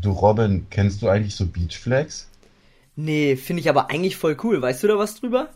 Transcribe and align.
Du 0.00 0.12
Robin, 0.12 0.66
kennst 0.70 1.02
du 1.02 1.08
eigentlich 1.08 1.34
so 1.34 1.46
Beachflags? 1.46 2.28
Nee, 2.96 3.36
finde 3.36 3.60
ich 3.60 3.68
aber 3.68 3.90
eigentlich 3.90 4.16
voll 4.16 4.36
cool. 4.42 4.62
Weißt 4.62 4.82
du 4.82 4.88
da 4.88 4.98
was 4.98 5.14
drüber? 5.14 5.50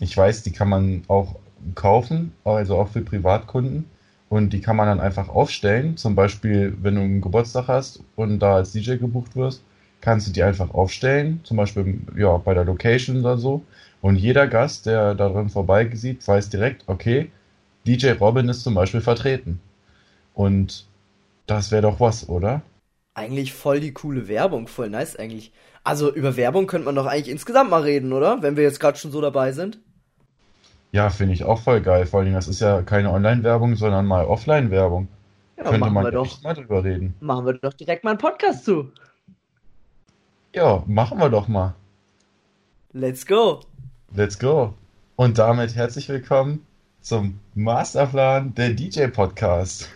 Ich 0.00 0.16
weiß, 0.16 0.42
die 0.42 0.52
kann 0.52 0.68
man 0.68 1.02
auch 1.08 1.36
kaufen, 1.74 2.32
also 2.44 2.76
auch 2.76 2.88
für 2.88 3.02
Privatkunden. 3.02 3.84
Und 4.28 4.52
die 4.52 4.60
kann 4.60 4.76
man 4.76 4.86
dann 4.86 5.00
einfach 5.00 5.28
aufstellen. 5.28 5.96
Zum 5.96 6.14
Beispiel, 6.14 6.76
wenn 6.82 6.96
du 6.96 7.00
einen 7.00 7.20
Geburtstag 7.20 7.68
hast 7.68 8.02
und 8.16 8.40
da 8.40 8.56
als 8.56 8.72
DJ 8.72 8.96
gebucht 8.96 9.36
wirst, 9.36 9.62
kannst 10.00 10.28
du 10.28 10.32
die 10.32 10.42
einfach 10.42 10.74
aufstellen. 10.74 11.40
Zum 11.44 11.56
Beispiel 11.56 12.00
ja, 12.16 12.36
bei 12.36 12.54
der 12.54 12.64
Location 12.64 13.20
oder 13.20 13.38
so. 13.38 13.62
Und 14.00 14.16
jeder 14.16 14.46
Gast, 14.46 14.86
der 14.86 15.14
darin 15.14 15.48
vorbeisieht, 15.48 16.26
weiß 16.26 16.50
direkt, 16.50 16.84
okay, 16.88 17.30
DJ 17.86 18.12
Robin 18.12 18.48
ist 18.48 18.62
zum 18.62 18.74
Beispiel 18.74 19.00
vertreten. 19.00 19.60
Und 20.34 20.86
das 21.46 21.70
wäre 21.70 21.82
doch 21.82 22.00
was, 22.00 22.28
oder? 22.28 22.62
Eigentlich 23.18 23.52
voll 23.52 23.80
die 23.80 23.92
coole 23.92 24.28
Werbung, 24.28 24.68
voll 24.68 24.90
nice 24.90 25.16
eigentlich. 25.16 25.50
Also 25.82 26.14
über 26.14 26.36
Werbung 26.36 26.68
könnte 26.68 26.84
man 26.84 26.94
doch 26.94 27.06
eigentlich 27.06 27.28
insgesamt 27.28 27.68
mal 27.68 27.82
reden, 27.82 28.12
oder? 28.12 28.42
Wenn 28.42 28.56
wir 28.56 28.62
jetzt 28.62 28.78
gerade 28.78 28.96
schon 28.96 29.10
so 29.10 29.20
dabei 29.20 29.50
sind. 29.50 29.80
Ja, 30.92 31.10
finde 31.10 31.34
ich 31.34 31.42
auch 31.42 31.60
voll 31.60 31.80
geil. 31.80 32.06
Vor 32.06 32.20
allem, 32.20 32.32
das 32.32 32.46
ist 32.46 32.60
ja 32.60 32.80
keine 32.82 33.10
Online-Werbung, 33.10 33.74
sondern 33.74 34.06
mal 34.06 34.24
Offline-Werbung. 34.24 35.08
Ja, 35.56 35.64
Könnte 35.64 35.80
machen 35.80 35.94
man 35.94 36.04
wir 36.04 36.12
doch. 36.12 36.42
mal 36.44 36.54
drüber 36.54 36.84
reden. 36.84 37.16
Machen 37.18 37.44
wir 37.44 37.54
doch 37.54 37.72
direkt 37.72 38.04
mal 38.04 38.10
einen 38.10 38.20
Podcast 38.20 38.64
zu. 38.64 38.92
Ja, 40.54 40.84
machen 40.86 41.18
wir 41.18 41.28
doch 41.28 41.48
mal. 41.48 41.74
Let's 42.92 43.26
go. 43.26 43.62
Let's 44.14 44.38
go. 44.38 44.74
Und 45.16 45.38
damit 45.38 45.74
herzlich 45.74 46.08
willkommen 46.08 46.64
zum 47.00 47.40
Masterplan 47.56 48.54
der 48.54 48.74
DJ-Podcast. 48.74 49.90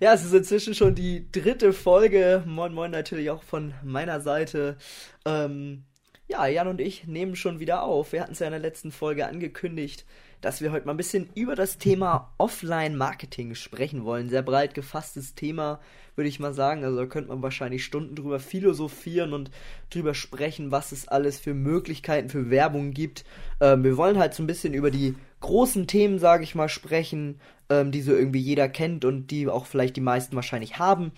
Ja, 0.00 0.12
es 0.12 0.24
ist 0.24 0.34
inzwischen 0.34 0.74
schon 0.74 0.94
die 0.94 1.30
dritte 1.30 1.72
Folge. 1.72 2.42
Moin 2.46 2.72
Moin 2.72 2.90
natürlich 2.90 3.30
auch 3.30 3.42
von 3.42 3.74
meiner 3.82 4.20
Seite. 4.20 4.76
Ähm, 5.24 5.84
ja, 6.28 6.46
Jan 6.46 6.68
und 6.68 6.80
ich 6.80 7.06
nehmen 7.06 7.36
schon 7.36 7.60
wieder 7.60 7.82
auf. 7.82 8.12
Wir 8.12 8.22
hatten 8.22 8.32
es 8.32 8.38
ja 8.38 8.46
in 8.46 8.52
der 8.52 8.60
letzten 8.60 8.90
Folge 8.90 9.26
angekündigt, 9.26 10.06
dass 10.40 10.60
wir 10.60 10.72
heute 10.72 10.86
mal 10.86 10.94
ein 10.94 10.96
bisschen 10.96 11.28
über 11.34 11.54
das 11.54 11.78
Thema 11.78 12.32
Offline-Marketing 12.38 13.54
sprechen 13.54 14.04
wollen. 14.04 14.28
Sehr 14.28 14.42
breit 14.42 14.74
gefasstes 14.74 15.34
Thema, 15.34 15.80
würde 16.16 16.28
ich 16.28 16.40
mal 16.40 16.54
sagen. 16.54 16.84
Also 16.84 16.96
da 16.96 17.06
könnte 17.06 17.28
man 17.28 17.42
wahrscheinlich 17.42 17.84
Stunden 17.84 18.14
drüber 18.14 18.40
philosophieren 18.40 19.34
und 19.34 19.50
drüber 19.90 20.14
sprechen, 20.14 20.70
was 20.70 20.92
es 20.92 21.06
alles 21.06 21.38
für 21.38 21.54
Möglichkeiten 21.54 22.30
für 22.30 22.50
Werbung 22.50 22.92
gibt. 22.92 23.24
Ähm, 23.60 23.84
wir 23.84 23.96
wollen 23.96 24.18
halt 24.18 24.34
so 24.34 24.42
ein 24.42 24.46
bisschen 24.48 24.74
über 24.74 24.90
die 24.90 25.14
großen 25.42 25.86
Themen, 25.86 26.18
sage 26.18 26.44
ich 26.44 26.54
mal, 26.54 26.68
sprechen, 26.68 27.40
ähm, 27.68 27.92
die 27.92 28.00
so 28.00 28.12
irgendwie 28.12 28.40
jeder 28.40 28.68
kennt 28.68 29.04
und 29.04 29.26
die 29.26 29.48
auch 29.48 29.66
vielleicht 29.66 29.96
die 29.96 30.00
meisten 30.00 30.34
wahrscheinlich 30.34 30.78
haben. 30.78 31.12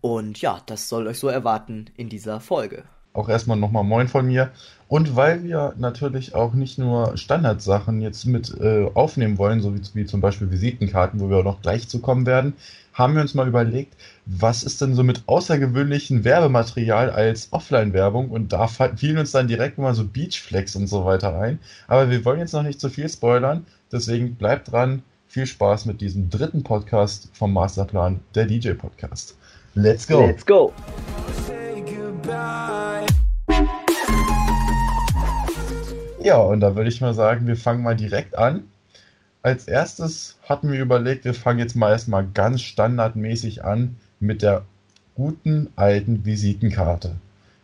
Und 0.00 0.40
ja, 0.40 0.62
das 0.66 0.88
soll 0.88 1.06
euch 1.06 1.18
so 1.18 1.28
erwarten 1.28 1.86
in 1.96 2.08
dieser 2.08 2.40
Folge. 2.40 2.84
Auch 3.12 3.28
erstmal 3.28 3.56
nochmal 3.56 3.84
Moin 3.84 4.08
von 4.08 4.26
mir. 4.26 4.50
Und 4.88 5.16
weil 5.16 5.44
wir 5.44 5.74
natürlich 5.78 6.34
auch 6.34 6.52
nicht 6.54 6.78
nur 6.78 7.16
Standardsachen 7.16 8.00
jetzt 8.00 8.24
mit 8.24 8.58
äh, 8.60 8.88
aufnehmen 8.94 9.38
wollen, 9.38 9.60
so 9.60 9.74
wie, 9.74 9.80
wie 9.94 10.04
zum 10.04 10.20
Beispiel 10.20 10.50
Visitenkarten, 10.50 11.20
wo 11.20 11.28
wir 11.28 11.38
auch 11.38 11.44
noch 11.44 11.62
gleich 11.62 11.88
zu 11.88 12.00
kommen 12.00 12.26
werden, 12.26 12.54
haben 12.92 13.14
wir 13.14 13.22
uns 13.22 13.34
mal 13.34 13.48
überlegt, 13.48 13.94
was 14.26 14.62
ist 14.62 14.80
denn 14.80 14.94
so 14.94 15.02
mit 15.02 15.22
außergewöhnlichem 15.26 16.24
Werbematerial 16.24 17.10
als 17.10 17.48
Offline-Werbung? 17.52 18.30
Und 18.30 18.52
da 18.52 18.66
fielen 18.66 19.18
uns 19.18 19.32
dann 19.32 19.48
direkt 19.48 19.78
mal 19.78 19.94
so 19.94 20.04
Beachflex 20.04 20.76
und 20.76 20.86
so 20.86 21.04
weiter 21.04 21.38
ein. 21.38 21.58
Aber 21.88 22.10
wir 22.10 22.24
wollen 22.24 22.40
jetzt 22.40 22.52
noch 22.52 22.62
nicht 22.62 22.80
zu 22.80 22.90
viel 22.90 23.08
spoilern, 23.08 23.66
deswegen 23.92 24.34
bleibt 24.34 24.72
dran. 24.72 25.02
Viel 25.28 25.46
Spaß 25.46 25.86
mit 25.86 26.00
diesem 26.00 26.28
dritten 26.28 26.64
Podcast 26.64 27.28
vom 27.32 27.52
Masterplan, 27.52 28.18
der 28.34 28.46
DJ-Podcast. 28.46 29.36
Let's 29.74 30.06
go! 30.08 30.26
Let's 30.26 30.44
go. 30.44 30.72
Ja, 36.22 36.36
und 36.36 36.60
da 36.60 36.76
würde 36.76 36.90
ich 36.90 37.00
mal 37.00 37.14
sagen, 37.14 37.46
wir 37.46 37.56
fangen 37.56 37.82
mal 37.82 37.96
direkt 37.96 38.36
an. 38.36 38.64
Als 39.42 39.66
erstes 39.66 40.36
hatten 40.46 40.70
wir 40.70 40.80
überlegt, 40.80 41.24
wir 41.24 41.32
fangen 41.32 41.60
jetzt 41.60 41.76
mal 41.76 41.90
erstmal 41.90 42.26
ganz 42.26 42.60
standardmäßig 42.60 43.64
an 43.64 43.96
mit 44.20 44.42
der 44.42 44.64
guten 45.14 45.68
alten 45.76 46.26
Visitenkarte. 46.26 47.16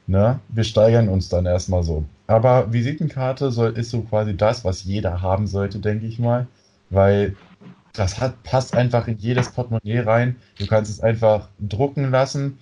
Ne? 0.06 0.40
Wir 0.48 0.64
steigern 0.64 1.08
uns 1.08 1.28
dann 1.28 1.44
erstmal 1.44 1.82
so. 1.82 2.04
Aber 2.26 2.72
Visitenkarte 2.72 3.50
soll, 3.50 3.72
ist 3.72 3.90
so 3.90 4.02
quasi 4.02 4.36
das, 4.36 4.64
was 4.64 4.84
jeder 4.84 5.20
haben 5.20 5.46
sollte, 5.46 5.78
denke 5.78 6.06
ich 6.06 6.18
mal. 6.18 6.46
Weil 6.88 7.36
das 7.92 8.20
hat, 8.20 8.42
passt 8.42 8.74
einfach 8.74 9.06
in 9.08 9.18
jedes 9.18 9.50
Portemonnaie 9.50 10.00
rein. 10.00 10.36
Du 10.58 10.66
kannst 10.66 10.90
es 10.90 11.00
einfach 11.00 11.48
drucken 11.58 12.10
lassen. 12.10 12.58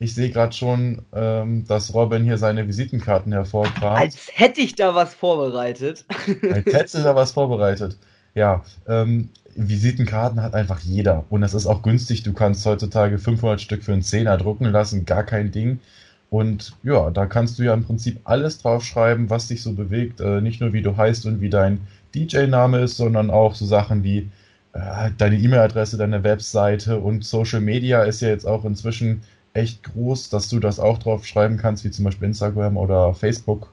Ich 0.00 0.14
sehe 0.14 0.30
gerade 0.30 0.52
schon, 0.52 1.02
ähm, 1.12 1.64
dass 1.66 1.92
Robin 1.92 2.22
hier 2.22 2.38
seine 2.38 2.68
Visitenkarten 2.68 3.32
hervorkramt. 3.32 3.98
Als 3.98 4.28
hätte 4.32 4.60
ich 4.60 4.76
da 4.76 4.94
was 4.94 5.14
vorbereitet. 5.14 6.04
Als 6.52 6.66
hättest 6.66 6.94
du 6.94 7.02
da 7.02 7.16
was 7.16 7.32
vorbereitet. 7.32 7.98
Ja, 8.34 8.62
ähm, 8.86 9.30
Visitenkarten 9.56 10.40
hat 10.40 10.54
einfach 10.54 10.78
jeder. 10.80 11.24
Und 11.30 11.40
das 11.40 11.54
ist 11.54 11.66
auch 11.66 11.82
günstig. 11.82 12.22
Du 12.22 12.32
kannst 12.32 12.64
heutzutage 12.64 13.18
500 13.18 13.60
Stück 13.60 13.82
für 13.82 13.92
einen 13.92 14.02
Zehner 14.02 14.36
drucken 14.36 14.66
lassen, 14.66 15.04
gar 15.04 15.24
kein 15.24 15.50
Ding. 15.50 15.80
Und 16.30 16.76
ja, 16.84 17.10
da 17.10 17.26
kannst 17.26 17.58
du 17.58 17.64
ja 17.64 17.74
im 17.74 17.84
Prinzip 17.84 18.20
alles 18.24 18.58
draufschreiben, 18.58 19.30
was 19.30 19.48
dich 19.48 19.62
so 19.62 19.72
bewegt. 19.72 20.20
Äh, 20.20 20.40
nicht 20.40 20.60
nur 20.60 20.72
wie 20.72 20.82
du 20.82 20.96
heißt 20.96 21.26
und 21.26 21.40
wie 21.40 21.50
dein 21.50 21.80
DJ-Name 22.14 22.80
ist, 22.80 22.96
sondern 22.96 23.30
auch 23.30 23.56
so 23.56 23.66
Sachen 23.66 24.04
wie 24.04 24.30
äh, 24.74 25.10
deine 25.16 25.36
E-Mail-Adresse, 25.36 25.96
deine 25.96 26.22
Webseite 26.22 26.98
und 26.98 27.24
Social 27.24 27.60
Media 27.60 28.02
ist 28.02 28.20
ja 28.20 28.28
jetzt 28.28 28.46
auch 28.46 28.64
inzwischen 28.64 29.22
echt 29.54 29.82
groß, 29.82 30.30
dass 30.30 30.48
du 30.48 30.60
das 30.60 30.80
auch 30.80 30.98
draufschreiben 30.98 31.56
kannst, 31.56 31.84
wie 31.84 31.90
zum 31.90 32.04
Beispiel 32.04 32.28
Instagram 32.28 32.76
oder 32.76 33.14
Facebook 33.14 33.70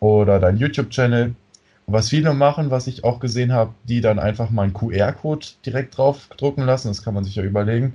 oder 0.00 0.40
dein 0.40 0.56
YouTube-Channel. 0.56 1.34
Was 1.86 2.08
viele 2.08 2.32
machen, 2.32 2.70
was 2.70 2.86
ich 2.86 3.04
auch 3.04 3.20
gesehen 3.20 3.52
habe, 3.52 3.74
die 3.84 4.00
dann 4.00 4.18
einfach 4.18 4.50
mal 4.50 4.62
einen 4.62 4.72
QR-Code 4.72 5.46
direkt 5.66 5.98
drauf 5.98 6.28
drucken 6.36 6.64
lassen, 6.64 6.88
das 6.88 7.02
kann 7.02 7.14
man 7.14 7.24
sich 7.24 7.34
ja 7.34 7.42
überlegen. 7.42 7.94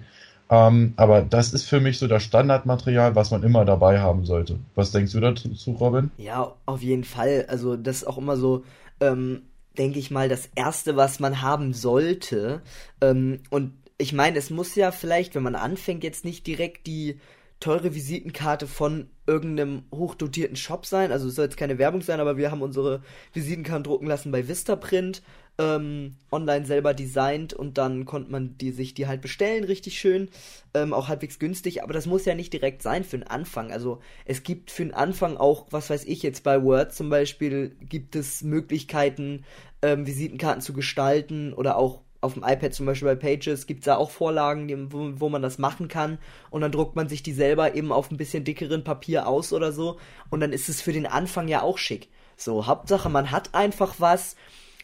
Ähm, 0.52 0.94
aber 0.96 1.22
das 1.22 1.54
ist 1.54 1.66
für 1.66 1.80
mich 1.80 2.00
so 2.00 2.08
das 2.08 2.24
Standardmaterial, 2.24 3.16
was 3.16 3.32
man 3.32 3.44
immer 3.44 3.66
dabei 3.66 4.00
haben 4.00 4.26
sollte. 4.26 4.60
Was 4.76 4.92
denkst 4.92 5.12
du 5.12 5.20
dazu, 5.20 5.72
Robin? 5.72 6.12
Ja, 6.18 6.56
auf 6.66 6.82
jeden 6.82 7.04
Fall. 7.04 7.46
Also 7.48 7.76
das 7.78 7.98
ist 7.98 8.08
auch 8.08 8.18
immer 8.18 8.36
so, 8.36 8.64
ähm, 9.00 9.44
denke 9.78 10.00
ich 10.00 10.10
mal, 10.10 10.28
das 10.28 10.50
Erste, 10.56 10.96
was 10.96 11.20
man 11.20 11.42
haben 11.42 11.74
sollte. 11.74 12.62
Ähm, 13.02 13.40
und 13.50 13.74
ich 14.00 14.14
meine, 14.14 14.38
es 14.40 14.50
muss 14.50 14.76
ja 14.76 14.92
vielleicht, 14.92 15.36
wenn 15.36 15.44
man 15.44 15.56
anfängt, 15.56 16.04
jetzt 16.04 16.26
nicht 16.26 16.48
direkt 16.48 16.88
die 16.88 17.20
teure 17.60 17.94
Visitenkarte 17.94 18.66
von 18.66 19.10
irgendeinem 19.28 19.84
hochdotierten 19.94 20.56
Shop 20.56 20.86
sein. 20.86 21.12
Also 21.12 21.28
es 21.28 21.36
soll 21.36 21.46
jetzt 21.46 21.58
keine 21.58 21.78
Werbung 21.78 22.02
sein, 22.02 22.22
aber 22.22 22.38
wir 22.38 22.50
haben 22.50 22.62
unsere 22.62 23.04
Visitenkarten 23.34 23.84
drucken 23.84 24.08
lassen 24.08 24.32
bei 24.32 24.48
Vistaprint, 24.48 25.22
ähm, 25.58 26.16
online 26.32 26.66
selber 26.66 26.94
designt 26.94 27.54
und 27.54 27.78
dann 27.78 28.06
konnte 28.06 28.32
man 28.32 28.58
die 28.58 28.72
sich 28.72 28.94
die 28.94 29.08
halt 29.08 29.20
bestellen, 29.22 29.66
richtig 29.66 30.00
schön, 30.00 30.30
ähm, 30.74 30.94
auch 30.94 31.10
halbwegs 31.10 31.38
günstig, 31.38 31.84
aber 31.84 31.92
das 31.92 32.06
muss 32.06 32.24
ja 32.24 32.34
nicht 32.34 32.54
direkt 32.54 32.82
sein 32.82 33.04
für 33.04 33.18
den 33.18 33.28
Anfang. 33.28 33.74
Also 33.74 34.00
es 34.24 34.44
gibt 34.44 34.72
für 34.72 34.84
den 34.86 34.94
Anfang 34.94 35.36
auch, 35.36 35.68
was 35.70 35.90
weiß 35.90 36.06
ich 36.06 36.24
jetzt 36.24 36.46
bei 36.46 36.64
Word 36.64 36.94
zum 36.94 37.10
Beispiel, 37.10 37.76
gibt 37.82 38.16
es 38.16 38.42
Möglichkeiten, 38.42 39.44
ähm, 39.82 40.08
Visitenkarten 40.08 40.62
zu 40.62 40.72
gestalten 40.72 41.52
oder 41.52 41.76
auch 41.76 42.04
auf 42.22 42.34
dem 42.34 42.44
iPad 42.44 42.74
zum 42.74 42.86
Beispiel 42.86 43.08
bei 43.08 43.16
Pages 43.16 43.66
gibt 43.66 43.82
es 43.82 43.86
da 43.86 43.96
auch 43.96 44.12
Vorlagen, 44.12 44.68
die, 44.68 44.92
wo, 44.92 45.12
wo 45.16 45.30
man 45.30 45.42
das 45.42 45.58
machen 45.58 45.88
kann. 45.88 46.18
Und 46.50 46.62
dann 46.62 46.72
druckt 46.72 46.96
man 46.96 47.08
sich 47.08 47.24
die 47.24 47.32
selber 47.32 47.76
eben 47.76 47.92
auf 47.92 48.12
ein 48.12 48.18
bisschen 48.18 48.44
dickeren 48.44 48.84
Papier 48.84 49.28
aus 49.28 49.54
oder 49.54 49.72
so. 49.72 49.98
Und 50.30 50.42
dann 50.42 50.52
ist 50.52 50.70
es 50.70 50.82
für 50.82 50.94
den 50.94 51.06
Anfang 51.06 51.48
ja 51.48 51.62
auch 51.62 51.78
schick. 51.78 52.10
So, 52.36 52.68
Hauptsache 52.68 53.10
man 53.10 53.32
hat 53.32 53.54
einfach 53.54 53.96
was, 54.00 54.36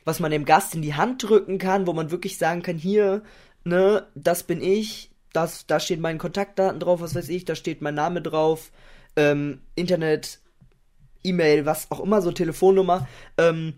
was 0.05 0.19
man 0.19 0.31
dem 0.31 0.45
Gast 0.45 0.75
in 0.75 0.81
die 0.81 0.93
Hand 0.93 1.23
drücken 1.23 1.57
kann, 1.57 1.87
wo 1.87 1.93
man 1.93 2.11
wirklich 2.11 2.37
sagen 2.37 2.61
kann, 2.61 2.77
hier, 2.77 3.23
ne, 3.63 4.07
das 4.15 4.43
bin 4.43 4.61
ich, 4.61 5.11
das, 5.33 5.65
da 5.67 5.79
stehen 5.79 6.01
meine 6.01 6.17
Kontaktdaten 6.19 6.79
drauf, 6.79 7.01
was 7.01 7.15
weiß 7.15 7.29
ich, 7.29 7.43
da 7.43 7.55
steht 7.55 7.81
mein 7.81 7.95
Name 7.95 8.21
drauf, 8.21 8.71
ähm, 9.15 9.61
Internet, 9.75 10.39
E-Mail, 11.23 11.65
was 11.65 11.91
auch 11.91 11.99
immer, 11.99 12.21
so 12.21 12.31
Telefonnummer, 12.31 13.07
ähm, 13.37 13.73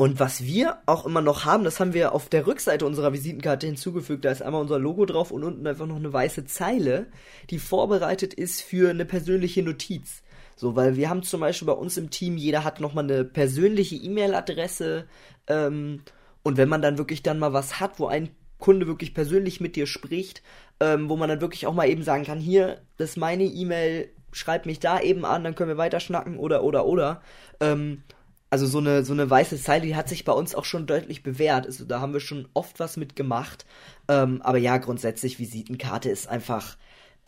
und 0.00 0.20
was 0.20 0.44
wir 0.44 0.78
auch 0.86 1.06
immer 1.06 1.22
noch 1.22 1.44
haben, 1.44 1.64
das 1.64 1.80
haben 1.80 1.92
wir 1.92 2.14
auf 2.14 2.28
der 2.28 2.46
Rückseite 2.46 2.86
unserer 2.86 3.12
Visitenkarte 3.12 3.66
hinzugefügt. 3.66 4.24
Da 4.24 4.30
ist 4.30 4.42
einmal 4.42 4.60
unser 4.60 4.78
Logo 4.78 5.06
drauf 5.06 5.32
und 5.32 5.42
unten 5.42 5.66
einfach 5.66 5.86
noch 5.86 5.96
eine 5.96 6.12
weiße 6.12 6.44
Zeile, 6.44 7.08
die 7.50 7.58
vorbereitet 7.58 8.32
ist 8.32 8.62
für 8.62 8.90
eine 8.90 9.04
persönliche 9.04 9.64
Notiz. 9.64 10.22
So, 10.54 10.76
weil 10.76 10.94
wir 10.94 11.10
haben 11.10 11.24
zum 11.24 11.40
Beispiel 11.40 11.66
bei 11.66 11.72
uns 11.72 11.96
im 11.96 12.10
Team, 12.10 12.36
jeder 12.36 12.62
hat 12.62 12.78
nochmal 12.78 13.02
eine 13.02 13.24
persönliche 13.24 13.96
E-Mail-Adresse. 13.96 15.06
Ähm, 15.48 16.02
und 16.44 16.58
wenn 16.58 16.68
man 16.68 16.80
dann 16.80 16.96
wirklich 16.96 17.24
dann 17.24 17.40
mal 17.40 17.52
was 17.52 17.80
hat, 17.80 17.98
wo 17.98 18.06
ein 18.06 18.30
Kunde 18.58 18.86
wirklich 18.86 19.14
persönlich 19.14 19.60
mit 19.60 19.74
dir 19.74 19.88
spricht, 19.88 20.44
ähm, 20.78 21.08
wo 21.08 21.16
man 21.16 21.28
dann 21.28 21.40
wirklich 21.40 21.66
auch 21.66 21.74
mal 21.74 21.88
eben 21.88 22.04
sagen 22.04 22.22
kann, 22.24 22.38
hier, 22.38 22.82
das 22.98 23.10
ist 23.10 23.16
meine 23.16 23.42
E-Mail, 23.42 24.10
schreib 24.30 24.64
mich 24.64 24.78
da 24.78 25.00
eben 25.00 25.24
an, 25.24 25.42
dann 25.42 25.56
können 25.56 25.70
wir 25.70 25.76
weiter 25.76 25.98
schnacken 25.98 26.38
oder 26.38 26.62
oder 26.62 26.86
oder. 26.86 27.20
Ähm, 27.58 28.04
also 28.50 28.66
so 28.66 28.78
eine, 28.78 29.04
so 29.04 29.12
eine 29.12 29.28
weiße 29.28 29.60
Zeile, 29.60 29.86
die 29.86 29.96
hat 29.96 30.08
sich 30.08 30.24
bei 30.24 30.32
uns 30.32 30.54
auch 30.54 30.64
schon 30.64 30.86
deutlich 30.86 31.22
bewährt. 31.22 31.66
Also 31.66 31.84
da 31.84 32.00
haben 32.00 32.12
wir 32.12 32.20
schon 32.20 32.48
oft 32.54 32.80
was 32.80 32.96
mit 32.96 33.16
gemacht. 33.16 33.66
Ähm, 34.08 34.40
aber 34.42 34.58
ja, 34.58 34.78
grundsätzlich, 34.78 35.38
Visitenkarte 35.38 36.08
ist 36.10 36.28
einfach 36.28 36.76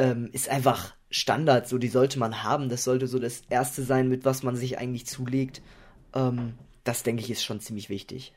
ähm, 0.00 0.30
ist 0.32 0.48
einfach 0.48 0.94
Standard, 1.10 1.68
so 1.68 1.76
die 1.76 1.88
sollte 1.88 2.18
man 2.18 2.42
haben. 2.42 2.70
Das 2.70 2.84
sollte 2.84 3.06
so 3.06 3.18
das 3.18 3.42
Erste 3.50 3.82
sein, 3.82 4.08
mit 4.08 4.24
was 4.24 4.42
man 4.42 4.56
sich 4.56 4.78
eigentlich 4.78 5.06
zulegt. 5.06 5.60
Ähm, 6.14 6.54
das 6.84 7.02
denke 7.02 7.22
ich 7.22 7.30
ist 7.30 7.44
schon 7.44 7.60
ziemlich 7.60 7.90
wichtig. 7.90 8.32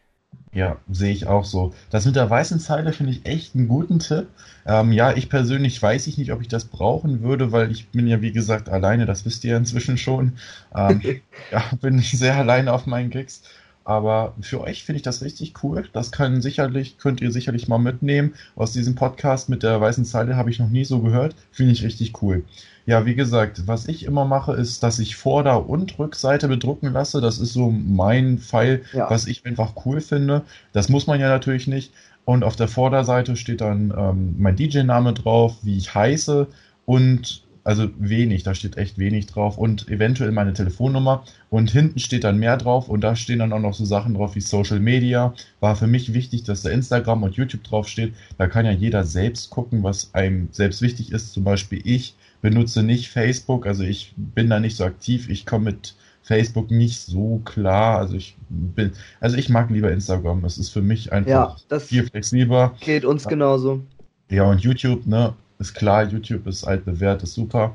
Ja, 0.53 0.77
sehe 0.87 1.11
ich 1.11 1.25
auch 1.25 1.45
so. 1.45 1.73
Das 1.89 2.05
mit 2.05 2.15
der 2.15 2.29
weißen 2.29 2.59
Zeile 2.59 2.93
finde 2.93 3.11
ich 3.11 3.25
echt 3.25 3.55
einen 3.55 3.67
guten 3.67 3.97
Tipp. 3.97 4.27
Ähm, 4.67 4.91
ja, 4.91 5.11
ich 5.13 5.27
persönlich 5.27 5.81
weiß 5.81 6.05
ich 6.05 6.19
nicht, 6.19 6.31
ob 6.31 6.41
ich 6.41 6.47
das 6.47 6.65
brauchen 6.65 7.23
würde, 7.23 7.51
weil 7.51 7.71
ich 7.71 7.89
bin 7.89 8.05
ja, 8.07 8.21
wie 8.21 8.31
gesagt, 8.31 8.69
alleine, 8.69 9.07
das 9.07 9.25
wisst 9.25 9.43
ihr 9.43 9.51
ja 9.51 9.57
inzwischen 9.57 9.97
schon. 9.97 10.37
Ähm, 10.75 11.01
ja, 11.51 11.63
bin 11.81 11.97
ich 11.97 12.11
sehr 12.11 12.35
alleine 12.35 12.71
auf 12.71 12.85
meinen 12.85 13.09
Gigs. 13.09 13.41
Aber 13.85 14.33
für 14.39 14.61
euch 14.61 14.83
finde 14.85 14.97
ich 14.97 15.03
das 15.03 15.21
richtig 15.21 15.61
cool. 15.63 15.83
Das 15.91 16.11
kann 16.11 16.41
sicherlich, 16.41 16.97
könnt 16.97 17.19
ihr 17.21 17.31
sicherlich 17.31 17.67
mal 17.67 17.79
mitnehmen. 17.79 18.33
Aus 18.55 18.71
diesem 18.71 18.95
Podcast 18.95 19.49
mit 19.49 19.61
der 19.61 19.81
weißen 19.81 20.05
Zeile 20.05 20.37
habe 20.37 20.49
ich 20.49 20.59
noch 20.59 20.69
nie 20.69 20.85
so 20.85 20.99
gehört. 20.99 21.35
Finde 21.51 21.73
ich 21.73 21.83
richtig 21.83 22.21
cool. 22.21 22.43
Ja, 22.85 23.05
wie 23.05 23.15
gesagt, 23.15 23.67
was 23.67 23.87
ich 23.87 24.05
immer 24.05 24.25
mache, 24.25 24.53
ist, 24.53 24.83
dass 24.83 24.99
ich 24.99 25.15
Vorder- 25.15 25.67
und 25.69 25.97
Rückseite 25.99 26.47
bedrucken 26.47 26.91
lasse. 26.93 27.19
Das 27.21 27.39
ist 27.39 27.53
so 27.53 27.71
mein 27.71 28.37
Pfeil, 28.37 28.83
Ja. 28.93 29.09
was 29.09 29.27
ich 29.27 29.45
einfach 29.45 29.73
cool 29.85 29.99
finde. 30.01 30.43
Das 30.71 30.89
muss 30.89 31.07
man 31.07 31.19
ja 31.19 31.27
natürlich 31.29 31.67
nicht. 31.67 31.93
Und 32.25 32.43
auf 32.43 32.55
der 32.55 32.69
Vorderseite 32.69 33.35
steht 33.35 33.59
dann 33.61 33.93
ähm, 33.97 34.35
mein 34.37 34.55
DJ-Name 34.55 35.13
drauf, 35.13 35.55
wie 35.61 35.77
ich 35.77 35.93
heiße 35.93 36.47
und 36.85 37.43
also 37.63 37.89
wenig, 37.97 38.43
da 38.43 38.53
steht 38.53 38.77
echt 38.77 38.97
wenig 38.97 39.25
drauf 39.27 39.57
und 39.57 39.87
eventuell 39.89 40.31
meine 40.31 40.53
Telefonnummer 40.53 41.23
und 41.49 41.71
hinten 41.71 41.99
steht 41.99 42.23
dann 42.23 42.37
mehr 42.37 42.57
drauf 42.57 42.89
und 42.89 43.01
da 43.01 43.15
stehen 43.15 43.39
dann 43.39 43.53
auch 43.53 43.59
noch 43.59 43.73
so 43.73 43.85
Sachen 43.85 44.15
drauf 44.15 44.35
wie 44.35 44.41
Social 44.41 44.79
Media. 44.79 45.33
War 45.59 45.75
für 45.75 45.87
mich 45.87 46.13
wichtig, 46.13 46.43
dass 46.43 46.61
da 46.63 46.69
Instagram 46.69 47.23
und 47.23 47.35
YouTube 47.35 47.63
drauf 47.63 47.87
steht. 47.87 48.13
Da 48.37 48.47
kann 48.47 48.65
ja 48.65 48.71
jeder 48.71 49.03
selbst 49.05 49.49
gucken, 49.49 49.83
was 49.83 50.13
einem 50.13 50.49
selbst 50.51 50.81
wichtig 50.81 51.11
ist. 51.11 51.33
Zum 51.33 51.43
Beispiel 51.43 51.81
ich 51.85 52.15
benutze 52.41 52.83
nicht 52.83 53.07
Facebook, 53.09 53.65
also 53.65 53.83
ich 53.83 54.13
bin 54.17 54.49
da 54.49 54.59
nicht 54.59 54.75
so 54.75 54.83
aktiv. 54.83 55.29
Ich 55.29 55.45
komme 55.45 55.65
mit 55.65 55.95
Facebook 56.21 56.71
nicht 56.71 56.99
so 56.99 57.41
klar. 57.45 57.99
Also 57.99 58.15
ich 58.15 58.35
bin, 58.49 58.91
also 59.21 59.37
ich 59.37 59.49
mag 59.49 59.69
lieber 59.69 59.91
Instagram. 59.91 60.43
Es 60.45 60.57
ist 60.57 60.69
für 60.69 60.81
mich 60.81 61.13
einfach 61.13 61.29
Ja, 61.29 61.55
das 61.69 61.85
viel 61.85 62.03
flexibler. 62.05 62.75
geht 62.81 63.05
uns 63.05 63.25
genauso. 63.25 63.81
Ja, 64.29 64.43
und 64.43 64.61
YouTube, 64.61 65.05
ne, 65.05 65.33
ist 65.63 65.73
klar, 65.73 66.03
YouTube 66.03 66.45
ist 66.47 66.63
altbewährt, 66.63 67.23
ist 67.23 67.33
super. 67.33 67.73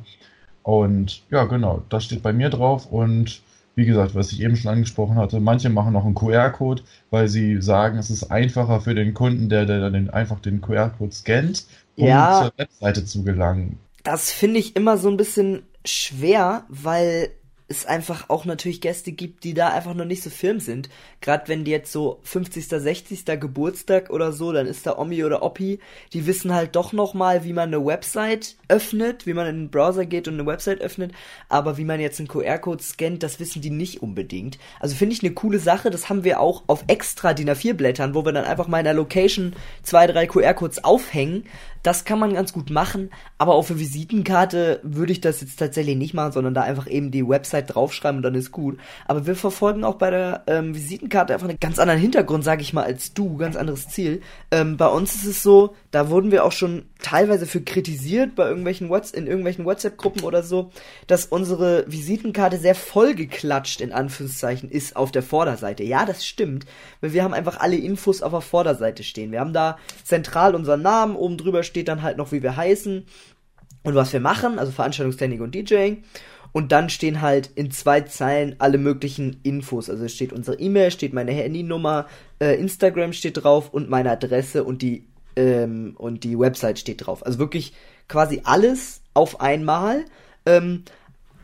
Und 0.62 1.22
ja, 1.30 1.44
genau, 1.44 1.82
das 1.88 2.04
steht 2.04 2.22
bei 2.22 2.32
mir 2.32 2.50
drauf. 2.50 2.86
Und 2.90 3.40
wie 3.74 3.86
gesagt, 3.86 4.14
was 4.14 4.32
ich 4.32 4.42
eben 4.42 4.56
schon 4.56 4.70
angesprochen 4.72 5.16
hatte, 5.16 5.40
manche 5.40 5.70
machen 5.70 5.92
noch 5.92 6.04
einen 6.04 6.14
QR-Code, 6.14 6.82
weil 7.10 7.28
sie 7.28 7.62
sagen, 7.62 7.96
es 7.98 8.10
ist 8.10 8.30
einfacher 8.30 8.80
für 8.80 8.94
den 8.94 9.14
Kunden, 9.14 9.48
der, 9.48 9.66
der 9.66 9.78
dann 9.90 10.10
einfach 10.10 10.40
den 10.40 10.60
QR-Code 10.60 11.12
scannt, 11.12 11.64
um 11.96 12.06
Ja. 12.06 12.42
zur 12.42 12.52
Webseite 12.58 13.04
zu 13.04 13.22
gelangen. 13.22 13.78
Das 14.04 14.30
finde 14.32 14.58
ich 14.58 14.74
immer 14.76 14.98
so 14.98 15.08
ein 15.08 15.16
bisschen 15.16 15.62
schwer, 15.84 16.64
weil 16.68 17.30
es 17.68 17.84
einfach 17.84 18.30
auch 18.30 18.46
natürlich 18.46 18.80
Gäste 18.80 19.12
gibt, 19.12 19.44
die 19.44 19.52
da 19.52 19.68
einfach 19.68 19.92
noch 19.92 20.06
nicht 20.06 20.22
so 20.22 20.30
firm 20.30 20.58
sind. 20.58 20.88
Gerade 21.20 21.48
wenn 21.48 21.64
die 21.64 21.70
jetzt 21.70 21.92
so 21.92 22.18
50., 22.22 22.66
60. 22.66 23.24
Geburtstag 23.38 24.08
oder 24.08 24.32
so, 24.32 24.52
dann 24.52 24.66
ist 24.66 24.86
da 24.86 24.96
Omi 24.96 25.22
oder 25.22 25.42
Oppi, 25.42 25.78
die 26.14 26.26
wissen 26.26 26.54
halt 26.54 26.76
doch 26.76 26.94
noch 26.94 27.12
mal, 27.12 27.44
wie 27.44 27.52
man 27.52 27.68
eine 27.68 27.84
Website 27.84 28.56
öffnet, 28.68 29.26
wie 29.26 29.34
man 29.34 29.46
in 29.46 29.56
den 29.56 29.70
Browser 29.70 30.06
geht 30.06 30.28
und 30.28 30.34
eine 30.34 30.46
Website 30.46 30.80
öffnet, 30.80 31.12
aber 31.50 31.76
wie 31.76 31.84
man 31.84 32.00
jetzt 32.00 32.18
einen 32.18 32.28
QR-Code 32.28 32.82
scannt, 32.82 33.22
das 33.22 33.38
wissen 33.38 33.60
die 33.60 33.70
nicht 33.70 34.02
unbedingt. 34.02 34.58
Also 34.80 34.96
finde 34.96 35.14
ich 35.14 35.22
eine 35.22 35.34
coole 35.34 35.58
Sache, 35.58 35.90
das 35.90 36.08
haben 36.08 36.24
wir 36.24 36.40
auch 36.40 36.62
auf 36.68 36.84
extra 36.86 37.34
DIN 37.34 37.50
A4 37.50 37.74
Blättern, 37.74 38.14
wo 38.14 38.24
wir 38.24 38.32
dann 38.32 38.46
einfach 38.46 38.68
mal 38.68 38.78
in 38.78 38.84
der 38.84 38.94
Location 38.94 39.54
zwei, 39.82 40.06
drei 40.06 40.26
QR-Codes 40.26 40.84
aufhängen. 40.84 41.44
Das 41.82 42.04
kann 42.04 42.18
man 42.18 42.34
ganz 42.34 42.52
gut 42.52 42.70
machen, 42.70 43.10
aber 43.38 43.54
auf 43.54 43.70
eine 43.70 43.80
Visitenkarte 43.80 44.80
würde 44.82 45.12
ich 45.12 45.20
das 45.20 45.40
jetzt 45.40 45.58
tatsächlich 45.58 45.96
nicht 45.96 46.14
machen, 46.14 46.32
sondern 46.32 46.54
da 46.54 46.62
einfach 46.62 46.88
eben 46.88 47.10
die 47.10 47.26
Website 47.26 47.74
draufschreiben 47.74 48.18
und 48.18 48.22
dann 48.22 48.34
ist 48.34 48.52
gut. 48.52 48.78
Aber 49.06 49.26
wir 49.26 49.36
verfolgen 49.36 49.84
auch 49.84 49.96
bei 49.96 50.10
der 50.10 50.44
ähm, 50.46 50.74
Visitenkarte 50.74 51.34
einfach 51.34 51.48
einen 51.48 51.60
ganz 51.60 51.78
anderen 51.78 52.00
Hintergrund, 52.00 52.44
sage 52.44 52.62
ich 52.62 52.72
mal, 52.72 52.84
als 52.84 53.14
du, 53.14 53.36
ganz 53.36 53.56
anderes 53.56 53.88
Ziel. 53.88 54.22
Ähm, 54.50 54.76
bei 54.76 54.88
uns 54.88 55.14
ist 55.14 55.26
es 55.26 55.42
so, 55.42 55.74
da 55.90 56.10
wurden 56.10 56.30
wir 56.30 56.44
auch 56.44 56.52
schon 56.52 56.84
teilweise 57.00 57.46
für 57.46 57.60
kritisiert 57.60 58.34
bei 58.34 58.48
irgendwelchen 58.48 58.90
Whats 58.90 59.12
in 59.12 59.26
irgendwelchen 59.26 59.64
WhatsApp-Gruppen 59.64 60.24
oder 60.24 60.42
so, 60.42 60.70
dass 61.06 61.26
unsere 61.26 61.84
Visitenkarte 61.86 62.58
sehr 62.58 62.74
vollgeklatscht 62.74 63.80
in 63.80 63.92
Anführungszeichen 63.92 64.70
ist 64.70 64.96
auf 64.96 65.12
der 65.12 65.22
Vorderseite. 65.22 65.84
Ja, 65.84 66.04
das 66.04 66.26
stimmt, 66.26 66.66
weil 67.00 67.12
wir 67.12 67.22
haben 67.22 67.34
einfach 67.34 67.60
alle 67.60 67.76
Infos 67.76 68.22
auf 68.22 68.32
der 68.32 68.40
Vorderseite 68.40 69.04
stehen. 69.04 69.30
Wir 69.30 69.40
haben 69.40 69.52
da 69.52 69.78
zentral 70.02 70.54
unseren 70.54 70.82
Namen, 70.82 71.16
oben 71.16 71.36
drüber 71.36 71.62
steht 71.68 71.88
dann 71.88 72.02
halt 72.02 72.16
noch, 72.16 72.32
wie 72.32 72.42
wir 72.42 72.56
heißen 72.56 73.04
und 73.84 73.94
was 73.94 74.12
wir 74.12 74.20
machen, 74.20 74.58
also 74.58 74.72
Veranstaltungstechnik 74.72 75.40
und 75.40 75.54
DJing. 75.54 76.02
Und 76.52 76.72
dann 76.72 76.88
stehen 76.88 77.20
halt 77.20 77.50
in 77.54 77.70
zwei 77.70 78.00
Zeilen 78.00 78.56
alle 78.58 78.78
möglichen 78.78 79.40
Infos. 79.42 79.90
Also 79.90 80.08
steht 80.08 80.32
unsere 80.32 80.58
E-Mail, 80.58 80.90
steht 80.90 81.12
meine 81.12 81.32
Handynummer, 81.32 82.06
äh, 82.40 82.58
Instagram 82.58 83.12
steht 83.12 83.42
drauf 83.42 83.72
und 83.72 83.90
meine 83.90 84.10
Adresse 84.10 84.64
und 84.64 84.82
die 84.82 85.06
ähm, 85.36 85.94
und 85.96 86.24
die 86.24 86.38
Website 86.38 86.78
steht 86.78 87.06
drauf. 87.06 87.24
Also 87.24 87.38
wirklich 87.38 87.74
quasi 88.08 88.40
alles 88.44 89.02
auf 89.14 89.40
einmal. 89.40 90.04
Ähm, 90.46 90.84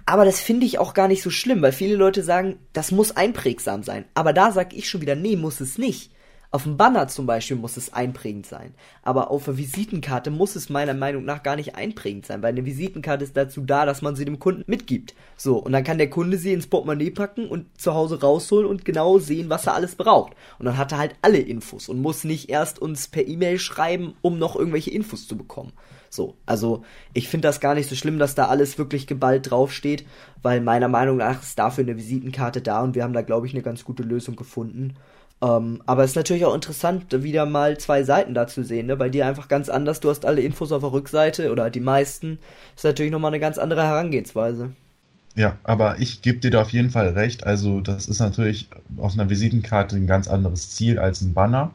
aber 0.07 0.25
das 0.25 0.41
finde 0.41 0.67
ich 0.67 0.79
auch 0.79 0.95
gar 0.95 1.09
nicht 1.09 1.23
so 1.23 1.31
schlimm, 1.31 1.63
weil 1.63 1.73
viele 1.73 1.97
Leute 1.97 2.23
sagen, 2.23 2.59
das 2.73 2.91
muss 2.91 3.17
einprägsam 3.17 3.83
sein. 3.83 4.05
Aber 4.15 4.33
da 4.33 4.53
sag 4.53 4.75
ich 4.75 4.89
schon 4.89 5.01
wieder, 5.01 5.15
nee, 5.15 5.37
muss 5.37 5.61
es 5.61 5.79
nicht. 5.79 6.11
Auf 6.55 6.63
dem 6.63 6.77
Banner 6.77 7.09
zum 7.09 7.27
Beispiel 7.27 7.57
muss 7.57 7.77
es 7.77 7.93
einprägend 7.93 8.47
sein. 8.47 8.75
Aber 9.03 9.33
auf 9.33 9.47
der 9.47 9.57
Visitenkarte 9.57 10.31
muss 10.31 10.55
es 10.55 10.69
meiner 10.69 10.95
Meinung 10.95 11.25
nach 11.25 11.43
gar 11.43 11.57
nicht 11.57 11.75
einprägend 11.75 12.27
sein, 12.27 12.45
weil 12.45 12.53
eine 12.53 12.65
Visitenkarte 12.65 13.25
ist 13.25 13.37
dazu 13.37 13.63
da, 13.63 13.85
dass 13.85 14.03
man 14.03 14.15
sie 14.15 14.25
dem 14.25 14.39
Kunden 14.39 14.63
mitgibt. 14.69 15.17
So, 15.37 15.57
und 15.57 15.73
dann 15.73 15.83
kann 15.83 15.99
der 15.99 16.11
Kunde 16.11 16.39
sie 16.39 16.53
ins 16.53 16.69
Portemonnaie 16.69 17.11
packen 17.11 17.49
und 17.49 17.67
zu 17.77 17.95
Hause 17.95 18.21
rausholen 18.21 18.69
und 18.69 18.85
genau 18.85 19.19
sehen, 19.19 19.51
was 19.51 19.67
er 19.67 19.75
alles 19.75 19.97
braucht. 19.97 20.35
Und 20.61 20.67
dann 20.67 20.79
hat 20.79 20.93
er 20.93 20.99
halt 20.99 21.17
alle 21.23 21.39
Infos 21.39 21.89
und 21.89 22.01
muss 22.01 22.23
nicht 22.23 22.49
erst 22.51 22.79
uns 22.79 23.09
per 23.09 23.27
E-Mail 23.27 23.59
schreiben, 23.59 24.15
um 24.23 24.39
noch 24.39 24.55
irgendwelche 24.55 24.93
Infos 24.93 25.27
zu 25.27 25.37
bekommen. 25.37 25.73
So, 26.09 26.37
also 26.47 26.85
ich 27.15 27.29
finde 27.29 27.49
das 27.49 27.59
gar 27.59 27.75
nicht 27.75 27.89
so 27.89 27.97
schlimm, 27.97 28.21
dass 28.21 28.37
da 28.37 28.47
alles 28.47 28.79
wirklich 28.79 29.09
geballt 29.09 29.51
draufsteht, 29.51 30.07
weil 30.41 30.61
meiner 30.61 30.87
Meinung 30.87 31.17
nach 31.17 31.43
ist 31.43 31.59
dafür 31.59 31.83
eine 31.83 31.97
Visitenkarte 31.97 32.63
da 32.63 32.81
und 32.81 32.95
wir 32.95 33.03
haben 33.03 33.13
da, 33.13 33.23
glaube 33.23 33.49
ich, 33.49 33.55
eine 33.55 33.65
ganz 33.65 33.85
gute 33.85 34.05
Lösung 34.05 34.37
gefunden. 34.37 34.95
Ähm, 35.45 35.83
aber 35.85 36.05
es 36.05 36.13
ist 36.13 36.17
natürlich 36.17 36.47
auch 36.47 36.55
interessant, 36.55 37.23
wieder 37.23 37.45
mal 37.45 37.77
zwei 37.77 38.03
Seiten 38.03 38.33
da 38.33 38.47
zu 38.47 38.65
sehen, 38.65 38.87
ne? 38.87 38.97
Bei 38.97 39.11
dir 39.11 39.27
einfach 39.27 39.49
ganz 39.49 39.69
anders, 39.69 40.01
du 40.01 40.09
hast 40.09 40.25
alle 40.25 40.41
Infos 40.41 40.73
auf 40.73 40.81
der 40.81 40.93
Rückseite 40.93 41.53
oder 41.53 41.69
die 41.69 41.81
meisten. 41.81 42.39
Ist 42.75 42.85
natürlich 42.85 43.13
nochmal 43.13 43.31
eine 43.31 43.41
ganz 43.41 43.59
andere 43.59 43.83
Herangehensweise. 43.83 44.71
Ja, 45.35 45.59
aber 45.65 45.99
ich 45.99 46.23
gebe 46.23 46.39
dir 46.39 46.51
da 46.51 46.63
auf 46.63 46.71
jeden 46.71 46.91
Fall 46.91 47.09
recht. 47.09 47.45
Also, 47.45 47.81
das 47.81 48.09
ist 48.09 48.21
natürlich 48.21 48.69
auf 48.97 49.13
einer 49.15 49.29
Visitenkarte 49.29 49.97
ein 49.97 50.07
ganz 50.07 50.29
anderes 50.29 50.71
Ziel 50.71 50.99
als 50.99 51.21
ein 51.21 51.35
Banner. 51.35 51.73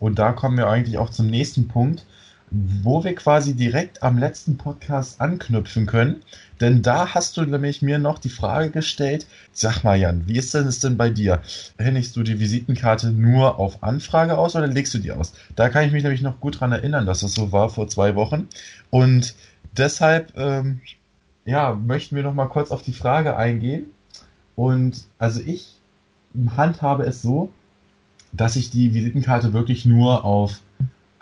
Und 0.00 0.18
da 0.18 0.32
kommen 0.32 0.56
wir 0.56 0.68
eigentlich 0.68 0.98
auch 0.98 1.10
zum 1.10 1.28
nächsten 1.28 1.68
Punkt, 1.68 2.06
wo 2.52 3.02
wir 3.02 3.14
quasi 3.14 3.54
direkt 3.54 4.02
am 4.02 4.18
letzten 4.18 4.58
Podcast 4.58 5.20
anknüpfen 5.20 5.86
können. 5.86 6.22
Denn 6.60 6.82
da 6.82 7.14
hast 7.14 7.36
du 7.36 7.42
nämlich 7.42 7.80
mir 7.80 7.98
noch 7.98 8.18
die 8.18 8.28
Frage 8.28 8.70
gestellt, 8.70 9.26
sag 9.52 9.82
mal 9.82 9.96
Jan, 9.96 10.26
wie 10.26 10.36
ist 10.36 10.52
denn 10.52 10.66
es 10.66 10.78
denn 10.78 10.98
bei 10.98 11.08
dir? 11.08 11.40
Hängst 11.78 12.14
du 12.14 12.22
die 12.22 12.38
Visitenkarte 12.38 13.10
nur 13.10 13.58
auf 13.58 13.82
Anfrage 13.82 14.36
aus 14.36 14.54
oder 14.54 14.66
legst 14.66 14.92
du 14.92 14.98
die 14.98 15.12
aus? 15.12 15.32
Da 15.56 15.70
kann 15.70 15.86
ich 15.86 15.92
mich 15.92 16.02
nämlich 16.02 16.20
noch 16.20 16.40
gut 16.40 16.60
dran 16.60 16.72
erinnern, 16.72 17.06
dass 17.06 17.20
das 17.20 17.32
so 17.32 17.52
war 17.52 17.70
vor 17.70 17.88
zwei 17.88 18.14
Wochen. 18.16 18.48
Und 18.90 19.34
deshalb, 19.76 20.36
ähm, 20.36 20.82
ja, 21.46 21.74
möchten 21.74 22.16
wir 22.16 22.22
noch 22.22 22.34
mal 22.34 22.48
kurz 22.48 22.70
auf 22.70 22.82
die 22.82 22.92
Frage 22.92 23.34
eingehen. 23.34 23.86
Und 24.56 25.04
also 25.18 25.40
ich 25.40 25.76
handhabe 26.54 27.04
es 27.04 27.22
so, 27.22 27.50
dass 28.32 28.56
ich 28.56 28.70
die 28.70 28.92
Visitenkarte 28.94 29.52
wirklich 29.54 29.86
nur 29.86 30.24
auf 30.24 30.60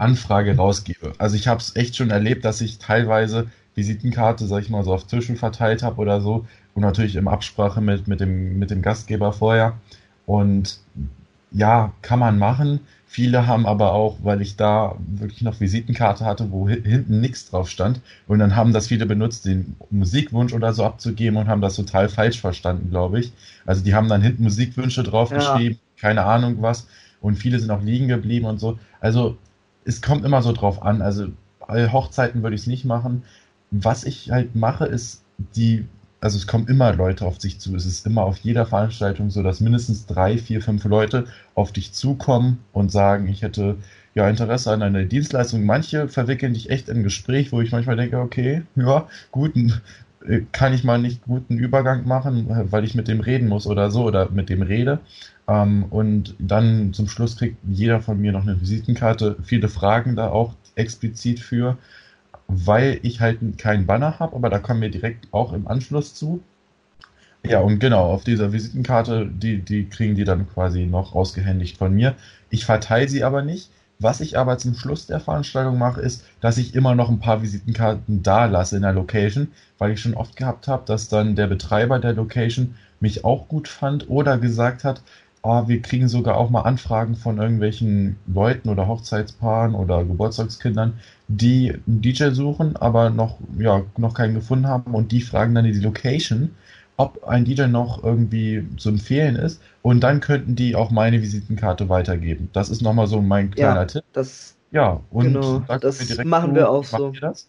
Anfrage 0.00 0.56
rausgebe. 0.56 1.12
Also 1.18 1.36
ich 1.36 1.48
habe 1.48 1.60
es 1.60 1.76
echt 1.76 1.96
schon 1.96 2.10
erlebt, 2.10 2.44
dass 2.44 2.60
ich 2.60 2.78
teilweise 2.78 3.48
Visitenkarte, 3.74 4.46
sag 4.46 4.62
ich 4.62 4.70
mal, 4.70 4.84
so 4.84 4.92
auf 4.92 5.06
Tischen 5.06 5.36
verteilt 5.36 5.82
habe 5.82 6.00
oder 6.00 6.20
so 6.20 6.46
und 6.74 6.82
natürlich 6.82 7.16
in 7.16 7.28
Absprache 7.28 7.80
mit, 7.80 8.08
mit, 8.08 8.20
dem, 8.20 8.58
mit 8.58 8.70
dem 8.70 8.82
Gastgeber 8.82 9.32
vorher. 9.32 9.74
Und 10.26 10.80
ja, 11.52 11.92
kann 12.02 12.18
man 12.18 12.38
machen. 12.38 12.80
Viele 13.06 13.46
haben 13.48 13.66
aber 13.66 13.92
auch, 13.92 14.18
weil 14.22 14.40
ich 14.40 14.56
da 14.56 14.94
wirklich 14.98 15.42
noch 15.42 15.58
Visitenkarte 15.60 16.24
hatte, 16.24 16.52
wo 16.52 16.68
hi- 16.68 16.80
hinten 16.82 17.20
nichts 17.20 17.50
drauf 17.50 17.68
stand. 17.68 18.00
Und 18.28 18.38
dann 18.38 18.54
haben 18.54 18.72
das 18.72 18.86
viele 18.86 19.04
benutzt, 19.06 19.46
den 19.46 19.76
Musikwunsch 19.90 20.52
oder 20.52 20.72
so 20.72 20.84
abzugeben 20.84 21.36
und 21.36 21.48
haben 21.48 21.60
das 21.60 21.74
total 21.74 22.08
falsch 22.08 22.40
verstanden, 22.40 22.90
glaube 22.90 23.18
ich. 23.20 23.32
Also 23.66 23.82
die 23.82 23.94
haben 23.94 24.08
dann 24.08 24.22
hinten 24.22 24.44
Musikwünsche 24.44 25.02
draufgeschrieben, 25.02 25.78
keine 25.98 26.24
Ahnung 26.24 26.56
was. 26.62 26.86
Und 27.20 27.36
viele 27.36 27.58
sind 27.58 27.70
auch 27.70 27.82
liegen 27.82 28.06
geblieben 28.08 28.46
und 28.46 28.60
so. 28.60 28.78
Also 29.00 29.36
es 29.84 30.02
kommt 30.02 30.24
immer 30.24 30.42
so 30.42 30.52
drauf 30.52 30.82
an. 30.82 31.02
Also 31.02 31.28
Hochzeiten 31.68 32.42
würde 32.42 32.54
ich 32.54 32.62
es 32.62 32.66
nicht 32.66 32.84
machen. 32.84 33.22
Was 33.70 34.04
ich 34.04 34.30
halt 34.30 34.56
mache, 34.56 34.86
ist 34.86 35.22
die, 35.54 35.86
also 36.20 36.36
es 36.36 36.46
kommen 36.46 36.66
immer 36.66 36.92
Leute 36.92 37.24
auf 37.24 37.38
dich 37.38 37.60
zu. 37.60 37.74
Es 37.76 37.86
ist 37.86 38.06
immer 38.06 38.24
auf 38.24 38.38
jeder 38.38 38.66
Veranstaltung 38.66 39.30
so, 39.30 39.42
dass 39.42 39.60
mindestens 39.60 40.06
drei, 40.06 40.38
vier, 40.38 40.60
fünf 40.60 40.84
Leute 40.84 41.26
auf 41.54 41.72
dich 41.72 41.92
zukommen 41.92 42.58
und 42.72 42.90
sagen, 42.90 43.28
ich 43.28 43.42
hätte 43.42 43.76
ja, 44.14 44.28
Interesse 44.28 44.72
an 44.72 44.82
einer 44.82 45.04
Dienstleistung. 45.04 45.64
Manche 45.64 46.08
verwickeln 46.08 46.54
dich 46.54 46.70
echt 46.70 46.88
in 46.88 47.02
Gespräch, 47.02 47.52
wo 47.52 47.60
ich 47.60 47.72
manchmal 47.72 47.96
denke, 47.96 48.18
okay, 48.18 48.62
ja, 48.74 49.06
gut, 49.30 49.54
äh, 50.26 50.40
kann 50.52 50.74
ich 50.74 50.84
mal 50.84 50.98
nicht 50.98 51.22
guten 51.24 51.56
Übergang 51.58 52.06
machen, 52.06 52.46
weil 52.70 52.84
ich 52.84 52.94
mit 52.94 53.08
dem 53.08 53.20
reden 53.20 53.48
muss 53.48 53.66
oder 53.66 53.90
so 53.90 54.04
oder 54.04 54.30
mit 54.30 54.48
dem 54.48 54.62
rede. 54.62 55.00
Ähm, 55.50 55.86
und 55.90 56.36
dann 56.38 56.92
zum 56.92 57.08
Schluss 57.08 57.36
kriegt 57.36 57.56
jeder 57.68 58.00
von 58.00 58.20
mir 58.20 58.30
noch 58.30 58.42
eine 58.42 58.60
Visitenkarte, 58.60 59.36
viele 59.42 59.68
Fragen 59.68 60.14
da 60.14 60.30
auch 60.30 60.54
explizit 60.76 61.40
für, 61.40 61.76
weil 62.46 63.00
ich 63.02 63.20
halt 63.20 63.40
keinen 63.58 63.86
Banner 63.86 64.20
habe, 64.20 64.36
aber 64.36 64.48
da 64.48 64.60
kommen 64.60 64.80
wir 64.80 64.90
direkt 64.90 65.26
auch 65.32 65.52
im 65.52 65.66
Anschluss 65.66 66.14
zu. 66.14 66.40
Ja, 67.44 67.60
und 67.60 67.80
genau, 67.80 68.12
auf 68.12 68.22
dieser 68.22 68.52
Visitenkarte, 68.52 69.26
die, 69.26 69.58
die 69.58 69.88
kriegen 69.88 70.14
die 70.14 70.24
dann 70.24 70.48
quasi 70.48 70.86
noch 70.86 71.14
ausgehändigt 71.14 71.78
von 71.78 71.94
mir. 71.94 72.14
Ich 72.50 72.64
verteile 72.64 73.08
sie 73.08 73.24
aber 73.24 73.42
nicht. 73.42 73.70
Was 73.98 74.20
ich 74.20 74.38
aber 74.38 74.56
zum 74.56 74.74
Schluss 74.74 75.06
der 75.06 75.20
Veranstaltung 75.20 75.78
mache, 75.78 76.00
ist, 76.00 76.24
dass 76.40 76.58
ich 76.58 76.74
immer 76.74 76.94
noch 76.94 77.10
ein 77.10 77.18
paar 77.18 77.42
Visitenkarten 77.42 78.22
da 78.22 78.46
lasse 78.46 78.76
in 78.76 78.82
der 78.82 78.94
Location, 78.94 79.48
weil 79.78 79.92
ich 79.92 80.00
schon 80.00 80.14
oft 80.14 80.36
gehabt 80.36 80.68
habe, 80.68 80.84
dass 80.86 81.08
dann 81.08 81.36
der 81.36 81.48
Betreiber 81.48 81.98
der 81.98 82.14
Location 82.14 82.76
mich 83.00 83.24
auch 83.24 83.48
gut 83.48 83.68
fand 83.68 84.08
oder 84.08 84.38
gesagt 84.38 84.84
hat, 84.84 85.02
oh, 85.42 85.68
wir 85.68 85.80
kriegen 85.82 86.08
sogar 86.08 86.36
auch 86.36 86.50
mal 86.50 86.62
Anfragen 86.62 87.14
von 87.14 87.38
irgendwelchen 87.38 88.16
Leuten 88.26 88.68
oder 88.68 88.86
Hochzeitspaaren 88.86 89.74
oder 89.74 90.04
Geburtstagskindern, 90.04 90.94
die 91.28 91.72
einen 91.86 92.02
DJ 92.02 92.30
suchen, 92.30 92.76
aber 92.76 93.10
noch, 93.10 93.38
ja, 93.58 93.82
noch 93.96 94.14
keinen 94.14 94.34
gefunden 94.34 94.66
haben 94.66 94.94
und 94.94 95.12
die 95.12 95.20
fragen 95.20 95.54
dann 95.54 95.64
in 95.64 95.74
die 95.74 95.80
Location 95.80 96.50
ob 97.00 97.24
ein 97.24 97.46
DJ 97.46 97.62
noch 97.62 98.04
irgendwie 98.04 98.66
zu 98.76 98.90
empfehlen 98.90 99.36
ist 99.36 99.62
und 99.80 100.00
dann 100.00 100.20
könnten 100.20 100.54
die 100.54 100.76
auch 100.76 100.90
meine 100.90 101.22
Visitenkarte 101.22 101.88
weitergeben. 101.88 102.50
Das 102.52 102.68
ist 102.68 102.82
nochmal 102.82 103.06
so 103.06 103.22
mein 103.22 103.50
kleiner 103.50 103.80
ja, 103.80 103.86
Tipp. 103.86 104.04
Das, 104.12 104.54
ja, 104.70 105.00
und 105.08 105.32
genau, 105.32 105.60
da 105.60 105.78
das 105.78 106.06
wir 106.06 106.26
machen 106.26 106.54
wir 106.54 106.68
auch 106.68 106.84
so. 106.84 107.10
ihr 107.14 107.20
das? 107.22 107.48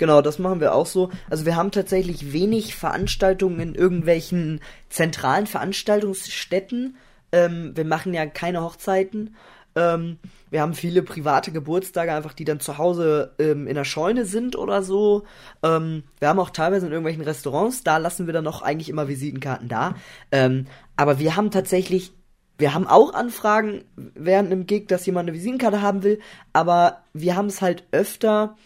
Genau, 0.00 0.22
das 0.22 0.38
machen 0.38 0.60
wir 0.60 0.74
auch 0.74 0.86
so. 0.86 1.10
Also 1.28 1.44
wir 1.44 1.56
haben 1.56 1.72
tatsächlich 1.72 2.32
wenig 2.32 2.74
Veranstaltungen 2.74 3.60
in 3.60 3.74
irgendwelchen 3.74 4.60
zentralen 4.88 5.46
Veranstaltungsstätten. 5.46 6.96
Ähm, 7.32 7.72
wir 7.74 7.84
machen 7.84 8.14
ja 8.14 8.24
keine 8.24 8.62
Hochzeiten. 8.62 9.36
Ähm, 9.76 10.16
wir 10.48 10.62
haben 10.62 10.72
viele 10.72 11.02
private 11.02 11.52
Geburtstage, 11.52 12.14
einfach 12.14 12.32
die 12.32 12.46
dann 12.46 12.60
zu 12.60 12.78
Hause 12.78 13.34
ähm, 13.38 13.66
in 13.66 13.74
der 13.74 13.84
Scheune 13.84 14.24
sind 14.24 14.56
oder 14.56 14.82
so. 14.82 15.24
Ähm, 15.62 16.04
wir 16.18 16.28
haben 16.28 16.40
auch 16.40 16.48
teilweise 16.48 16.86
in 16.86 16.92
irgendwelchen 16.92 17.22
Restaurants, 17.22 17.84
da 17.84 17.98
lassen 17.98 18.24
wir 18.24 18.32
dann 18.32 18.44
noch 18.44 18.62
eigentlich 18.62 18.88
immer 18.88 19.06
Visitenkarten 19.06 19.68
da. 19.68 19.96
Ähm, 20.32 20.64
aber 20.96 21.18
wir 21.18 21.36
haben 21.36 21.50
tatsächlich, 21.50 22.14
wir 22.56 22.72
haben 22.72 22.86
auch 22.86 23.12
Anfragen 23.12 23.84
während 23.96 24.50
einem 24.50 24.64
Gig, 24.64 24.88
dass 24.88 25.04
jemand 25.04 25.28
eine 25.28 25.36
Visitenkarte 25.36 25.82
haben 25.82 26.04
will, 26.04 26.20
aber 26.54 27.02
wir 27.12 27.36
haben 27.36 27.48
es 27.48 27.60
halt 27.60 27.84
öfter, 27.92 28.56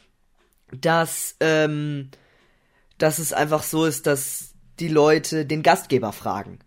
dass, 0.72 1.36
ähm, 1.40 2.10
dass 2.98 3.18
es 3.18 3.32
einfach 3.32 3.62
so 3.62 3.84
ist, 3.84 4.06
dass 4.06 4.54
die 4.80 4.88
Leute 4.88 5.46
den 5.46 5.62
Gastgeber 5.62 6.12
fragen 6.12 6.58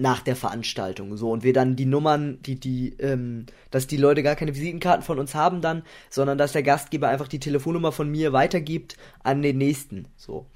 nach 0.00 0.20
der 0.20 0.34
Veranstaltung 0.34 1.16
so 1.16 1.30
und 1.30 1.42
wir 1.42 1.52
dann 1.52 1.76
die 1.76 1.84
Nummern, 1.84 2.40
die 2.42 2.58
die 2.58 2.96
ähm, 2.98 3.46
dass 3.70 3.86
die 3.86 3.98
Leute 3.98 4.22
gar 4.22 4.34
keine 4.34 4.54
Visitenkarten 4.54 5.02
von 5.02 5.18
uns 5.18 5.34
haben 5.34 5.60
dann, 5.60 5.82
sondern 6.08 6.38
dass 6.38 6.52
der 6.52 6.62
Gastgeber 6.62 7.08
einfach 7.08 7.28
die 7.28 7.38
Telefonnummer 7.38 7.92
von 7.92 8.10
mir 8.10 8.32
weitergibt 8.32 8.96
an 9.22 9.42
den 9.42 9.58
nächsten 9.58 10.06
so. 10.16 10.46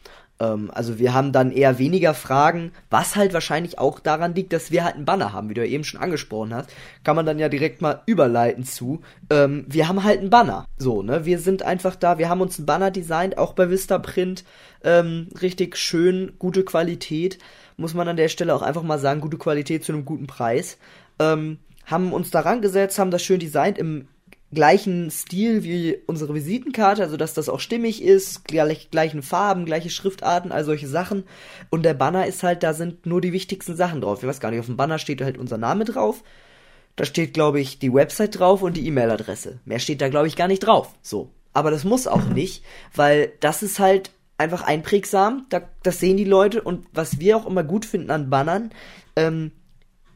Ähm, 0.40 0.70
also 0.72 0.98
wir 0.98 1.14
haben 1.14 1.32
dann 1.32 1.52
eher 1.52 1.78
weniger 1.78 2.14
Fragen, 2.14 2.72
was 2.90 3.16
halt 3.16 3.32
wahrscheinlich 3.32 3.78
auch 3.78 4.00
daran 4.00 4.34
liegt, 4.34 4.52
dass 4.52 4.70
wir 4.70 4.84
halt 4.84 4.96
einen 4.96 5.04
Banner 5.04 5.32
haben, 5.32 5.48
wie 5.48 5.54
du 5.54 5.64
ja 5.64 5.70
eben 5.70 5.84
schon 5.84 6.00
angesprochen 6.00 6.54
hast, 6.54 6.70
kann 7.04 7.16
man 7.16 7.26
dann 7.26 7.38
ja 7.38 7.48
direkt 7.48 7.82
mal 7.82 8.02
überleiten 8.06 8.64
zu. 8.64 9.00
Ähm, 9.30 9.64
wir 9.68 9.88
haben 9.88 10.04
halt 10.04 10.20
einen 10.20 10.30
Banner, 10.30 10.66
so 10.76 11.02
ne, 11.02 11.24
wir 11.24 11.38
sind 11.38 11.62
einfach 11.62 11.96
da, 11.96 12.18
wir 12.18 12.28
haben 12.28 12.40
uns 12.40 12.58
einen 12.58 12.66
Banner 12.66 12.90
designt, 12.90 13.38
auch 13.38 13.52
bei 13.52 13.70
Vistaprint, 13.70 14.44
ähm, 14.82 15.28
richtig 15.40 15.76
schön, 15.76 16.32
gute 16.38 16.64
Qualität 16.64 17.38
muss 17.76 17.94
man 17.94 18.08
an 18.08 18.16
der 18.16 18.28
Stelle 18.28 18.54
auch 18.54 18.62
einfach 18.62 18.82
mal 18.82 18.98
sagen, 18.98 19.20
gute 19.20 19.38
Qualität 19.38 19.84
zu 19.84 19.92
einem 19.92 20.04
guten 20.04 20.26
Preis. 20.26 20.78
Ähm, 21.18 21.58
haben 21.86 22.12
uns 22.12 22.30
daran 22.30 22.62
gesetzt, 22.62 22.98
haben 22.98 23.10
das 23.10 23.22
schön 23.22 23.40
designt 23.40 23.78
im 23.78 24.08
gleichen 24.54 25.10
Stil 25.10 25.64
wie 25.64 25.98
unsere 26.06 26.34
Visitenkarte, 26.34 27.02
also 27.02 27.16
dass 27.16 27.34
das 27.34 27.48
auch 27.48 27.60
stimmig 27.60 28.02
ist, 28.02 28.44
gleich, 28.44 28.90
gleichen 28.90 29.22
Farben, 29.22 29.66
gleiche 29.66 29.90
Schriftarten, 29.90 30.52
all 30.52 30.64
solche 30.64 30.88
Sachen. 30.88 31.24
Und 31.70 31.84
der 31.84 31.94
Banner 31.94 32.26
ist 32.26 32.42
halt, 32.42 32.62
da 32.62 32.74
sind 32.74 33.06
nur 33.06 33.20
die 33.20 33.32
wichtigsten 33.32 33.76
Sachen 33.76 34.00
drauf. 34.00 34.22
Ich 34.22 34.28
weiß 34.28 34.40
gar 34.40 34.50
nicht, 34.50 34.60
auf 34.60 34.66
dem 34.66 34.76
Banner 34.76 34.98
steht 34.98 35.20
halt 35.20 35.38
unser 35.38 35.58
Name 35.58 35.84
drauf. 35.84 36.22
Da 36.96 37.04
steht, 37.04 37.34
glaube 37.34 37.60
ich, 37.60 37.78
die 37.78 37.92
Website 37.92 38.38
drauf 38.38 38.62
und 38.62 38.76
die 38.76 38.86
E-Mail-Adresse. 38.86 39.58
Mehr 39.64 39.80
steht 39.80 40.00
da, 40.00 40.08
glaube 40.08 40.28
ich, 40.28 40.36
gar 40.36 40.48
nicht 40.48 40.60
drauf. 40.60 40.94
So. 41.02 41.30
Aber 41.52 41.70
das 41.70 41.84
muss 41.84 42.06
auch 42.06 42.24
nicht, 42.24 42.64
weil 42.94 43.32
das 43.40 43.62
ist 43.62 43.78
halt 43.78 44.10
einfach 44.38 44.62
einprägsam. 44.62 45.46
Da, 45.48 45.62
das 45.82 46.00
sehen 46.00 46.16
die 46.16 46.24
Leute 46.24 46.62
und 46.62 46.86
was 46.92 47.20
wir 47.20 47.36
auch 47.36 47.46
immer 47.46 47.64
gut 47.64 47.84
finden 47.84 48.10
an 48.10 48.30
Bannern, 48.30 48.70
ähm, 49.16 49.52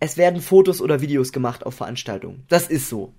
es 0.01 0.17
werden 0.17 0.41
Fotos 0.41 0.81
oder 0.81 1.01
Videos 1.01 1.33
gemacht 1.33 1.67
auf 1.67 1.75
Veranstaltungen. 1.75 2.45
Das 2.49 2.69
ist 2.69 2.89
so. 2.89 3.15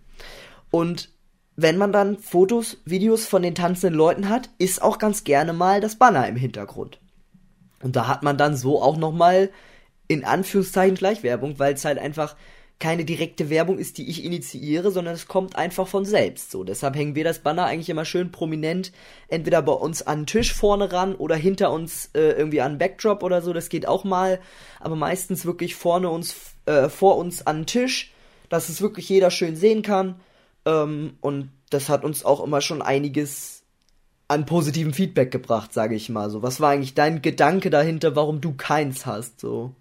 Und 0.71 1.09
wenn 1.55 1.77
man 1.77 1.91
dann 1.91 2.17
Fotos, 2.17 2.77
Videos 2.85 3.25
von 3.25 3.41
den 3.41 3.55
tanzenden 3.55 3.97
Leuten 3.97 4.29
hat, 4.29 4.49
ist 4.57 4.81
auch 4.81 4.97
ganz 4.97 5.23
gerne 5.23 5.53
mal 5.53 5.81
das 5.81 5.95
Banner 5.95 6.27
im 6.27 6.35
Hintergrund. 6.35 6.99
Und 7.81 7.95
da 7.95 8.07
hat 8.07 8.23
man 8.23 8.37
dann 8.37 8.55
so 8.55 8.81
auch 8.81 8.97
noch 8.97 9.11
mal 9.11 9.49
in 10.07 10.25
Anführungszeichen 10.25 10.97
Schleichwerbung, 10.97 11.59
weil 11.59 11.73
es 11.73 11.85
halt 11.85 11.99
einfach 11.99 12.35
keine 12.79 13.03
direkte 13.03 13.49
Werbung 13.49 13.77
ist, 13.77 13.97
die 13.97 14.09
ich 14.09 14.23
initiiere, 14.23 14.89
sondern 14.89 15.13
es 15.13 15.27
kommt 15.27 15.57
einfach 15.57 15.87
von 15.87 16.05
selbst. 16.05 16.49
So, 16.49 16.63
deshalb 16.63 16.95
hängen 16.95 17.13
wir 17.13 17.25
das 17.25 17.39
Banner 17.39 17.65
eigentlich 17.65 17.89
immer 17.89 18.05
schön 18.05 18.31
prominent 18.31 18.93
entweder 19.27 19.61
bei 19.61 19.73
uns 19.73 20.01
an 20.01 20.21
den 20.21 20.25
Tisch 20.27 20.53
vorne 20.53 20.91
ran 20.91 21.13
oder 21.13 21.35
hinter 21.35 21.73
uns 21.73 22.09
äh, 22.13 22.31
irgendwie 22.31 22.61
an 22.61 22.77
Backdrop 22.77 23.21
oder 23.21 23.41
so. 23.41 23.51
Das 23.51 23.67
geht 23.67 23.85
auch 23.85 24.05
mal, 24.05 24.39
aber 24.79 24.95
meistens 24.95 25.45
wirklich 25.45 25.75
vorne 25.75 26.09
uns 26.09 26.35
äh, 26.65 26.87
vor 26.87 27.17
uns 27.17 27.45
an 27.45 27.57
den 27.57 27.65
Tisch, 27.65 28.13
dass 28.47 28.69
es 28.69 28.81
wirklich 28.81 29.09
jeder 29.09 29.29
schön 29.29 29.57
sehen 29.57 29.81
kann. 29.81 30.15
Ähm, 30.69 31.13
und 31.21 31.49
das 31.69 31.89
hat 31.89 32.03
uns 32.03 32.23
auch 32.25 32.43
immer 32.43 32.61
schon 32.61 32.81
einiges 32.81 33.63
an 34.27 34.45
positivem 34.45 34.93
Feedback 34.93 35.31
gebracht, 35.31 35.73
sage 35.73 35.95
ich 35.95 36.09
mal. 36.09 36.29
So, 36.29 36.43
was 36.43 36.61
war 36.61 36.71
eigentlich 36.71 36.93
dein 36.93 37.21
Gedanke 37.21 37.69
dahinter, 37.71 38.15
warum 38.15 38.41
du 38.41 38.53
keins 38.53 39.05
hast? 39.05 39.39
So. 39.39 39.73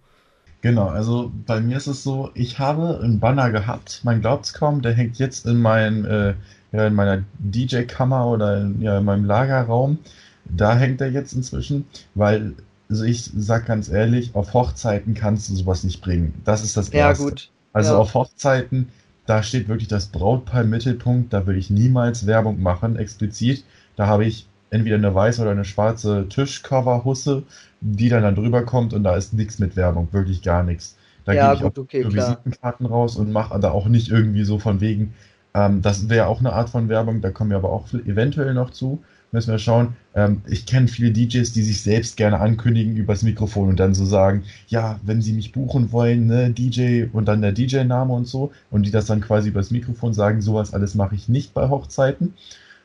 Genau, 0.61 0.89
also 0.89 1.31
bei 1.47 1.61
mir 1.61 1.77
ist 1.77 1.87
es 1.87 2.03
so, 2.03 2.31
ich 2.35 2.59
habe 2.59 2.99
einen 3.01 3.21
Banner 3.21 3.51
gehabt, 3.51 4.01
man 4.05 4.21
glaubt 4.21 4.47
es 4.47 4.53
kaum, 4.55 4.83
der 4.83 4.93
hängt 4.93 5.19
jetzt 5.19 5.47
in, 5.47 5.61
mein, 5.61 6.05
äh, 6.05 6.35
ja, 6.73 6.87
in 6.89 6.95
meiner 6.95 7.23
DJ-Kammer 7.39 8.27
oder 8.27 8.61
in, 8.61 8.81
ja, 8.83 8.99
in 8.99 9.05
meinem 9.05 9.25
Lagerraum. 9.25 9.99
Da 10.45 10.77
hängt 10.77 11.01
er 11.01 11.11
jetzt 11.11 11.33
inzwischen, 11.33 11.87
weil, 12.15 12.55
also 12.89 13.05
ich 13.05 13.31
sag 13.37 13.67
ganz 13.67 13.89
ehrlich, 13.89 14.35
auf 14.35 14.53
Hochzeiten 14.55 15.15
kannst 15.15 15.49
du 15.51 15.55
sowas 15.55 15.85
nicht 15.85 16.01
bringen. 16.01 16.35
Das 16.45 16.65
ist 16.65 16.77
das 16.77 16.89
Ja, 16.89 17.09
Erste. 17.11 17.25
gut. 17.25 17.51
Also 17.73 17.95
Ja. 17.95 18.01
auf 18.01 18.15
Hochzeiten, 18.15 18.89
da 19.29 19.43
steht 19.43 19.69
wirklich 19.69 19.89
das 19.89 20.07
Brautpaar 20.09 20.63
im 20.63 20.71
Mittelpunkt, 20.71 21.33
da 21.33 21.47
will 21.47 21.57
ich 21.57 21.71
niemals 21.71 22.27
Werbung 22.27 22.61
machen, 22.63 22.97
explizit. 22.97 23.65
Da 23.97 24.07
habe 24.07 24.25
ich 24.25 24.49
entweder 24.71 24.97
eine 24.97 25.15
weiße 25.15 25.43
oder 25.43 25.51
eine 25.53 25.65
schwarze 25.65 26.29
Tischcover-Husse, 26.29 27.45
die 27.81 28.09
dann, 28.09 28.23
dann 28.23 28.35
drüber 28.37 28.65
kommt 28.65 28.93
und 28.95 29.05
da 29.05 29.17
ist 29.17 29.33
nichts 29.35 29.59
mit 29.59 29.77
Werbung, 29.77 30.13
wirklich 30.13 30.43
gar 30.43 30.63
nichts. 30.63 30.97
Da 31.25 31.35
Ja, 31.35 31.37
gebe 31.37 31.55
ich 31.55 31.63
gut, 31.63 31.65
auch 31.65 31.73
okay. 31.79 32.05
Visitenkarten 32.13 32.87
raus 32.87 33.17
und 33.17 33.33
mache 33.33 33.59
da 33.61 33.71
auch 33.71 33.89
nicht 33.89 34.09
irgendwie 34.09 34.45
so 34.45 34.59
von 34.59 34.81
wegen, 34.81 35.15
ähm, 35.55 35.83
das 35.83 36.09
wäre 36.09 36.27
auch 36.27 36.41
eine 36.41 36.53
Art 36.53 36.71
von 36.71 36.89
Werbung, 36.89 37.21
da 37.21 37.31
kommen 37.31 37.51
wir 37.51 37.57
aber 37.59 37.71
auch 37.73 37.93
eventuell 37.93 38.55
noch 38.55 38.71
zu. 38.71 39.03
Müssen 39.31 39.51
wir 39.51 39.59
schauen. 39.59 39.95
Ähm, 40.15 40.43
ich 40.47 40.65
kenne 40.65 40.89
viele 40.89 41.11
DJs, 41.13 41.53
die 41.53 41.63
sich 41.63 41.83
selbst 41.83 42.17
gerne 42.17 42.41
ankündigen 42.41 42.97
übers 42.97 43.23
Mikrofon 43.23 43.69
und 43.69 43.79
dann 43.79 43.95
so 43.95 44.07
sagen, 44.07 44.45
ja, 44.69 44.99
wenn 45.03 45.21
sie 45.21 45.35
mich 45.35 45.53
buchen 45.53 45.93
wollen, 45.93 46.27
ne, 46.27 46.51
DJ 46.51 47.05
und 47.13 47.27
dann 47.27 47.43
der 47.43 47.53
DJ-Name 47.53 48.13
und 48.13 48.27
so 48.27 48.53
und 48.71 48.85
die 48.85 48.91
das 48.91 49.07
dann 49.07 49.21
quasi 49.21 49.51
übers 49.51 49.71
Mikrofon 49.71 50.15
sagen, 50.15 50.41
sowas 50.41 50.73
alles 50.73 50.95
mache 50.95 51.15
ich 51.15 51.29
nicht 51.29 51.53
bei 51.53 51.69
Hochzeiten. 51.69 52.35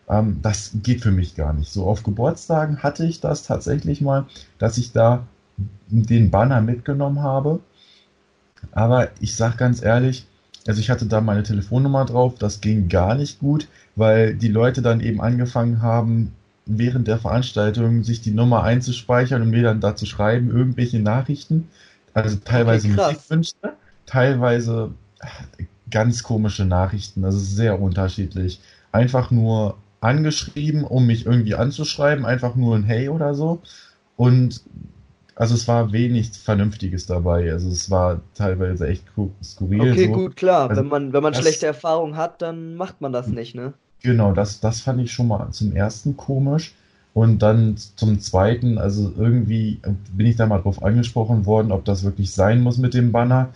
Ähm, 0.10 0.40
das 0.42 0.72
geht 0.84 1.02
für 1.02 1.12
mich 1.12 1.36
gar 1.36 1.54
nicht. 1.54 1.72
So 1.72 1.86
auf 1.86 2.04
Geburtstagen 2.04 2.84
hatte 2.84 3.06
ich 3.06 3.22
das 3.22 3.44
tatsächlich 3.44 4.02
mal, 4.02 4.26
dass 4.58 4.78
ich 4.78 4.92
da 4.92 5.26
den 5.88 6.32
Banner 6.32 6.62
mitgenommen 6.62 7.22
habe. 7.22 7.60
Aber 8.72 9.10
ich 9.20 9.36
sag 9.36 9.58
ganz 9.58 9.82
ehrlich, 9.84 10.26
also 10.68 10.80
ich 10.80 10.90
hatte 10.90 11.06
da 11.06 11.22
meine 11.22 11.44
Telefonnummer 11.44 12.06
drauf, 12.06 12.36
das 12.40 12.62
ging 12.62 12.88
gar 12.88 13.16
nicht 13.16 13.40
gut, 13.40 13.68
weil 13.96 14.36
die 14.36 14.48
Leute 14.48 14.82
dann 14.82 15.02
eben 15.02 15.22
angefangen 15.22 15.82
haben, 15.82 16.34
während 16.66 17.08
der 17.08 17.18
Veranstaltung 17.20 18.04
sich 18.04 18.22
die 18.22 18.32
Nummer 18.32 18.64
einzuspeichern 18.64 19.42
und 19.42 19.50
mir 19.50 19.64
dann 19.64 19.82
da 19.82 19.96
zu 19.96 20.06
schreiben, 20.06 20.50
irgendwelche 20.52 21.00
Nachrichten. 21.00 21.70
Also 22.14 22.38
teilweise 22.44 22.88
Okay. 22.88 22.96
Musikwünsche, 23.08 23.54
teilweise 24.06 24.92
äh, 25.20 25.64
ganz 25.92 26.24
komische 26.24 26.66
Nachrichten, 26.66 27.22
das 27.22 27.36
ist 27.36 27.56
sehr 27.56 27.80
unterschiedlich. 27.82 28.62
Einfach 28.92 29.32
nur 29.32 29.78
angeschrieben, 30.02 30.84
um 30.84 31.06
mich 31.08 31.26
irgendwie 31.26 31.56
anzuschreiben, 31.56 32.26
einfach 32.26 32.56
nur 32.56 32.76
ein 32.76 32.84
Hey 32.84 33.10
oder 33.10 33.36
so. 33.36 33.62
Und 34.18 34.62
also 35.36 35.56
es 35.56 35.68
war 35.68 35.92
wenig 35.92 36.32
Vernünftiges 36.32 37.06
dabei. 37.08 37.52
Also 37.52 37.70
es 37.70 37.90
war 37.90 38.22
teilweise 38.36 38.88
echt 38.88 39.06
skurril. 39.44 39.96
Okay, 39.96 39.98
so. 39.98 40.12
gut, 40.12 40.36
klar. 40.36 40.70
Also 40.70 40.84
wenn 40.84 40.88
man, 40.88 41.14
wenn 41.14 41.22
man 41.24 41.34
schlechte 41.36 41.66
Erfahrungen 41.68 42.16
hat, 42.18 42.42
dann 42.42 42.76
macht 42.76 43.02
man 43.02 43.12
das 43.14 43.32
nicht, 43.32 43.54
ne? 43.56 43.74
Genau, 44.04 44.34
das, 44.34 44.60
das 44.60 44.82
fand 44.82 45.02
ich 45.02 45.12
schon 45.14 45.28
mal 45.30 45.50
zum 45.52 45.72
ersten 45.74 46.18
komisch. 46.18 46.74
Und 47.14 47.40
dann 47.44 47.78
zum 47.78 48.20
zweiten, 48.20 48.78
also 48.80 49.14
irgendwie 49.16 49.80
bin 50.14 50.26
ich 50.26 50.36
da 50.36 50.48
mal 50.48 50.60
drauf 50.62 50.84
angesprochen 50.84 51.46
worden, 51.46 51.72
ob 51.72 51.86
das 51.86 52.04
wirklich 52.04 52.32
sein 52.32 52.62
muss 52.62 52.78
mit 52.80 52.94
dem 52.96 53.12
Banner, 53.12 53.54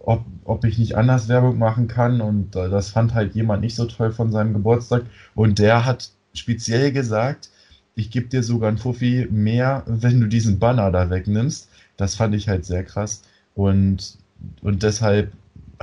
ob, 0.00 0.24
ob 0.44 0.64
ich 0.64 0.78
nicht 0.78 0.96
anders 0.96 1.28
Werbung 1.28 1.58
machen 1.58 1.88
kann. 1.88 2.20
Und 2.20 2.56
äh, 2.56 2.70
das 2.70 2.90
fand 2.90 3.14
halt 3.14 3.34
jemand 3.34 3.62
nicht 3.62 3.76
so 3.76 3.86
toll 3.86 4.12
von 4.12 4.32
seinem 4.32 4.52
Geburtstag. 4.54 5.04
Und 5.34 5.58
der 5.58 5.84
hat 5.86 6.10
speziell 6.34 6.92
gesagt, 6.92 7.50
ich 7.96 8.10
gebe 8.10 8.28
dir 8.28 8.42
sogar 8.42 8.70
ein 8.70 8.78
Fuffi 8.78 9.28
mehr, 9.30 9.82
wenn 9.86 10.20
du 10.20 10.28
diesen 10.28 10.58
Banner 10.60 10.90
da 10.92 11.10
wegnimmst. 11.10 11.68
Das 11.96 12.14
fand 12.16 12.34
ich 12.34 12.48
halt 12.48 12.64
sehr 12.64 12.84
krass. 12.84 13.22
Und, 13.54 14.18
und 14.62 14.82
deshalb 14.84 15.32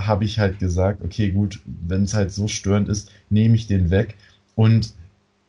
habe 0.07 0.25
ich 0.25 0.39
halt 0.39 0.59
gesagt, 0.59 1.01
okay, 1.03 1.31
gut, 1.31 1.59
wenn 1.65 2.03
es 2.03 2.13
halt 2.13 2.31
so 2.31 2.47
störend 2.47 2.89
ist, 2.89 3.11
nehme 3.29 3.55
ich 3.55 3.67
den 3.67 3.89
weg. 3.91 4.15
Und 4.55 4.93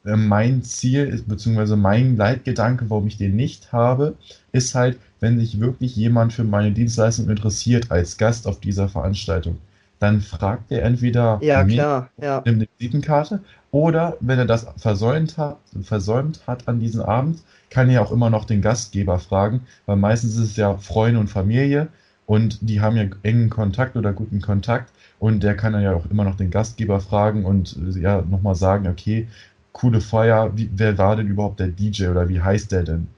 äh, 0.05 0.17
mein 0.17 0.63
Ziel 0.63 1.07
ist, 1.07 1.29
beziehungsweise 1.29 1.77
mein 1.77 2.17
Leitgedanke, 2.17 2.89
warum 2.91 3.07
ich 3.07 3.17
den 3.17 3.37
nicht 3.37 3.73
habe, 3.73 4.17
ist 4.53 4.75
halt, 4.75 4.99
wenn 5.21 5.39
sich 5.39 5.61
wirklich 5.61 5.97
jemand 5.97 6.33
für 6.33 6.45
meine 6.45 6.73
Dienstleistung 6.73 7.29
interessiert 7.29 7.91
als 7.91 8.17
Gast 8.17 8.47
auf 8.47 8.61
dieser 8.61 8.89
Veranstaltung, 8.89 9.59
dann 9.99 10.21
fragt 10.23 10.71
er 10.73 10.83
entweder 10.83 11.39
Ja, 11.43 11.63
mich, 11.65 11.75
klar, 11.75 12.11
ja. 12.21 12.43
eine 12.45 12.67
Visitenkarte 12.79 13.41
oder 13.71 14.17
wenn 14.21 14.39
er 14.39 14.47
das 14.47 14.67
versäumt 14.79 15.37
hat, 15.39 15.59
versäumt 15.83 16.47
hat 16.47 16.67
an 16.69 16.81
diesem 16.81 17.03
Abend, 17.03 17.43
kann 17.69 17.91
er 17.91 18.03
auch 18.03 18.11
immer 18.13 18.31
noch 18.31 18.45
den 18.45 18.63
Gastgeber 18.63 19.19
fragen, 19.19 19.63
weil 19.87 19.97
meistens 19.97 20.37
ist 20.37 20.51
es 20.51 20.57
ja 20.57 20.77
Freunde 20.79 21.21
und 21.21 21.29
Familie 21.29 21.89
und 22.31 22.59
die 22.61 22.81
haben 22.81 22.97
ja 22.97 23.07
engen 23.25 23.51
Kontakt 23.51 23.97
oder 23.97 24.13
guten 24.13 24.41
Kontakt 24.41 24.93
und 25.19 25.43
der 25.43 25.57
kann 25.57 25.73
dann 25.73 25.83
ja 25.83 25.95
auch 25.95 26.09
immer 26.09 26.23
noch 26.23 26.37
den 26.37 26.53
Gastgeber 26.53 27.01
fragen 27.01 27.45
und 27.45 27.77
äh, 27.77 27.99
ja 27.99 28.23
nochmal 28.23 28.55
sagen, 28.55 28.87
okay, 28.87 29.27
coole 29.73 30.01
Feier, 30.01 30.57
wie, 30.57 30.71
wer 30.73 30.97
war 30.97 31.17
denn 31.17 31.27
überhaupt 31.27 31.59
der 31.59 31.67
DJ 31.67 32.07
oder 32.07 32.29
wie 32.29 32.41
heißt 32.41 32.71
der 32.71 32.85
denn? 32.85 33.09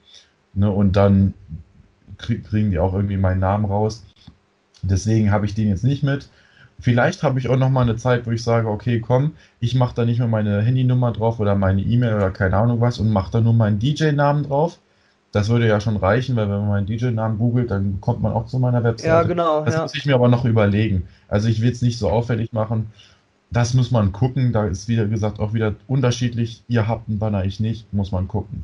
Ne, 0.55 0.71
und 0.71 0.95
dann 0.95 1.35
krieg, 2.17 2.43
kriegen 2.43 2.71
die 2.71 2.79
auch 2.79 2.95
irgendwie 2.95 3.17
meinen 3.17 3.39
Namen 3.39 3.65
raus. 3.65 4.03
Deswegen 4.81 5.29
habe 5.29 5.45
ich 5.45 5.53
den 5.53 5.69
jetzt 5.69 5.83
nicht 5.83 6.01
mit. 6.01 6.27
Vielleicht 6.79 7.21
habe 7.21 7.37
ich 7.37 7.49
auch 7.49 7.57
noch 7.57 7.69
mal 7.69 7.81
eine 7.81 7.97
Zeit, 7.97 8.25
wo 8.25 8.31
ich 8.31 8.41
sage, 8.41 8.67
okay, 8.67 8.99
komm, 8.99 9.33
ich 9.59 9.75
mache 9.75 9.93
da 9.93 10.05
nicht 10.05 10.17
mehr 10.17 10.27
meine 10.27 10.63
Handynummer 10.63 11.11
drauf 11.11 11.39
oder 11.39 11.53
meine 11.53 11.83
E-Mail 11.83 12.15
oder 12.15 12.31
keine 12.31 12.57
Ahnung 12.57 12.81
was 12.81 12.97
und 12.97 13.11
mache 13.11 13.31
da 13.31 13.41
nur 13.41 13.53
meinen 13.53 13.77
DJ-Namen 13.77 14.45
drauf. 14.45 14.79
Das 15.33 15.49
würde 15.49 15.67
ja 15.67 15.81
schon 15.81 15.97
reichen, 15.97 16.35
weil 16.35 16.47
wenn 16.47 16.59
man 16.59 16.69
meinen 16.69 16.85
DJ-Namen 16.85 17.39
googelt, 17.39 17.71
dann 17.71 17.99
kommt 17.99 18.21
man 18.21 18.33
auch 18.33 18.45
zu 18.45 18.59
meiner 18.59 18.83
Webseite. 18.83 19.09
Ja, 19.09 19.23
genau, 19.23 19.65
Das 19.65 19.73
ja. 19.73 19.81
muss 19.81 19.95
ich 19.95 20.05
mir 20.05 20.13
aber 20.13 20.27
noch 20.27 20.45
überlegen. 20.45 21.07
Also 21.27 21.49
ich 21.49 21.59
will 21.59 21.71
es 21.71 21.81
nicht 21.81 21.97
so 21.97 22.07
auffällig 22.07 22.53
machen. 22.53 22.91
Das 23.49 23.73
muss 23.73 23.89
man 23.89 24.11
gucken. 24.11 24.53
Da 24.53 24.67
ist 24.67 24.87
wieder 24.87 25.07
gesagt 25.07 25.39
auch 25.39 25.53
wieder 25.53 25.73
unterschiedlich. 25.87 26.63
Ihr 26.67 26.87
habt 26.87 27.09
einen 27.09 27.17
Banner, 27.17 27.45
ich 27.45 27.59
nicht. 27.59 27.91
Muss 27.91 28.11
man 28.11 28.27
gucken. 28.27 28.63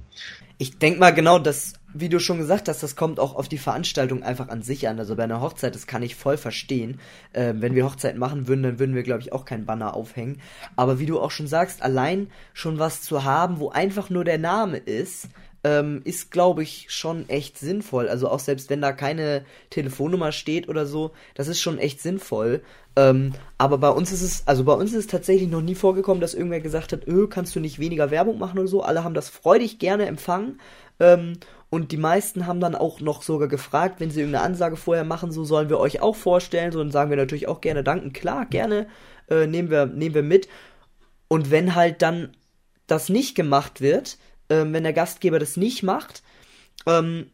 Ich 0.60 0.78
denk 0.78 1.00
mal 1.00 1.12
genau, 1.12 1.40
das, 1.40 1.74
wie 1.94 2.10
du 2.10 2.20
schon 2.20 2.38
gesagt 2.38 2.68
hast, 2.68 2.84
das 2.84 2.96
kommt 2.96 3.20
auch 3.20 3.34
auf 3.34 3.48
die 3.48 3.58
Veranstaltung 3.58 4.22
einfach 4.22 4.50
an 4.50 4.62
sich 4.62 4.88
an. 4.88 5.00
Also 5.00 5.16
bei 5.16 5.24
einer 5.24 5.42
Hochzeit, 5.42 5.74
das 5.74 5.88
kann 5.88 6.04
ich 6.04 6.16
voll 6.16 6.38
verstehen. 6.38 7.00
Ähm, 7.34 7.64
wenn 7.64 7.74
wir 7.74 7.86
Hochzeiten 7.86 8.20
machen 8.20 8.48
würden, 8.48 8.62
dann 8.62 8.78
würden 8.78 8.94
wir, 8.94 9.04
glaube 9.04 9.22
ich, 9.22 9.34
auch 9.34 9.46
keinen 9.46 9.66
Banner 9.66 9.96
aufhängen. 9.96 10.40
Aber 10.76 11.00
wie 11.00 11.08
du 11.08 11.20
auch 11.20 11.32
schon 11.32 11.48
sagst, 11.48 11.82
allein 11.82 12.28
schon 12.54 12.78
was 12.78 13.02
zu 13.02 13.24
haben, 13.24 13.60
wo 13.60 13.70
einfach 13.70 14.12
nur 14.12 14.24
der 14.24 14.38
Name 14.38 14.78
ist, 14.78 15.30
ähm, 15.64 16.02
ist, 16.06 16.32
glaube 16.32 16.64
ich, 16.64 16.88
schon 16.90 17.28
echt 17.28 17.58
sinnvoll. 17.58 18.08
Also 18.08 18.30
auch 18.30 18.40
selbst 18.40 18.70
wenn 18.70 18.82
da 18.82 18.92
keine 18.92 19.46
Telefonnummer 19.70 20.32
steht 20.32 20.70
oder 20.70 20.86
so, 20.86 21.12
das 21.36 21.48
ist 21.48 21.60
schon 21.60 21.78
echt 21.78 22.02
sinnvoll. 22.02 22.62
Ähm, 22.96 23.34
aber 23.58 23.78
bei 23.78 23.90
uns 23.90 24.12
ist 24.12 24.22
es, 24.22 24.48
also 24.48 24.64
bei 24.64 24.74
uns 24.74 24.92
ist 24.92 25.00
es 25.00 25.08
tatsächlich 25.08 25.50
noch 25.50 25.62
nie 25.62 25.76
vorgekommen, 25.76 26.22
dass 26.22 26.34
irgendwer 26.34 26.62
gesagt 26.62 26.94
hat, 26.94 27.08
öh, 27.08 27.28
kannst 27.28 27.56
du 27.56 27.60
nicht 27.60 27.80
weniger 27.80 28.12
Werbung 28.12 28.40
machen 28.40 28.60
oder 28.60 28.68
so. 28.68 28.82
Alle 28.82 29.04
haben 29.04 29.14
das 29.14 29.30
freudig 29.30 29.80
gerne 29.80 30.06
empfangen. 30.06 30.60
Ähm, 31.00 31.34
und 31.70 31.92
die 31.92 31.98
meisten 31.98 32.48
haben 32.48 32.60
dann 32.60 32.76
auch 32.76 33.00
noch 33.00 33.22
sogar 33.22 33.48
gefragt, 33.48 34.00
wenn 34.00 34.10
sie 34.10 34.22
irgendeine 34.22 34.46
Ansage 34.46 34.76
vorher 34.76 35.04
machen, 35.04 35.32
so 35.32 35.44
sollen 35.44 35.70
wir 35.70 35.80
euch 35.80 36.02
auch 36.02 36.16
vorstellen. 36.16 36.72
So, 36.72 36.80
dann 36.80 36.92
sagen 36.92 37.10
wir 37.10 37.18
natürlich 37.18 37.48
auch 37.48 37.62
gerne 37.62 37.84
danken. 37.84 38.12
Klar, 38.12 38.46
gerne, 38.46 38.88
äh, 39.30 39.46
nehmen 39.46 39.70
wir, 39.70 39.86
nehmen 39.86 40.16
wir 40.16 40.24
mit. 40.24 40.48
Und 41.28 41.52
wenn 41.52 41.76
halt 41.76 42.02
dann 42.02 42.36
das 42.88 43.10
nicht 43.10 43.36
gemacht 43.36 43.82
wird, 43.82 44.18
ähm, 44.50 44.74
wenn 44.74 44.84
der 44.84 44.94
Gastgeber 44.94 45.40
das 45.40 45.58
nicht 45.58 45.84
macht, 45.84 46.24
ähm, 46.86 47.28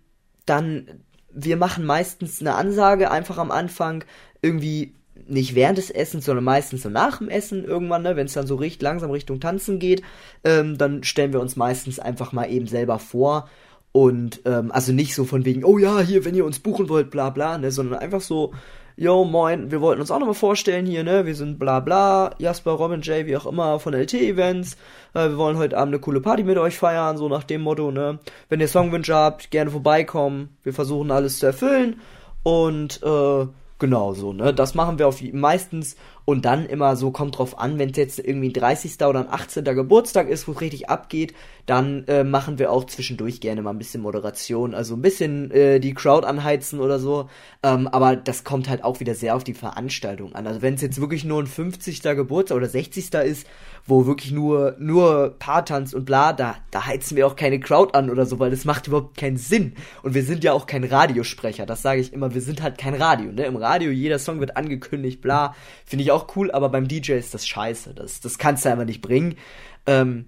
dann 0.45 1.03
wir 1.35 1.57
machen 1.57 1.85
meistens 1.85 2.39
eine 2.39 2.55
Ansage 2.55 3.11
einfach 3.11 3.37
am 3.37 3.51
Anfang 3.51 4.05
irgendwie 4.41 4.95
nicht 5.27 5.55
während 5.55 5.77
des 5.77 5.91
Essens, 5.91 6.25
sondern 6.25 6.43
meistens 6.43 6.83
so 6.83 6.89
nach 6.89 7.17
dem 7.17 7.29
Essen 7.29 7.63
irgendwann, 7.63 8.03
ne, 8.03 8.15
wenn 8.15 8.25
es 8.25 8.33
dann 8.33 8.47
so 8.47 8.55
richt, 8.55 8.81
langsam 8.81 9.11
Richtung 9.11 9.39
Tanzen 9.39 9.79
geht, 9.79 10.01
ähm, 10.43 10.77
dann 10.77 11.03
stellen 11.03 11.33
wir 11.33 11.41
uns 11.41 11.55
meistens 11.55 11.99
einfach 11.99 12.31
mal 12.31 12.49
eben 12.49 12.67
selber 12.67 12.99
vor 12.99 13.49
und 13.91 14.41
ähm, 14.45 14.71
also 14.71 14.91
nicht 14.91 15.15
so 15.15 15.23
von 15.23 15.45
wegen, 15.45 15.63
oh 15.63 15.77
ja, 15.77 16.01
hier, 16.01 16.25
wenn 16.25 16.35
ihr 16.35 16.45
uns 16.45 16.59
buchen 16.59 16.89
wollt, 16.89 17.11
bla 17.11 17.29
bla, 17.29 17.57
ne, 17.57 17.71
sondern 17.71 17.99
einfach 17.99 18.21
so, 18.21 18.53
yo, 18.97 19.25
moin, 19.25 19.71
wir 19.71 19.81
wollten 19.81 20.01
uns 20.01 20.11
auch 20.11 20.19
nochmal 20.19 20.35
vorstellen 20.35 20.85
hier, 20.85 21.03
ne, 21.03 21.25
wir 21.25 21.35
sind 21.35 21.59
bla 21.59 21.79
bla, 21.79 22.31
Jasper, 22.37 22.71
Robin, 22.71 23.01
Jay, 23.01 23.25
wie 23.25 23.37
auch 23.37 23.45
immer, 23.45 23.79
von 23.79 23.93
LT 23.93 24.13
Events, 24.13 24.77
äh, 25.13 25.29
wir 25.29 25.37
wollen 25.37 25.57
heute 25.57 25.77
Abend 25.77 25.93
eine 25.93 26.01
coole 26.01 26.21
Party 26.21 26.43
mit 26.43 26.57
euch 26.57 26.77
feiern, 26.77 27.17
so 27.17 27.27
nach 27.29 27.43
dem 27.43 27.61
Motto, 27.61 27.91
ne, 27.91 28.19
wenn 28.49 28.59
ihr 28.59 28.67
Songwünsche 28.67 29.15
habt, 29.15 29.51
gerne 29.51 29.71
vorbeikommen, 29.71 30.57
wir 30.63 30.73
versuchen 30.73 31.11
alles 31.11 31.39
zu 31.39 31.47
erfüllen. 31.47 31.99
Und, 32.43 33.01
äh, 33.03 33.47
Genau 33.77 34.13
so, 34.13 34.31
ne? 34.31 34.53
Das 34.53 34.73
machen 34.73 34.99
wir 34.99 35.07
auf 35.07 35.21
meistens 35.33 35.97
und 36.25 36.45
dann 36.45 36.65
immer 36.65 36.95
so, 36.95 37.11
kommt 37.11 37.37
drauf 37.37 37.59
an, 37.59 37.77
wenn 37.77 37.91
es 37.91 37.97
jetzt 37.97 38.19
irgendwie 38.19 38.49
ein 38.49 38.53
30. 38.53 38.93
oder 39.05 39.19
ein 39.19 39.29
18. 39.29 39.63
Geburtstag 39.63 40.27
ist, 40.27 40.47
wo 40.47 40.53
es 40.53 40.61
richtig 40.61 40.89
abgeht, 40.89 41.33
dann 41.67 42.05
äh, 42.07 42.23
machen 42.23 42.59
wir 42.59 42.71
auch 42.71 42.85
zwischendurch 42.85 43.41
gerne 43.41 43.61
mal 43.61 43.71
ein 43.71 43.77
bisschen 43.77 44.01
Moderation, 44.01 44.73
also 44.73 44.95
ein 44.95 45.01
bisschen 45.01 45.51
äh, 45.51 45.79
die 45.79 45.93
Crowd 45.93 46.25
anheizen 46.25 46.79
oder 46.79 46.99
so. 46.99 47.29
Ähm, 47.63 47.87
aber 47.87 48.15
das 48.15 48.43
kommt 48.43 48.69
halt 48.69 48.83
auch 48.83 48.99
wieder 48.99 49.15
sehr 49.15 49.35
auf 49.35 49.43
die 49.43 49.53
Veranstaltung 49.53 50.33
an. 50.35 50.47
Also 50.47 50.61
wenn 50.61 50.75
es 50.75 50.81
jetzt 50.81 50.99
wirklich 50.99 51.25
nur 51.25 51.41
ein 51.41 51.47
50. 51.47 52.01
Geburtstag 52.01 52.57
oder 52.57 52.69
60. 52.69 53.13
ist, 53.13 53.47
wo 53.87 54.07
wirklich 54.07 54.31
nur, 54.31 54.75
nur 54.79 55.35
Paartanz 55.37 55.93
und 55.93 56.05
bla, 56.05 56.33
da, 56.33 56.55
da 56.71 56.85
heizen 56.87 57.15
wir 57.15 57.27
auch 57.27 57.35
keine 57.35 57.59
Crowd 57.59 57.95
an 57.97 58.09
oder 58.09 58.25
so, 58.25 58.39
weil 58.39 58.49
das 58.49 58.65
macht 58.65 58.87
überhaupt 58.87 59.17
keinen 59.17 59.37
Sinn. 59.37 59.73
Und 60.01 60.15
wir 60.15 60.23
sind 60.23 60.43
ja 60.43 60.53
auch 60.53 60.65
kein 60.65 60.83
Radiosprecher, 60.83 61.65
das 61.67 61.83
sage 61.83 62.01
ich 62.01 62.11
immer, 62.11 62.33
wir 62.33 62.41
sind 62.41 62.63
halt 62.63 62.79
kein 62.79 62.95
Radio, 62.95 63.31
ne? 63.31 63.45
Im 63.45 63.55
Radio, 63.55 63.91
jeder 63.91 64.17
Song 64.17 64.39
wird 64.39 64.57
angekündigt, 64.57 65.21
bla. 65.21 65.53
Finde 65.85 66.03
ich 66.03 66.11
auch 66.11 66.14
cool, 66.35 66.51
aber 66.51 66.69
beim 66.69 66.87
DJ 66.87 67.13
ist 67.13 67.33
das 67.33 67.47
scheiße. 67.47 67.93
Das, 67.93 68.21
das 68.21 68.37
kannst 68.37 68.65
du 68.65 68.69
einfach 68.69 68.85
nicht 68.85 69.01
bringen. 69.01 69.35
Ähm, 69.85 70.25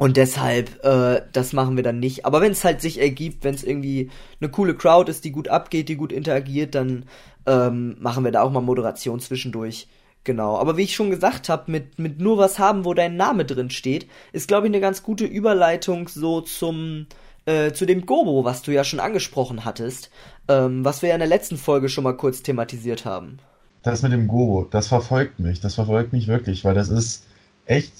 und 0.00 0.16
deshalb, 0.16 0.82
äh, 0.82 1.22
das 1.32 1.52
machen 1.52 1.76
wir 1.76 1.82
dann 1.82 2.00
nicht. 2.00 2.24
Aber 2.24 2.40
wenn 2.40 2.52
es 2.52 2.64
halt 2.64 2.80
sich 2.80 3.00
ergibt, 3.00 3.44
wenn 3.44 3.54
es 3.54 3.62
irgendwie 3.62 4.10
eine 4.40 4.50
coole 4.50 4.74
Crowd 4.74 5.10
ist, 5.10 5.24
die 5.24 5.30
gut 5.30 5.48
abgeht, 5.48 5.90
die 5.90 5.96
gut 5.96 6.10
interagiert, 6.10 6.74
dann 6.74 7.04
ähm, 7.46 7.96
machen 8.00 8.24
wir 8.24 8.32
da 8.32 8.40
auch 8.42 8.50
mal 8.50 8.62
Moderation 8.62 9.20
zwischendurch. 9.20 9.88
Genau. 10.24 10.56
Aber 10.56 10.76
wie 10.76 10.84
ich 10.84 10.94
schon 10.94 11.10
gesagt 11.10 11.48
habe, 11.50 11.70
mit, 11.70 11.98
mit 11.98 12.18
nur 12.18 12.38
was 12.38 12.58
haben, 12.58 12.84
wo 12.84 12.94
dein 12.94 13.16
Name 13.16 13.44
drin 13.44 13.70
steht, 13.70 14.06
ist, 14.32 14.48
glaube 14.48 14.66
ich, 14.66 14.70
eine 14.70 14.80
ganz 14.80 15.02
gute 15.02 15.24
Überleitung 15.24 16.08
so 16.08 16.40
zum, 16.40 17.06
äh, 17.46 17.72
zu 17.72 17.86
dem 17.86 18.06
Gobo, 18.06 18.44
was 18.44 18.62
du 18.62 18.72
ja 18.72 18.84
schon 18.84 19.00
angesprochen 19.00 19.66
hattest, 19.66 20.10
ähm, 20.48 20.84
was 20.84 21.02
wir 21.02 21.10
ja 21.10 21.14
in 21.14 21.20
der 21.20 21.28
letzten 21.28 21.56
Folge 21.56 21.88
schon 21.88 22.04
mal 22.04 22.16
kurz 22.16 22.42
thematisiert 22.42 23.04
haben. 23.04 23.38
Das 23.82 24.02
mit 24.02 24.12
dem 24.12 24.28
Gobo, 24.28 24.66
das 24.70 24.88
verfolgt 24.88 25.38
mich. 25.38 25.60
Das 25.60 25.74
verfolgt 25.74 26.12
mich 26.12 26.26
wirklich, 26.28 26.64
weil 26.64 26.74
das 26.74 26.88
ist 26.88 27.24
echt 27.66 27.92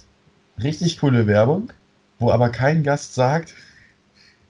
richtig 0.62 0.98
coole 0.98 1.26
Werbung, 1.26 1.72
wo 2.18 2.30
aber 2.30 2.50
kein 2.50 2.82
Gast 2.82 3.14
sagt, 3.14 3.54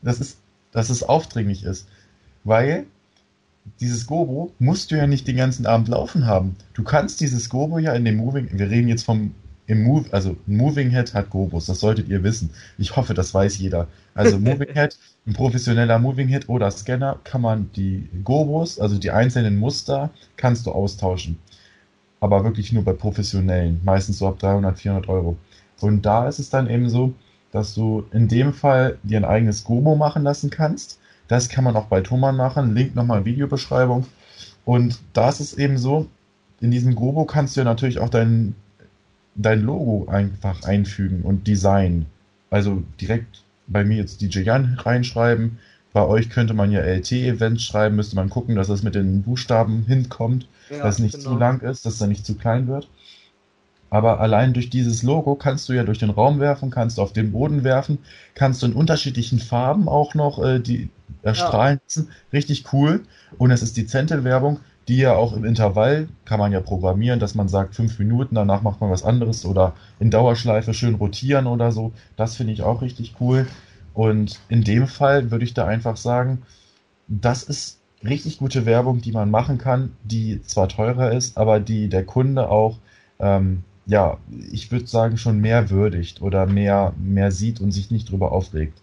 dass 0.03 0.21
es, 0.21 0.39
dass 0.73 0.91
es 0.91 1.03
aufdringlich 1.03 1.65
ist. 1.65 1.87
Weil 2.43 2.87
dieses 3.81 4.07
Gobo 4.07 4.53
musst 4.59 4.91
du 4.91 4.97
ja 4.97 5.07
nicht 5.07 5.29
den 5.29 5.37
ganzen 5.37 5.67
Abend 5.67 5.89
laufen 5.89 6.27
haben. 6.27 6.57
Du 6.75 6.83
kannst 6.83 7.21
dieses 7.21 7.49
Gobo 7.49 7.79
ja 7.79 7.93
in 7.93 8.05
dem 8.05 8.17
Moving, 8.17 8.49
wir 8.53 8.71
reden 8.71 8.89
jetzt 8.89 9.05
vom 9.05 9.35
im 9.71 9.85
Move, 9.85 10.07
also 10.11 10.37
Moving 10.47 10.91
Head 10.91 11.15
hat 11.15 11.31
Gobos, 11.31 11.67
das 11.67 11.79
solltet 11.79 12.09
ihr 12.09 12.25
wissen. 12.25 12.51
Ich 12.77 12.97
hoffe, 12.97 13.15
das 13.15 13.33
weiß 13.33 13.59
jeder. 13.59 13.87
Also 14.15 14.39
Moving 14.41 14.73
Head, 14.73 14.99
ein 15.27 15.33
professioneller 15.33 15.99
Moving 16.01 16.27
Head 16.27 16.49
oder 16.49 16.71
Scanner 16.73 17.21
kann 17.23 17.41
man 17.41 17.71
die 17.77 18.09
Gobos, 18.25 18.81
also 18.81 18.99
die 18.99 19.13
einzelnen 19.13 19.59
Muster, 19.59 20.11
kannst 20.37 20.67
du 20.67 20.73
austauschen. 20.73 21.39
Aber 22.19 22.43
wirklich 22.43 22.73
nur 22.73 22.85
bei 22.85 22.93
professionellen, 22.93 23.81
meistens 23.85 24.19
so 24.19 24.27
ab 24.27 24.41
300, 24.41 24.77
400 24.77 25.09
Euro. 25.09 25.37
Und 25.81 26.05
da 26.05 26.29
ist 26.29 26.41
es 26.41 26.51
dann 26.51 26.69
eben 26.69 26.89
so, 26.89 27.15
dass 27.53 27.75
du 27.75 28.05
in 28.13 28.27
dem 28.27 28.53
Fall 28.53 28.99
dir 29.05 29.19
ein 29.19 29.25
eigenes 29.25 29.63
Gobo 29.63 29.95
machen 29.95 30.25
lassen 30.25 30.51
kannst. 30.51 30.99
Das 31.29 31.49
kann 31.49 31.65
man 31.65 31.77
auch 31.77 31.87
bei 31.87 32.01
Thomann 32.01 32.37
machen. 32.37 32.75
Link 32.75 32.97
nochmal 32.97 33.21
in 33.21 33.25
Videobeschreibung. 33.25 34.05
Und 34.65 34.99
da 35.13 35.29
ist 35.29 35.41
es 35.41 35.55
eben 35.55 35.79
so, 35.79 36.07
in 36.61 36.73
diesem 36.73 36.97
Gobo 36.97 37.25
kannst 37.25 37.57
du 37.57 37.61
ja 37.61 37.65
natürlich 37.65 38.01
auch 38.01 38.11
dein, 38.11 38.55
dein 39.35 39.63
Logo 39.63 40.07
einfach 40.09 40.63
einfügen 40.65 41.23
und 41.23 41.47
Design. 41.47 42.07
Also 42.51 42.83
direkt 43.01 43.45
bei 43.67 43.85
mir 43.85 43.97
jetzt 43.99 44.21
DJ 44.21 44.41
Jan 44.41 44.75
reinschreiben, 44.79 45.59
Bei 45.93 46.05
euch 46.07 46.31
könnte 46.31 46.55
man 46.55 46.71
ja 46.71 46.81
LT-Events 46.83 47.63
schreiben, 47.65 47.97
müsste 47.97 48.17
man 48.17 48.31
gucken, 48.31 48.55
dass 48.57 48.69
es 48.69 48.83
mit 48.85 48.95
den 48.95 49.23
Buchstaben 49.23 49.85
hinkommt, 49.87 50.49
Ja, 50.69 50.83
dass 50.83 50.97
es 50.97 51.01
nicht 51.01 51.19
genau. 51.19 51.31
zu 51.31 51.37
lang 51.37 51.61
ist, 51.63 51.85
dass 51.87 51.95
es 51.95 51.99
dann 51.99 52.11
nicht 52.11 52.25
zu 52.27 52.37
klein 52.37 52.67
wird. 52.69 52.89
Aber 53.91 54.21
allein 54.21 54.53
durch 54.53 54.71
dieses 54.71 55.03
Logo 55.03 55.35
kannst 55.35 55.69
du 55.69 55.73
ja 55.73 55.83
durch 55.85 55.99
den 55.99 56.11
Raum 56.11 56.39
werfen, 56.41 56.71
kannst 56.71 56.99
du 56.99 57.03
auf 57.03 57.13
den 57.13 57.33
Boden 57.33 57.65
werfen, 57.65 57.99
kannst 58.35 58.63
du 58.63 58.67
in 58.67 58.73
unterschiedlichen 58.75 59.41
Farben 59.41 59.89
auch 59.89 60.15
noch 60.15 60.43
äh, 60.45 60.61
die 60.61 60.91
erstrahlen 61.23 61.81
lassen. 61.85 62.11
Richtig 62.33 62.73
cool. 62.73 63.05
Und 63.37 63.51
es 63.51 63.63
ist 63.63 63.77
dezente 63.77 64.23
Werbung, 64.25 64.61
die 64.91 64.97
ja 64.97 65.15
auch 65.15 65.35
im 65.35 65.45
Intervall 65.45 66.09
kann 66.25 66.41
man 66.41 66.51
ja 66.51 66.61
programmieren, 66.61 67.21
dass 67.21 67.37
man 67.37 67.47
sagt, 67.47 67.77
fünf 67.77 68.01
Minuten, 68.01 68.35
danach 68.35 68.63
macht 68.63 68.81
man 68.81 68.91
was 68.91 69.05
anderes 69.05 69.47
oder 69.47 69.75
in 70.01 70.11
Dauerschleife 70.11 70.75
schön 70.75 70.97
rotieren 70.97 71.47
oder 71.47 71.71
so. 71.71 71.93
Das 72.17 72.35
finde 72.35 72.53
ich 72.53 72.63
auch 72.63 72.83
richtig 72.83 73.15
cool. 73.21 73.47
Und 73.95 74.41
in 74.49 74.65
dem 74.65 74.89
Fall 74.89 75.31
würde 75.31 75.45
ich 75.45 75.55
da 75.55 75.65
einfach 75.65 75.97
sagen, 75.97 76.43
das 77.07 77.45
ist 77.45 77.79
richtig 78.03 78.39
gute 78.39 78.67
Werbung, 78.67 79.01
die 79.01 79.13
man 79.13 79.31
machen 79.31 79.59
kann, 79.59 79.93
die 80.03 80.43
zwar 80.43 80.69
teurer 80.69 81.13
ist, 81.13 81.39
aber 81.39 81.61
die 81.61 81.89
der 81.89 82.05
Kunde 82.05 82.49
auch, 82.49 82.79
ähm, 83.21 83.63
ja, 83.87 84.19
ich 84.51 84.73
würde 84.73 84.89
sagen, 84.89 85.19
schon 85.19 85.39
mehr 85.39 85.71
würdigt 85.71 86.21
oder 86.21 86.47
mehr, 86.47 86.95
mehr 86.99 87.31
sieht 87.31 87.61
und 87.61 87.71
sich 87.71 87.93
nicht 87.93 88.11
drüber 88.11 88.33
aufregt. 88.33 88.83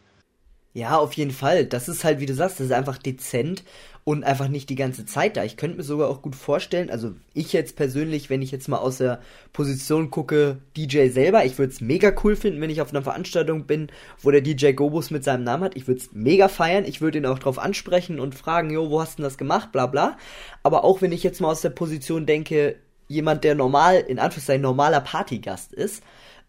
Ja, 0.74 1.00
auf 1.00 1.13
jeden 1.13 1.32
Fall. 1.32 1.65
Das 1.65 1.89
ist 1.89 2.06
halt, 2.06 2.22
wie 2.22 2.26
du 2.26 2.34
sagst, 2.34 2.62
das 2.62 2.67
ist 2.67 2.72
einfach 2.72 2.98
dezent 2.98 3.63
und 4.08 4.24
einfach 4.24 4.48
nicht 4.48 4.70
die 4.70 4.76
ganze 4.76 5.06
Zeit 5.06 5.36
da. 5.36 5.43
Ich 5.43 5.58
könnte 5.58 5.76
mir 5.76 5.84
sogar 5.84 6.08
auch 6.08 6.22
gut 6.22 6.34
vorstellen, 6.34 6.89
also 6.89 7.12
ich 7.34 7.52
jetzt 7.52 7.76
persönlich, 7.76 8.30
wenn 8.30 8.41
ich 8.41 8.52
jetzt 8.52 8.70
mal 8.70 8.78
aus 8.78 9.00
der 9.00 9.20
Position 9.52 10.12
gucke, 10.12 10.60
DJ 10.78 11.10
selber, 11.10 11.43
ich 11.43 11.58
würde 11.58 11.74
es 11.74 11.82
mega 11.82 12.13
cool 12.24 12.38
finden, 12.38 12.62
wenn 12.62 12.70
ich 12.70 12.80
auf 12.80 12.91
einer 12.91 13.02
Veranstaltung 13.02 13.65
bin, 13.65 13.89
wo 14.22 14.32
der 14.32 14.39
DJ 14.39 14.72
Gobus 14.72 15.12
mit 15.12 15.26
seinem 15.26 15.43
Namen 15.43 15.65
hat. 15.65 15.76
Ich 15.76 15.89
würde 15.89 16.00
es 16.00 16.13
mega 16.13 16.48
feiern. 16.48 16.86
Ich 16.86 17.02
würde 17.02 17.17
ihn 17.17 17.26
auch 17.26 17.38
drauf 17.38 17.60
ansprechen 17.60 18.22
und 18.22 18.34
fragen, 18.34 18.70
jo, 18.70 18.89
wo 18.89 19.02
hast 19.02 19.15
du 19.15 19.24
denn 19.24 19.26
das 19.26 19.38
gemacht, 19.38 19.74
bla 19.74 19.88
bla. 19.88 20.17
Aber 20.63 20.86
auch 20.86 21.02
wenn 21.02 21.12
ich 21.12 21.24
jetzt 21.24 21.41
mal 21.41 21.52
aus 21.52 21.60
der 21.60 21.72
Position 21.72 22.26
denke, 22.26 22.78
jemand, 23.10 23.43
der 23.43 23.56
normal, 23.56 23.98
in 24.08 24.20
Anführungszeichen, 24.20 24.62
normaler 24.62 25.02
Partygast 25.02 25.74
ist, 25.74 26.02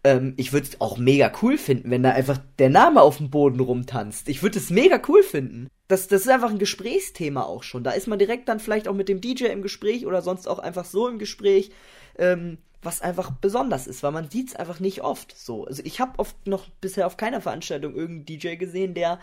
ähm, 0.05 0.33
ich 0.37 0.53
würde 0.53 0.67
es 0.67 0.79
auch 0.79 0.97
mega 0.97 1.29
cool 1.41 1.57
finden, 1.57 1.91
wenn 1.91 2.03
da 2.03 2.11
einfach 2.11 2.39
der 2.57 2.69
Name 2.69 3.01
auf 3.01 3.17
dem 3.17 3.29
Boden 3.29 3.59
rumtanzt. 3.59 4.29
Ich 4.29 4.43
würde 4.43 4.59
es 4.59 4.69
mega 4.69 5.01
cool 5.09 5.23
finden. 5.23 5.67
Das, 5.89 6.07
das 6.07 6.21
ist 6.21 6.29
einfach 6.29 6.51
ein 6.51 6.59
Gesprächsthema 6.59 7.41
auch 7.41 7.63
schon. 7.63 7.83
Da 7.83 7.91
ist 7.91 8.07
man 8.07 8.19
direkt 8.19 8.47
dann 8.47 8.59
vielleicht 8.59 8.87
auch 8.87 8.93
mit 8.93 9.09
dem 9.09 9.21
DJ 9.21 9.45
im 9.45 9.63
Gespräch 9.63 10.05
oder 10.05 10.21
sonst 10.21 10.47
auch 10.47 10.59
einfach 10.59 10.85
so 10.85 11.07
im 11.07 11.17
Gespräch, 11.17 11.71
ähm, 12.19 12.59
was 12.83 13.01
einfach 13.01 13.31
besonders 13.31 13.87
ist, 13.87 14.03
weil 14.03 14.11
man 14.11 14.29
sieht 14.29 14.49
es 14.49 14.55
einfach 14.55 14.79
nicht 14.79 15.01
oft 15.01 15.35
so. 15.35 15.65
Also 15.65 15.81
ich 15.83 15.99
habe 15.99 16.19
oft 16.19 16.45
noch 16.45 16.69
bisher 16.79 17.07
auf 17.07 17.17
keiner 17.17 17.41
Veranstaltung 17.41 17.95
irgendeinen 17.95 18.25
DJ 18.27 18.55
gesehen, 18.55 18.93
der 18.93 19.19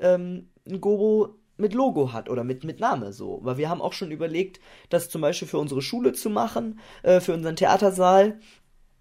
ähm, 0.00 0.50
ein 0.68 0.82
Gobo 0.82 1.36
mit 1.56 1.72
Logo 1.72 2.12
hat 2.12 2.28
oder 2.28 2.44
mit, 2.44 2.62
mit 2.62 2.78
Name 2.78 3.14
so. 3.14 3.40
Weil 3.42 3.56
wir 3.56 3.70
haben 3.70 3.80
auch 3.80 3.94
schon 3.94 4.10
überlegt, 4.10 4.60
das 4.90 5.08
zum 5.08 5.22
Beispiel 5.22 5.48
für 5.48 5.58
unsere 5.58 5.80
Schule 5.80 6.12
zu 6.12 6.28
machen, 6.28 6.78
äh, 7.04 7.20
für 7.20 7.32
unseren 7.32 7.56
Theatersaal. 7.56 8.38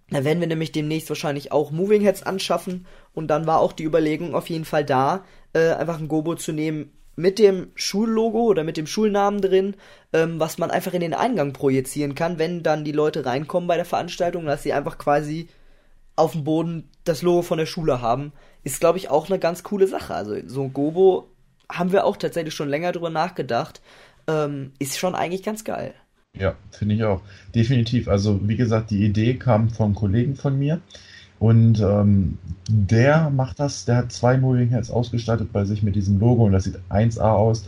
Da 0.09 0.23
werden 0.23 0.39
wir 0.39 0.47
nämlich 0.47 0.71
demnächst 0.71 1.09
wahrscheinlich 1.09 1.51
auch 1.51 1.71
Moving 1.71 2.03
Heads 2.03 2.23
anschaffen. 2.23 2.87
Und 3.13 3.27
dann 3.27 3.47
war 3.47 3.59
auch 3.59 3.73
die 3.73 3.83
Überlegung 3.83 4.33
auf 4.33 4.49
jeden 4.49 4.65
Fall 4.65 4.85
da, 4.85 5.25
äh, 5.51 5.71
einfach 5.71 5.99
ein 5.99 6.07
Gobo 6.07 6.35
zu 6.35 6.53
nehmen 6.53 6.93
mit 7.15 7.39
dem 7.39 7.71
Schullogo 7.75 8.43
oder 8.43 8.63
mit 8.63 8.77
dem 8.77 8.87
Schulnamen 8.87 9.41
drin, 9.41 9.75
ähm, 10.13 10.39
was 10.39 10.57
man 10.57 10.71
einfach 10.71 10.93
in 10.93 11.01
den 11.01 11.13
Eingang 11.13 11.53
projizieren 11.53 12.15
kann, 12.15 12.39
wenn 12.39 12.63
dann 12.63 12.83
die 12.83 12.91
Leute 12.91 13.25
reinkommen 13.25 13.67
bei 13.67 13.75
der 13.75 13.85
Veranstaltung, 13.85 14.45
dass 14.45 14.63
sie 14.63 14.73
einfach 14.73 14.97
quasi 14.97 15.47
auf 16.15 16.33
dem 16.33 16.43
Boden 16.43 16.89
das 17.03 17.21
Logo 17.21 17.41
von 17.41 17.57
der 17.57 17.65
Schule 17.65 18.01
haben, 18.01 18.31
ist, 18.63 18.79
glaube 18.79 18.97
ich, 18.97 19.09
auch 19.09 19.29
eine 19.29 19.39
ganz 19.39 19.63
coole 19.63 19.87
Sache. 19.87 20.13
Also 20.13 20.35
so 20.45 20.63
ein 20.63 20.73
Gobo 20.73 21.29
haben 21.69 21.91
wir 21.91 22.05
auch 22.05 22.17
tatsächlich 22.17 22.53
schon 22.53 22.69
länger 22.69 22.91
drüber 22.91 23.09
nachgedacht. 23.09 23.81
Ähm, 24.27 24.71
ist 24.79 24.99
schon 24.99 25.15
eigentlich 25.15 25.43
ganz 25.43 25.63
geil. 25.63 25.93
Ja, 26.37 26.55
finde 26.71 26.95
ich 26.95 27.03
auch. 27.03 27.21
Definitiv. 27.53 28.07
Also, 28.07 28.39
wie 28.47 28.55
gesagt, 28.55 28.91
die 28.91 29.03
Idee 29.03 29.35
kam 29.35 29.69
vom 29.69 29.95
Kollegen 29.95 30.35
von 30.35 30.57
mir. 30.57 30.81
Und 31.41 31.79
ähm, 31.79 32.37
der 32.69 33.31
macht 33.31 33.59
das, 33.59 33.85
der 33.85 33.95
hat 33.95 34.11
zwei 34.11 34.37
Moving 34.37 34.69
Heads 34.69 34.91
ausgestattet 34.91 35.51
bei 35.51 35.65
sich 35.65 35.81
mit 35.81 35.95
diesem 35.95 36.19
Logo 36.19 36.45
und 36.45 36.51
das 36.51 36.65
sieht 36.65 36.77
1A 36.91 37.33
aus. 37.33 37.65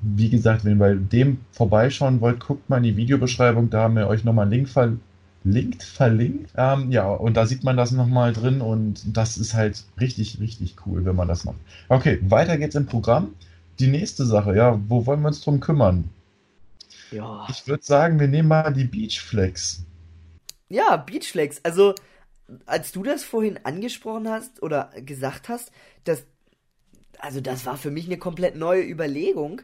Wie 0.00 0.30
gesagt, 0.30 0.64
wenn 0.64 0.72
ihr 0.72 0.78
bei 0.78 0.94
dem 0.94 1.36
vorbeischauen 1.52 2.22
wollt, 2.22 2.40
guckt 2.40 2.70
mal 2.70 2.78
in 2.78 2.84
die 2.84 2.96
Videobeschreibung, 2.96 3.68
da 3.68 3.82
haben 3.82 3.96
wir 3.96 4.08
euch 4.08 4.24
nochmal 4.24 4.44
einen 4.44 4.52
Link 4.52 4.70
verlinkt, 4.70 5.82
verlinkt. 5.82 6.52
Ähm, 6.56 6.90
ja, 6.90 7.10
und 7.10 7.36
da 7.36 7.44
sieht 7.44 7.62
man 7.62 7.76
das 7.76 7.90
nochmal 7.90 8.32
drin 8.32 8.62
und 8.62 9.02
das 9.14 9.36
ist 9.36 9.52
halt 9.52 9.84
richtig, 10.00 10.40
richtig 10.40 10.76
cool, 10.86 11.04
wenn 11.04 11.16
man 11.16 11.28
das 11.28 11.44
macht. 11.44 11.58
Okay, 11.90 12.20
weiter 12.22 12.56
geht's 12.56 12.74
im 12.74 12.86
Programm. 12.86 13.34
Die 13.80 13.88
nächste 13.88 14.24
Sache, 14.24 14.56
ja, 14.56 14.80
wo 14.88 15.04
wollen 15.04 15.20
wir 15.20 15.28
uns 15.28 15.42
drum 15.42 15.60
kümmern? 15.60 16.08
Ja. 17.10 17.46
Ich 17.50 17.68
würde 17.68 17.84
sagen, 17.84 18.18
wir 18.18 18.28
nehmen 18.28 18.48
mal 18.48 18.72
die 18.72 18.84
Beachflex. 18.84 19.84
Ja, 20.70 20.96
Beachflex. 20.96 21.60
Also, 21.62 21.94
als 22.66 22.92
du 22.92 23.02
das 23.02 23.24
vorhin 23.24 23.60
angesprochen 23.64 24.28
hast 24.28 24.62
oder 24.62 24.90
gesagt 24.96 25.48
hast, 25.48 25.70
das, 26.04 26.24
also 27.18 27.40
das 27.40 27.66
war 27.66 27.76
für 27.76 27.90
mich 27.90 28.06
eine 28.06 28.18
komplett 28.18 28.56
neue 28.56 28.82
Überlegung, 28.82 29.62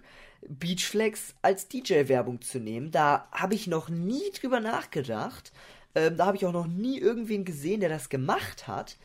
Beachflex 0.48 1.34
als 1.42 1.68
DJ-Werbung 1.68 2.40
zu 2.40 2.58
nehmen. 2.58 2.90
Da 2.90 3.28
habe 3.32 3.54
ich 3.54 3.66
noch 3.66 3.88
nie 3.88 4.30
drüber 4.38 4.60
nachgedacht. 4.60 5.52
Ähm, 5.94 6.16
da 6.16 6.26
habe 6.26 6.36
ich 6.36 6.46
auch 6.46 6.52
noch 6.52 6.66
nie 6.66 6.98
irgendwen 6.98 7.44
gesehen, 7.44 7.80
der 7.80 7.88
das 7.88 8.08
gemacht 8.08 8.68
hat. 8.68 8.96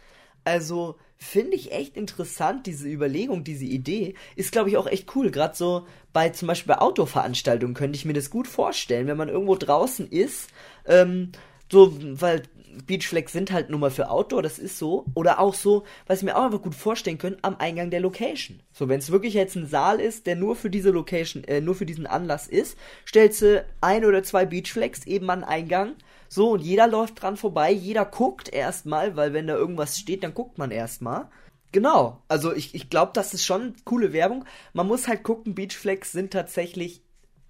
Also 0.43 0.97
finde 1.17 1.55
ich 1.55 1.71
echt 1.71 1.95
interessant, 1.95 2.65
diese 2.65 2.87
Überlegung, 2.89 3.43
diese 3.43 3.65
Idee. 3.65 4.15
Ist, 4.35 4.51
glaube 4.51 4.69
ich, 4.69 4.77
auch 4.77 4.87
echt 4.87 5.15
cool. 5.15 5.31
Gerade 5.31 5.55
so 5.55 5.87
bei 6.13 6.29
zum 6.29 6.47
Beispiel 6.47 6.73
bei 6.73 6.81
Autoveranstaltungen 6.81 7.75
könnte 7.75 7.95
ich 7.95 8.05
mir 8.05 8.13
das 8.13 8.29
gut 8.29 8.47
vorstellen, 8.47 9.07
wenn 9.07 9.17
man 9.17 9.29
irgendwo 9.29 9.55
draußen 9.55 10.07
ist. 10.07 10.49
Ähm, 10.85 11.31
so, 11.71 11.95
weil 12.19 12.43
Beachflex 12.85 13.31
sind 13.31 13.51
halt 13.51 13.69
nur 13.69 13.79
mal 13.79 13.91
für 13.91 14.09
Outdoor, 14.09 14.41
das 14.41 14.59
ist 14.59 14.77
so. 14.77 15.05
Oder 15.13 15.39
auch 15.39 15.53
so, 15.53 15.83
was 16.07 16.19
ich 16.19 16.23
mir 16.23 16.35
auch 16.35 16.43
einfach 16.43 16.61
gut 16.61 16.75
vorstellen 16.75 17.17
könnte, 17.17 17.39
am 17.41 17.57
Eingang 17.57 17.89
der 17.89 17.99
Location. 17.99 18.61
So, 18.73 18.89
wenn 18.89 18.99
es 18.99 19.11
wirklich 19.11 19.33
jetzt 19.33 19.55
ein 19.55 19.67
Saal 19.67 19.99
ist, 19.99 20.27
der 20.27 20.35
nur 20.35 20.55
für 20.55 20.69
diese 20.69 20.91
Location, 20.91 21.43
äh, 21.43 21.61
nur 21.61 21.75
für 21.75 21.85
diesen 21.85 22.07
Anlass 22.07 22.47
ist, 22.47 22.77
stellst 23.07 23.41
du 23.41 23.65
ein 23.81 24.05
oder 24.05 24.23
zwei 24.23 24.45
Beachflex 24.45 25.05
eben 25.05 25.29
an 25.29 25.43
Eingang. 25.43 25.95
So, 26.29 26.51
und 26.51 26.61
jeder 26.61 26.87
läuft 26.87 27.21
dran 27.21 27.37
vorbei, 27.37 27.71
jeder 27.71 28.05
guckt 28.05 28.53
erstmal, 28.53 29.15
weil 29.15 29.33
wenn 29.33 29.47
da 29.47 29.55
irgendwas 29.55 29.97
steht, 29.99 30.23
dann 30.23 30.33
guckt 30.33 30.57
man 30.57 30.71
erstmal. 30.71 31.27
Genau, 31.71 32.21
also 32.27 32.53
ich, 32.53 32.75
ich 32.75 32.89
glaube, 32.89 33.11
das 33.13 33.33
ist 33.33 33.45
schon 33.45 33.75
coole 33.85 34.13
Werbung. 34.13 34.45
Man 34.73 34.87
muss 34.87 35.07
halt 35.07 35.23
gucken, 35.23 35.55
Beachflex 35.55 36.11
sind 36.11 36.31
tatsächlich 36.31 37.01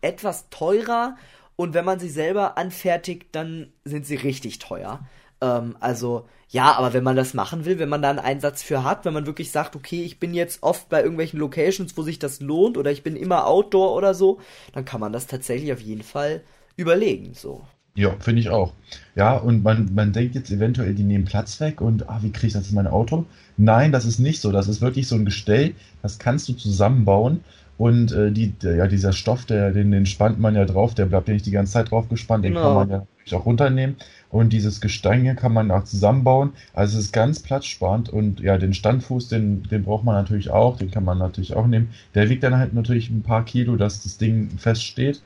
etwas 0.01 0.49
teurer 0.49 1.15
und 1.62 1.76
wenn 1.76 1.86
man 1.86 2.00
sie 2.00 2.10
selber 2.10 2.58
anfertigt, 2.58 3.28
dann 3.34 3.67
sind 3.86 4.08
sie 4.08 4.15
richtig 4.15 4.58
teuer. 4.58 5.00
Ähm, 5.41 5.78
also 5.80 6.26
ja, 6.50 6.74
aber 6.74 6.93
wenn 6.93 7.04
man 7.04 7.15
das 7.15 7.36
machen 7.36 7.65
will, 7.65 7.78
wenn 7.78 7.88
man 7.88 8.02
da 8.02 8.10
einen 8.10 8.17
Einsatz 8.17 8.63
für 8.63 8.84
hat, 8.84 9.06
wenn 9.06 9.13
man 9.13 9.28
wirklich 9.28 9.52
sagt, 9.52 9.76
okay, 9.76 10.02
ich 10.02 10.19
bin 10.19 10.34
jetzt 10.34 10.63
oft 10.63 10.89
bei 10.89 11.02
irgendwelchen 11.02 11.39
Locations, 11.39 11.95
wo 11.95 12.02
sich 12.02 12.17
das 12.17 12.41
lohnt 12.41 12.80
oder 12.80 12.91
ich 12.91 13.04
bin 13.04 13.15
immer 13.15 13.45
Outdoor 13.45 13.95
oder 13.95 14.15
so, 14.15 14.39
dann 14.74 14.86
kann 14.86 15.00
man 15.00 15.13
das 15.13 15.28
tatsächlich 15.28 15.71
auf 15.71 15.80
jeden 15.82 16.02
Fall 16.02 16.41
überlegen, 16.78 17.36
so. 17.36 17.62
Ja, 17.93 18.15
finde 18.19 18.41
ich 18.41 18.50
auch. 18.50 18.74
Ja, 19.15 19.38
und 19.38 19.63
man, 19.63 19.93
man 19.93 20.13
denkt 20.13 20.34
jetzt 20.34 20.50
eventuell, 20.50 20.95
die 20.95 21.04
nehmen 21.04 21.26
Platz 21.26 21.60
weg 21.60 21.80
und 21.80 22.10
ah, 22.10 22.19
wie 22.24 22.32
kriege 22.32 22.47
ich 22.47 22.54
das 22.54 22.69
in 22.69 22.76
mein 22.76 22.88
Auto? 22.88 23.26
Nein, 23.58 23.91
das 23.91 24.06
ist 24.06 24.17
nicht 24.17 24.41
so. 24.41 24.52
Das 24.52 24.67
ist 24.67 24.82
wirklich 24.82 25.08
so 25.08 25.15
ein 25.15 25.26
Gestell, 25.26 25.76
das 26.02 26.17
kannst 26.17 26.50
du 26.50 26.54
zusammenbauen. 26.54 27.43
Und 27.77 28.12
äh, 28.12 28.31
die, 28.31 28.51
der, 28.51 28.75
ja, 28.75 28.88
dieser 28.88 29.12
Stoff, 29.12 29.45
der, 29.45 29.71
den, 29.71 29.89
den 29.91 30.05
spannt 30.05 30.39
man 30.39 30.53
ja 30.55 30.65
drauf, 30.65 30.93
der 30.93 31.05
bleibt 31.07 31.27
ja 31.27 31.34
nicht 31.34 31.45
die 31.47 31.51
ganze 31.51 31.73
Zeit 31.73 31.89
drauf 31.91 32.10
gespannt, 32.10 32.45
den 32.45 32.53
kann 32.53 32.62
Genau. 32.63 32.75
man 32.75 32.89
ja 32.89 32.97
natürlich 32.99 33.36
auch 33.36 33.45
runternehmen. 33.45 33.95
Und 34.29 34.53
dieses 34.53 34.79
Gestein 34.81 35.21
hier 35.23 35.34
kann 35.36 35.51
man 35.51 35.71
auch 35.71 35.84
zusammenbauen. 35.84 36.51
Also 36.73 36.99
es 36.99 37.05
ist 37.05 37.12
ganz 37.12 37.39
platzsparend 37.41 38.07
und 38.10 38.39
ja, 38.39 38.57
den 38.57 38.73
Standfuß, 38.73 39.27
den, 39.29 39.63
den 39.63 39.84
braucht 39.84 40.03
man 40.05 40.15
natürlich 40.15 40.51
auch, 40.51 40.77
den 40.77 40.91
kann 40.91 41.03
man 41.03 41.17
natürlich 41.17 41.55
auch 41.55 41.65
nehmen. 41.67 41.89
Der 42.13 42.29
wiegt 42.29 42.43
dann 42.43 42.55
halt 42.55 42.73
natürlich 42.73 43.10
ein 43.10 43.23
paar 43.23 43.43
Kilo, 43.45 43.75
dass 43.77 44.03
das 44.03 44.17
Ding 44.17 44.51
feststeht. 44.57 45.21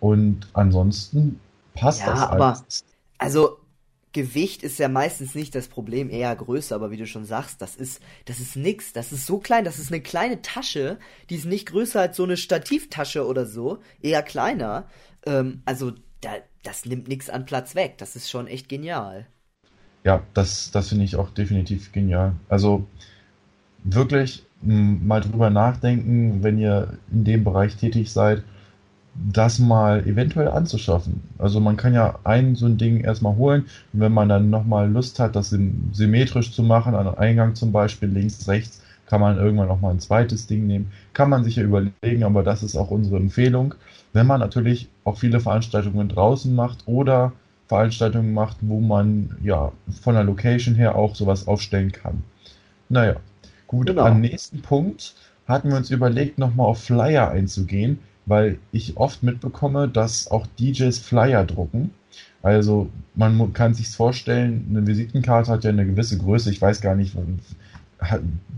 Und 0.00 0.48
ansonsten 0.52 1.38
passt 1.74 2.00
Ja, 2.00 2.06
das 2.10 2.20
aber- 2.22 2.46
alles. 2.46 2.84
Also 3.18 3.56
Gewicht 4.12 4.62
ist 4.62 4.78
ja 4.78 4.88
meistens 4.88 5.34
nicht 5.34 5.54
das 5.54 5.68
Problem, 5.68 6.10
eher 6.10 6.34
Größe, 6.34 6.74
aber 6.74 6.90
wie 6.90 6.96
du 6.96 7.06
schon 7.06 7.24
sagst, 7.24 7.62
das 7.62 7.76
ist, 7.76 8.00
das 8.24 8.40
ist 8.40 8.56
nix, 8.56 8.92
das 8.92 9.12
ist 9.12 9.26
so 9.26 9.38
klein, 9.38 9.64
das 9.64 9.78
ist 9.78 9.92
eine 9.92 10.00
kleine 10.00 10.42
Tasche, 10.42 10.98
die 11.28 11.36
ist 11.36 11.44
nicht 11.44 11.66
größer 11.66 12.00
als 12.00 12.16
so 12.16 12.24
eine 12.24 12.36
Stativtasche 12.36 13.24
oder 13.26 13.46
so, 13.46 13.78
eher 14.02 14.22
kleiner. 14.22 14.86
Ähm, 15.24 15.62
also 15.64 15.92
da, 16.20 16.30
das 16.64 16.86
nimmt 16.86 17.08
nix 17.08 17.30
an 17.30 17.44
Platz 17.44 17.74
weg, 17.74 17.98
das 17.98 18.16
ist 18.16 18.28
schon 18.28 18.48
echt 18.48 18.68
genial. 18.68 19.26
Ja, 20.02 20.22
das, 20.34 20.70
das 20.70 20.88
finde 20.88 21.04
ich 21.04 21.16
auch 21.16 21.30
definitiv 21.30 21.92
genial. 21.92 22.34
Also 22.48 22.86
wirklich 23.84 24.44
mal 24.62 25.20
drüber 25.20 25.50
nachdenken, 25.50 26.42
wenn 26.42 26.58
ihr 26.58 26.98
in 27.10 27.24
dem 27.24 27.44
Bereich 27.44 27.76
tätig 27.76 28.12
seid, 28.12 28.42
das 29.32 29.58
mal 29.58 30.06
eventuell 30.06 30.48
anzuschaffen. 30.48 31.22
Also 31.38 31.60
man 31.60 31.76
kann 31.76 31.94
ja 31.94 32.18
ein 32.24 32.54
so 32.54 32.66
ein 32.66 32.78
Ding 32.78 33.00
erstmal 33.00 33.36
holen 33.36 33.66
und 33.92 34.00
wenn 34.00 34.12
man 34.12 34.28
dann 34.28 34.50
nochmal 34.50 34.90
Lust 34.90 35.18
hat, 35.18 35.36
das 35.36 35.52
sym- 35.52 35.92
symmetrisch 35.92 36.52
zu 36.52 36.62
machen, 36.62 36.94
an 36.94 37.06
Eingang 37.16 37.54
zum 37.54 37.72
Beispiel 37.72 38.08
links, 38.08 38.48
rechts, 38.48 38.82
kann 39.06 39.20
man 39.20 39.36
irgendwann 39.38 39.68
noch 39.68 39.80
mal 39.80 39.90
ein 39.90 40.00
zweites 40.00 40.46
Ding 40.46 40.66
nehmen. 40.66 40.92
Kann 41.12 41.30
man 41.30 41.44
sich 41.44 41.56
ja 41.56 41.64
überlegen, 41.64 42.22
aber 42.24 42.42
das 42.42 42.62
ist 42.62 42.76
auch 42.76 42.90
unsere 42.90 43.16
Empfehlung. 43.16 43.74
Wenn 44.12 44.26
man 44.26 44.40
natürlich 44.40 44.88
auch 45.04 45.18
viele 45.18 45.40
Veranstaltungen 45.40 46.08
draußen 46.08 46.54
macht 46.54 46.86
oder 46.86 47.32
Veranstaltungen 47.68 48.32
macht, 48.34 48.56
wo 48.60 48.80
man 48.80 49.36
ja 49.42 49.72
von 50.00 50.14
der 50.14 50.24
Location 50.24 50.74
her 50.76 50.94
auch 50.96 51.14
sowas 51.14 51.46
aufstellen 51.48 51.92
kann. 51.92 52.22
Naja, 52.88 53.16
gut, 53.66 53.86
Genau. 53.88 54.04
am 54.04 54.20
nächsten 54.20 54.62
Punkt 54.62 55.14
hatten 55.46 55.70
wir 55.70 55.76
uns 55.76 55.90
überlegt, 55.90 56.38
nochmal 56.38 56.66
auf 56.66 56.82
Flyer 56.82 57.30
einzugehen, 57.30 57.98
weil 58.26 58.58
ich 58.72 58.96
oft 58.96 59.22
mitbekomme, 59.22 59.88
dass 59.88 60.30
auch 60.30 60.46
DJs 60.58 60.98
Flyer 60.98 61.44
drucken. 61.44 61.90
Also 62.42 62.88
man 63.14 63.52
kann 63.52 63.74
sich 63.74 63.88
vorstellen, 63.88 64.66
eine 64.70 64.86
Visitenkarte 64.86 65.52
hat 65.52 65.64
ja 65.64 65.70
eine 65.70 65.86
gewisse 65.86 66.18
Größe. 66.18 66.50
Ich 66.50 66.60
weiß 66.60 66.80
gar 66.80 66.94
nicht, 66.94 67.16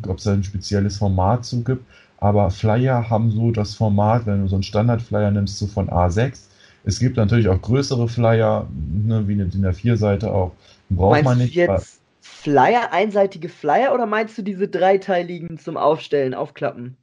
ob 0.06 0.18
es 0.18 0.24
da 0.24 0.32
ein 0.32 0.44
spezielles 0.44 0.98
Format 0.98 1.44
zu 1.44 1.64
gibt, 1.64 1.84
aber 2.18 2.50
Flyer 2.50 3.10
haben 3.10 3.30
so 3.30 3.50
das 3.50 3.74
Format, 3.74 4.26
wenn 4.26 4.42
du 4.42 4.48
so 4.48 4.56
einen 4.56 4.62
Standard-Flyer 4.62 5.32
nimmst, 5.32 5.58
so 5.58 5.66
von 5.66 5.88
A6. 5.88 6.38
Es 6.84 7.00
gibt 7.00 7.16
natürlich 7.16 7.48
auch 7.48 7.60
größere 7.60 8.08
Flyer, 8.08 8.68
ne, 8.72 9.26
wie 9.26 9.32
eine 9.32 9.46
DIN 9.46 9.66
A4-Seite 9.66 10.32
auch. 10.32 10.52
Braucht 10.88 11.12
Meinst 11.12 11.24
man 11.24 11.38
du 11.38 11.44
nicht. 11.44 11.54
jetzt 11.54 12.00
Flyer, 12.20 12.92
einseitige 12.92 13.48
Flyer 13.48 13.92
oder 13.94 14.06
meinst 14.06 14.38
du 14.38 14.42
diese 14.42 14.68
dreiteiligen 14.68 15.58
zum 15.58 15.76
Aufstellen, 15.76 16.34
Aufklappen? 16.34 16.96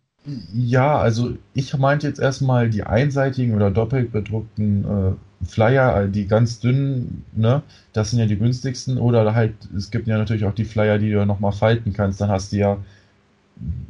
Ja, 0.54 0.98
also 1.00 1.38
ich 1.54 1.76
meinte 1.78 2.08
jetzt 2.08 2.20
erstmal 2.20 2.70
die 2.70 2.84
einseitigen 2.84 3.56
oder 3.56 3.72
doppelt 3.72 4.12
bedruckten 4.12 4.84
äh, 4.86 5.46
Flyer, 5.46 6.04
äh, 6.04 6.10
die 6.10 6.28
ganz 6.28 6.60
dünnen, 6.60 7.24
ne? 7.34 7.64
Das 7.94 8.12
sind 8.12 8.20
ja 8.20 8.26
die 8.26 8.38
günstigsten. 8.38 8.98
Oder 8.98 9.34
halt, 9.34 9.54
es 9.76 9.90
gibt 9.92 10.08
ja 10.08 10.18
natürlich 10.18 10.46
auch 10.46 10.54
die 10.54 10.66
Flyer, 10.66 10.98
die 11.00 11.12
du 11.12 11.26
nochmal 11.26 11.54
falten 11.54 11.94
kannst. 11.94 12.20
Dann 12.22 12.30
hast 12.30 12.52
du 12.52 12.58
ja 12.58 12.78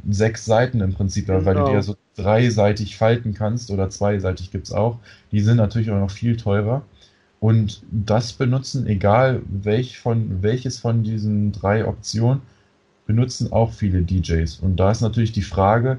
sechs 0.08 0.44
Seiten 0.44 0.80
im 0.80 0.92
Prinzip, 0.94 1.28
weil 1.28 1.54
du 1.56 1.62
Genau. 1.62 1.64
die 1.64 1.72
ja 1.72 1.82
so 1.82 1.96
dreiseitig 2.16 2.96
falten 2.96 3.34
kannst 3.34 3.70
oder 3.70 3.88
zweiseitig 3.90 4.50
gibt's 4.50 4.72
auch. 4.72 4.98
Die 5.32 5.40
sind 5.40 5.56
natürlich 5.56 5.90
auch 5.90 5.98
noch 6.00 6.10
viel 6.10 6.36
teurer. 6.36 6.82
Und 7.40 7.82
das 7.90 8.32
benutzen, 8.34 8.86
egal 8.86 9.42
welch 9.48 9.98
von, 9.98 10.42
welches 10.42 10.78
von 10.78 11.02
diesen 11.02 11.52
drei 11.52 11.86
Optionen, 11.86 12.42
benutzen 13.06 13.52
auch 13.52 13.72
viele 13.72 14.02
DJs. 14.02 14.58
Und 14.60 14.76
da 14.76 14.90
ist 14.92 15.02
natürlich 15.02 15.32
die 15.32 15.42
Frage, 15.42 15.98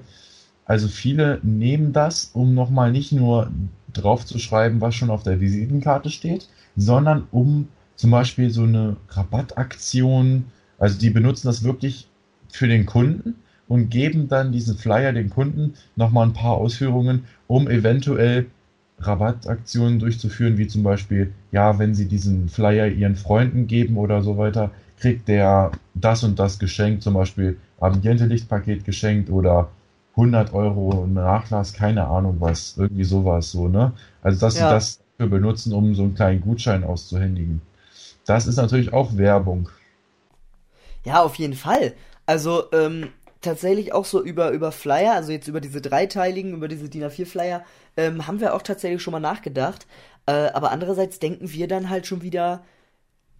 also 0.71 0.87
viele 0.87 1.41
nehmen 1.43 1.91
das, 1.91 2.31
um 2.33 2.53
nochmal 2.53 2.93
nicht 2.93 3.11
nur 3.11 3.51
drauf 3.91 4.25
zu 4.25 4.39
schreiben, 4.39 4.79
was 4.79 4.95
schon 4.95 5.09
auf 5.09 5.21
der 5.21 5.41
Visitenkarte 5.41 6.09
steht, 6.09 6.47
sondern 6.77 7.27
um 7.31 7.67
zum 7.97 8.11
Beispiel 8.11 8.51
so 8.51 8.63
eine 8.63 8.95
Rabattaktion, 9.09 10.45
also 10.79 10.97
die 10.97 11.09
benutzen 11.09 11.47
das 11.47 11.65
wirklich 11.65 12.07
für 12.47 12.69
den 12.69 12.85
Kunden 12.85 13.35
und 13.67 13.89
geben 13.89 14.29
dann 14.29 14.53
diesen 14.53 14.77
Flyer 14.77 15.11
den 15.11 15.29
Kunden 15.29 15.73
nochmal 15.97 16.27
ein 16.27 16.33
paar 16.33 16.53
Ausführungen, 16.53 17.25
um 17.47 17.67
eventuell 17.67 18.45
Rabattaktionen 18.99 19.99
durchzuführen, 19.99 20.57
wie 20.57 20.67
zum 20.67 20.83
Beispiel, 20.83 21.33
ja, 21.51 21.79
wenn 21.79 21.95
sie 21.95 22.07
diesen 22.07 22.47
Flyer 22.47 22.87
ihren 22.87 23.17
Freunden 23.17 23.67
geben 23.67 23.97
oder 23.97 24.21
so 24.23 24.37
weiter, 24.37 24.71
kriegt 24.97 25.27
der 25.27 25.71
das 25.95 26.23
und 26.23 26.39
das 26.39 26.59
geschenkt, 26.59 27.03
zum 27.03 27.15
Beispiel 27.15 27.57
Ambiente-Lichtpaket 27.81 28.85
geschenkt 28.85 29.29
oder 29.29 29.69
100 30.15 30.53
Euro 30.53 31.07
Nachlass, 31.07 31.73
keine 31.73 32.07
Ahnung 32.07 32.37
was, 32.39 32.77
irgendwie 32.77 33.03
sowas 33.03 33.51
so, 33.51 33.67
ne? 33.67 33.93
Also, 34.21 34.39
dass 34.39 34.57
Ja. 34.57 34.59
sie 34.59 34.67
das 34.67 34.99
für 35.17 35.27
benutzen, 35.27 35.73
um 35.73 35.95
so 35.95 36.03
einen 36.03 36.15
kleinen 36.15 36.41
Gutschein 36.41 36.83
auszuhändigen. 36.83 37.61
Das 38.25 38.47
ist 38.47 38.57
natürlich 38.57 38.93
auch 38.93 39.17
Werbung. 39.17 39.69
Ja, 41.03 41.21
auf 41.23 41.35
jeden 41.35 41.55
Fall. 41.55 41.93
Also, 42.25 42.71
ähm, 42.71 43.09
tatsächlich 43.41 43.93
auch 43.93 44.05
so 44.05 44.23
über, 44.23 44.51
über 44.51 44.71
Flyer, 44.71 45.13
also 45.13 45.31
jetzt 45.31 45.47
über 45.47 45.61
diese 45.61 45.81
dreiteiligen, 45.81 46.53
über 46.53 46.67
diese 46.67 46.89
DIN 46.89 47.03
A4 47.03 47.25
Flyer, 47.25 47.63
ähm, 47.97 48.27
haben 48.27 48.39
wir 48.39 48.53
auch 48.53 48.61
tatsächlich 48.61 49.01
schon 49.01 49.11
mal 49.13 49.19
nachgedacht. 49.19 49.87
Äh, 50.27 50.49
aber 50.53 50.71
andererseits 50.71 51.19
denken 51.19 51.51
wir 51.51 51.67
dann 51.67 51.89
halt 51.89 52.05
schon 52.07 52.21
wieder, 52.21 52.63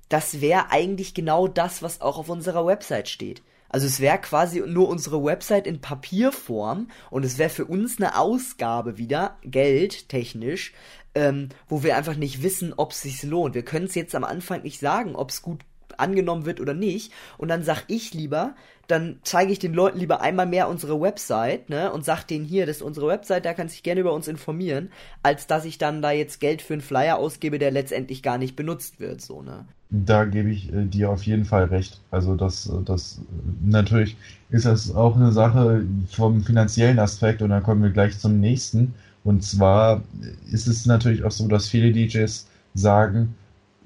das 0.10 0.41
wäre 0.41 0.71
eigentlich 0.71 1.13
genau 1.15 1.47
das, 1.47 1.84
was 1.84 2.01
auch 2.01 2.17
auf 2.19 2.29
unserer 2.29 2.65
Website 2.65 3.10
steht. 3.10 3.41
Also 3.71 3.88
es 3.88 4.01
wäre 4.01 4.19
quasi 4.19 4.60
nur 4.60 4.89
unsere 4.89 5.23
Website 5.23 5.65
in 5.65 5.79
Papierform 5.79 6.89
und 7.10 7.23
es 7.23 7.38
wäre 7.38 7.49
für 7.49 7.65
uns 7.65 7.97
eine 7.97 8.17
Ausgabe 8.17 8.97
wieder, 8.97 9.38
geldtechnisch, 9.43 10.73
ähm, 11.15 11.49
wo 11.69 11.81
wir 11.81 11.95
einfach 11.95 12.15
nicht 12.15 12.43
wissen, 12.43 12.73
ob 12.75 12.91
es 12.91 13.01
sich 13.01 13.23
lohnt. 13.23 13.55
Wir 13.55 13.63
können 13.63 13.86
es 13.86 13.95
jetzt 13.95 14.13
am 14.13 14.25
Anfang 14.25 14.63
nicht 14.63 14.81
sagen, 14.81 15.15
ob 15.15 15.29
es 15.29 15.41
gut 15.41 15.62
angenommen 15.97 16.45
wird 16.45 16.60
oder 16.60 16.73
nicht. 16.73 17.13
Und 17.38 17.47
dann 17.47 17.63
sag 17.63 17.86
ich 17.88 18.13
lieber, 18.13 18.55
dann 18.88 19.20
zeige 19.24 19.52
ich 19.52 19.60
den 19.60 19.74
Leuten 19.74 20.00
lieber 20.00 20.22
einmal 20.22 20.46
mehr 20.46 20.67
unsere 20.70 21.00
Website, 21.00 21.70
ne, 21.70 21.91
und 21.91 22.06
sag 22.06 22.24
denen 22.26 22.46
hier, 22.46 22.65
das 22.65 22.78
ist 22.78 22.82
unsere 22.82 23.08
Website, 23.08 23.46
da 23.46 23.54
kannst 23.54 23.74
du 23.74 23.78
dich 23.78 23.84
gerne 23.84 24.02
über 24.02 24.13
uns 24.13 24.28
informieren, 24.28 24.89
als 25.24 25.48
dass 25.48 25.65
ich 25.65 25.78
dann 25.78 26.02
da 26.02 26.12
jetzt 26.12 26.39
Geld 26.39 26.62
für 26.62 26.74
einen 26.74 26.82
Flyer 26.82 27.17
ausgebe, 27.17 27.60
der 27.60 27.72
letztendlich 27.72 28.24
gar 28.24 28.38
nicht 28.38 28.56
benutzt 28.56 29.00
wird, 29.00 29.22
so, 29.22 29.41
ne. 29.41 29.65
Da 29.94 30.24
gebe 30.24 30.50
ich 30.50 30.72
äh, 30.72 30.86
dir 30.86 31.10
auf 31.10 31.24
jeden 31.24 31.44
Fall 31.44 31.65
recht. 31.65 32.00
Also 32.12 32.36
das, 32.36 32.67
äh, 32.67 32.82
das 32.86 33.20
äh, 33.20 33.70
natürlich 33.70 34.15
ist 34.50 34.65
das 34.65 34.96
auch 34.96 35.17
eine 35.17 35.34
Sache 35.34 35.86
vom 36.10 36.44
finanziellen 36.44 36.98
Aspekt 36.98 37.41
und 37.41 37.50
dann 37.50 37.62
kommen 37.62 37.84
wir 37.84 37.89
gleich 37.89 38.17
zum 38.17 38.39
nächsten. 38.39 38.94
Und 39.24 39.44
zwar 39.44 40.02
ist 40.50 40.67
es 40.67 40.86
natürlich 40.86 41.24
auch 41.26 41.32
so, 41.32 41.48
dass 41.48 41.67
viele 41.67 41.91
DJs 41.91 42.48
sagen, 42.74 43.36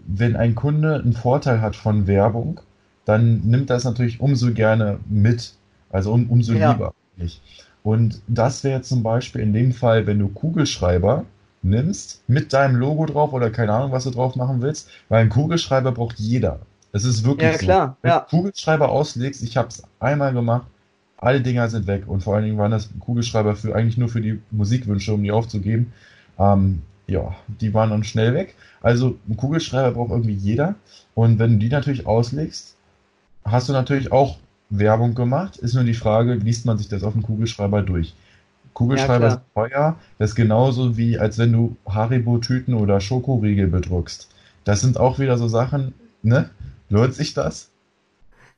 wenn 0.07 0.35
ein 0.35 0.55
Kunde 0.55 0.95
einen 0.95 1.13
Vorteil 1.13 1.61
hat 1.61 1.75
von 1.75 2.07
Werbung, 2.07 2.61
dann 3.05 3.41
nimmt 3.41 3.69
das 3.69 3.83
natürlich 3.83 4.19
umso 4.19 4.51
gerne 4.53 4.99
mit. 5.07 5.53
Also 5.89 6.11
um, 6.13 6.29
umso 6.29 6.53
Ja. 6.53 6.71
lieber. 6.71 6.93
Nicht? 7.17 7.41
Und 7.83 8.21
das 8.27 8.63
wäre 8.63 8.81
zum 8.81 9.03
Beispiel 9.03 9.41
in 9.41 9.53
dem 9.53 9.71
Fall, 9.71 10.07
wenn 10.07 10.19
du 10.19 10.27
Kugelschreiber 10.29 11.25
nimmst, 11.61 12.23
mit 12.27 12.53
deinem 12.53 12.75
Logo 12.75 13.05
drauf 13.05 13.33
oder 13.33 13.49
keine 13.51 13.73
Ahnung, 13.73 13.91
was 13.91 14.03
du 14.03 14.11
drauf 14.11 14.35
machen 14.35 14.61
willst, 14.61 14.89
weil 15.09 15.21
ein 15.21 15.29
Kugelschreiber 15.29 15.91
braucht 15.91 16.19
jeder. 16.19 16.59
Es 16.91 17.03
ist 17.05 17.23
wirklich 17.23 17.53
Ja, 17.53 17.57
so. 17.59 17.65
klar, 17.65 17.97
Wenn 18.01 18.11
ja. 18.11 18.19
du 18.29 18.37
Kugelschreiber 18.37 18.89
auslegst, 18.89 19.43
ich 19.43 19.57
habe 19.57 19.69
es 19.69 19.83
einmal 19.99 20.33
gemacht, 20.33 20.67
alle 21.17 21.41
Dinger 21.41 21.69
sind 21.69 21.87
weg 21.87 22.03
und 22.07 22.21
vor 22.21 22.35
allen 22.35 22.45
Dingen 22.45 22.57
waren 22.57 22.71
das 22.71 22.89
Kugelschreiber 22.99 23.55
für 23.55 23.75
eigentlich 23.75 23.97
nur 23.97 24.09
für 24.09 24.21
die 24.21 24.41
Musikwünsche, 24.51 25.13
um 25.13 25.23
die 25.23 25.31
aufzugeben. 25.31 25.93
Ähm, 26.37 26.81
ja, 27.07 27.35
die 27.47 27.73
waren 27.73 27.89
dann 27.91 28.03
schnell 28.03 28.33
weg. 28.33 28.55
Also 28.81 29.17
ein 29.29 29.37
Kugelschreiber 29.37 29.91
braucht 29.91 30.11
irgendwie 30.11 30.33
jeder 30.33 30.75
und 31.13 31.39
wenn 31.39 31.53
du 31.53 31.57
die 31.59 31.69
natürlich 31.69 32.05
auslegst, 32.05 32.74
hast 33.45 33.69
du 33.69 33.73
natürlich 33.73 34.11
auch 34.11 34.37
Werbung 34.69 35.15
gemacht. 35.15 35.57
Ist 35.57 35.73
nur 35.75 35.83
die 35.83 35.93
Frage, 35.93 36.35
liest 36.35 36.65
man 36.65 36.77
sich 36.77 36.87
das 36.89 37.03
auf 37.03 37.13
dem 37.13 37.23
Kugelschreiber 37.23 37.81
durch? 37.83 38.15
Kugelschreiber 38.73 39.29
Ja, 39.29 39.31
sind 39.31 39.43
teuer. 39.55 39.97
Das 40.19 40.31
ist 40.31 40.35
genauso 40.35 40.97
wie, 40.97 41.19
als 41.19 41.37
wenn 41.37 41.53
du 41.53 41.77
Haribo-Tüten 41.87 42.73
oder 42.75 43.01
Schokoriegel 43.01 43.67
bedruckst. 43.67 44.29
Das 44.65 44.81
sind 44.81 44.99
auch 44.99 45.19
wieder 45.19 45.37
so 45.37 45.47
Sachen, 45.47 45.93
ne? 46.23 46.49
Lohnt 46.89 47.15
sich 47.15 47.33
das? 47.33 47.71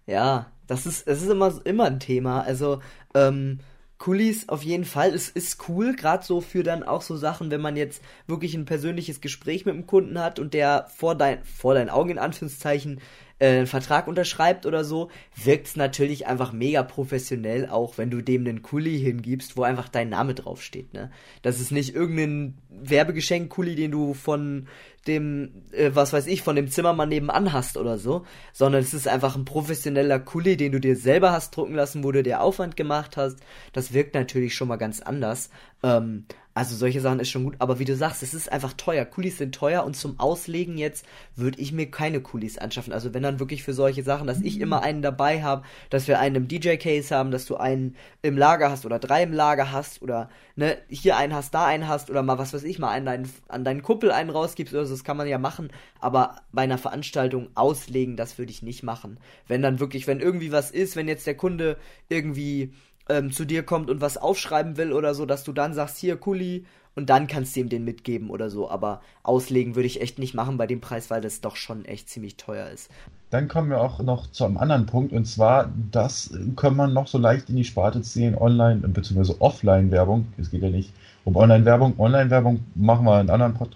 Ja, 0.06 0.52
das 0.68 0.86
ist, 0.86 1.08
es 1.08 1.22
ist 1.22 1.30
immer, 1.30 1.54
immer 1.66 1.86
ein 1.86 2.00
Thema. 2.00 2.42
Also, 2.42 2.82
ähm, 3.14 3.60
Kulis 3.98 4.48
auf 4.50 4.64
jeden 4.64 4.86
Fall. 4.86 5.14
Es 5.14 5.30
ist 5.30 5.68
cool, 5.70 5.96
gerade 5.96 6.24
so 6.24 6.40
für 6.42 6.62
dann 6.64 6.84
auch 6.84 7.02
so 7.02 7.18
Sachen, 7.18 7.50
wenn 7.50 7.62
man 7.62 7.76
jetzt 7.76 8.04
wirklich 8.28 8.54
ein 8.54 8.66
persönliches 8.66 9.22
Gespräch 9.22 9.66
mit 9.66 9.74
dem 9.76 9.88
Kunden 9.88 10.20
hat 10.20 10.40
und 10.40 10.54
der 10.54 10.88
vor 10.96 11.16
dein, 11.16 11.44
vor 11.44 11.74
deinen 11.74 11.90
Augen 11.90 12.12
in 12.12 12.20
Anführungszeichen 12.20 13.02
äh, 13.40 13.50
einen 13.50 13.68
Vertrag 13.68 14.08
unterschreibt 14.08 14.66
oder 14.66 14.84
so, 14.84 15.10
wirkt's 15.36 15.76
natürlich 15.76 16.28
einfach 16.28 16.54
mega 16.54 16.84
professionell, 16.84 17.70
auch 17.70 17.98
wenn 17.98 18.10
du 18.10 18.22
dem 18.22 18.42
einen 18.42 18.62
Kuli 18.62 19.00
hingibst, 19.00 19.58
wo 19.58 19.64
einfach 19.64 19.90
dein 19.90 20.10
Name 20.10 20.34
draufsteht, 20.34 20.94
ne? 20.94 21.12
Das 21.42 21.60
ist 21.60 21.72
nicht 21.72 21.94
irgendein 21.94 22.58
Werbegeschenk-Kuli, 22.70 23.76
den 23.76 23.92
du 23.92 24.14
von 24.14 24.68
dem, 25.08 25.64
äh, 25.72 25.92
was 25.94 26.14
weiß 26.14 26.28
ich, 26.28 26.42
von 26.42 26.56
dem 26.56 26.70
Zimmermann 26.70 27.10
nebenan 27.10 27.54
hast 27.54 27.78
oder 27.78 27.98
so, 27.98 28.26
sondern 28.54 28.82
es 28.82 28.94
ist 28.94 29.08
einfach 29.08 29.36
ein 29.36 29.46
professioneller 29.46 30.20
Kuli, 30.20 30.58
den 30.58 30.72
du 30.72 30.80
dir 30.80 30.96
selber 30.96 31.32
hast 31.32 31.56
drucken 31.56 31.76
lassen, 31.76 32.04
wo 32.04 32.12
du 32.12 32.24
dir 32.24 32.42
Aufwand 32.42 32.76
gemacht 32.76 33.18
hast. 33.18 33.40
Das 33.74 33.94
wirkt 33.94 34.16
natürlich 34.16 34.56
schon 34.56 34.68
mal 34.68 34.76
ganz 34.78 35.02
anders. 35.02 35.50
Ähm, 35.84 36.26
also 36.58 36.76
solche 36.76 37.02
Sachen 37.02 37.20
ist 37.20 37.30
schon 37.30 37.44
gut, 37.44 37.56
aber 37.60 37.78
wie 37.78 37.86
du 37.86 37.96
sagst, 37.96 38.24
es 38.24 38.34
ist 38.34 38.52
einfach 38.52 38.74
teuer. 38.74 39.06
Kulis 39.06 39.38
sind 39.38 39.54
teuer 39.54 39.84
und 39.84 39.96
zum 39.96 40.20
Auslegen 40.20 40.80
jetzt 40.80 41.06
würde 41.36 41.62
ich 41.62 41.72
mir 41.72 41.92
keine 41.92 42.20
Kulis 42.20 42.58
anschaffen. 42.58 42.94
Also 42.94 43.14
wenn 43.14 43.22
dann 43.22 43.40
wirklich 43.40 43.62
für 43.62 43.74
solche 43.74 44.02
Sachen, 44.02 44.26
dass 44.26 44.42
ich 44.42 44.60
immer 44.60 44.82
einen 44.82 45.04
dabei 45.04 45.44
habe, 45.44 45.62
dass 45.92 46.08
wir 46.08 46.18
einen 46.18 46.36
im 46.36 46.48
DJ-Case 46.48 47.16
haben, 47.16 47.30
dass 47.30 47.46
du 47.46 47.58
einen 47.58 47.96
im 48.24 48.40
Lager 48.40 48.72
hast 48.72 48.88
oder 48.88 48.98
drei 48.98 49.22
im 49.22 49.34
Lager 49.34 49.72
hast 49.72 50.02
oder 50.02 50.32
ne, 50.56 50.80
hier 50.90 51.16
einen 51.16 51.36
hast, 51.36 51.54
da 51.54 51.68
einen 51.68 51.88
hast 51.88 52.10
oder 52.10 52.24
mal 52.24 52.40
was 52.40 52.56
weiß 52.56 52.64
ich, 52.64 52.80
mal 52.80 52.90
einen 52.90 53.06
deinen, 53.06 53.32
an 53.50 53.64
deinen 53.64 53.84
Kumpel 53.84 54.12
einen 54.12 54.32
rausgibst 54.32 54.74
oder 54.74 54.88
so, 54.88 54.96
das 54.96 55.04
kann 55.04 55.16
man 55.16 55.28
ja 55.28 55.38
machen, 55.38 55.70
aber 56.00 56.38
bei 56.52 56.64
einer 56.64 56.80
Veranstaltung 56.80 57.50
auslegen, 57.54 58.18
das 58.18 58.40
würde 58.40 58.52
ich 58.52 58.64
nicht 58.64 58.82
machen. 58.82 59.20
Wenn 59.48 59.62
dann 59.62 59.80
wirklich, 59.80 60.08
wenn 60.08 60.22
irgendwie 60.22 60.52
was 60.52 60.72
ist, 60.72 60.96
wenn 60.96 61.08
jetzt 61.08 61.28
der 61.28 61.38
Kunde 61.38 61.78
irgendwie 62.10 62.74
ähm, 63.10 63.32
zu 63.32 63.46
dir 63.46 63.64
kommt 63.64 63.90
und 63.90 64.02
was 64.02 64.18
aufschreiben 64.18 64.78
will 64.78 64.94
oder 64.94 65.14
so, 65.14 65.26
dass 65.26 65.44
du 65.44 65.54
dann 65.54 65.74
sagst, 65.74 65.98
hier, 65.98 66.18
Kuli, 66.18 66.66
und 66.98 67.12
dann 67.12 67.28
kannst 67.28 67.56
du 67.56 67.60
ihm 67.60 67.70
den 67.70 67.86
mitgeben 67.86 68.32
oder 68.32 68.50
so. 68.50 68.72
Aber 68.72 69.02
auslegen 69.22 69.76
würde 69.76 69.86
ich 69.86 70.02
echt 70.02 70.18
nicht 70.18 70.34
machen 70.34 70.58
bei 70.58 70.66
dem 70.66 70.82
Preis, 70.82 71.12
weil 71.12 71.22
das 71.22 71.42
doch 71.42 71.56
schon 71.56 71.86
echt 71.86 72.10
ziemlich 72.10 72.38
teuer 72.38 72.70
ist. 72.72 72.90
Dann 73.30 73.48
kommen 73.48 73.70
wir 73.70 73.82
auch 73.82 74.00
noch 74.00 74.32
zu 74.32 74.46
einem 74.46 74.58
anderen 74.58 74.88
Punkt 74.88 75.14
und 75.14 75.26
zwar, 75.26 75.70
das 75.92 76.32
kann 76.56 76.76
man 76.76 76.94
noch 76.94 77.08
so 77.08 77.20
leicht 77.20 77.50
in 77.50 77.56
die 77.56 77.66
Sparte 77.66 78.02
ziehen, 78.02 78.36
Online- 78.36 78.88
bzw. 78.88 79.36
Offline-Werbung. 79.38 80.26
Es 80.40 80.50
geht 80.50 80.64
ja 80.64 80.70
nicht 80.70 80.92
um 81.24 81.36
Online-Werbung. 81.36 82.00
Online-Werbung 82.00 82.66
machen 82.74 83.06
wir 83.06 83.22
in 83.22 83.30
einer 83.30 83.46
anderen 83.46 83.70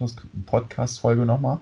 Podcast-Folge 0.47 1.23
nochmal. 1.23 1.59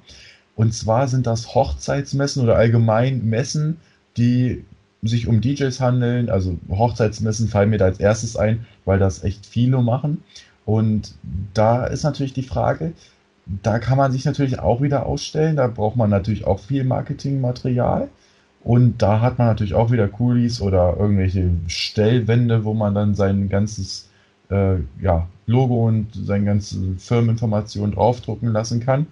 Und 0.56 0.74
zwar 0.74 1.10
sind 1.10 1.28
das 1.28 1.56
Hochzeitsmessen 1.56 2.44
oder 2.44 2.56
allgemein 2.56 3.26
Messen, 3.26 3.78
die 4.16 4.64
sich 5.02 5.28
um 5.28 5.42
DJs 5.42 5.80
handeln. 5.80 6.30
Also 6.30 6.58
Hochzeitsmessen 6.70 7.48
fallen 7.48 7.70
mir 7.70 7.78
da 7.78 7.86
als 7.86 8.00
erstes 8.00 8.36
ein, 8.36 8.66
weil 8.86 9.00
das 9.00 9.24
echt 9.24 9.46
viele 9.46 9.82
machen. 9.82 10.24
Und 10.66 11.16
da 11.54 11.86
ist 11.86 12.04
natürlich 12.04 12.34
die 12.34 12.44
Frage, 12.44 12.94
da 13.46 13.80
kann 13.80 13.98
man 13.98 14.12
sich 14.12 14.26
natürlich 14.26 14.60
auch 14.60 14.82
wieder 14.82 15.06
ausstellen. 15.06 15.56
Da 15.56 15.68
braucht 15.68 15.96
man 15.96 16.10
natürlich 16.10 16.46
auch 16.46 16.60
viel 16.60 16.84
Marketingmaterial. 16.84 18.10
Und 18.62 19.02
da 19.02 19.22
hat 19.22 19.38
man 19.40 19.48
natürlich 19.48 19.74
auch 19.74 19.92
wieder 19.92 20.08
Coolies 20.08 20.62
oder 20.62 20.98
irgendwelche 21.00 21.50
Stellwände, 21.68 22.66
wo 22.66 22.74
man 22.74 22.94
dann 22.94 23.16
sein 23.16 23.50
ganzes 23.50 24.10
äh, 24.50 24.76
ja, 25.02 25.28
Logo 25.46 25.88
und 25.88 26.08
seine 26.14 26.46
ganze 26.46 26.78
Firmeninformation 26.98 27.94
draufdrucken 27.94 28.52
lassen 28.52 28.82
kann. 28.82 29.08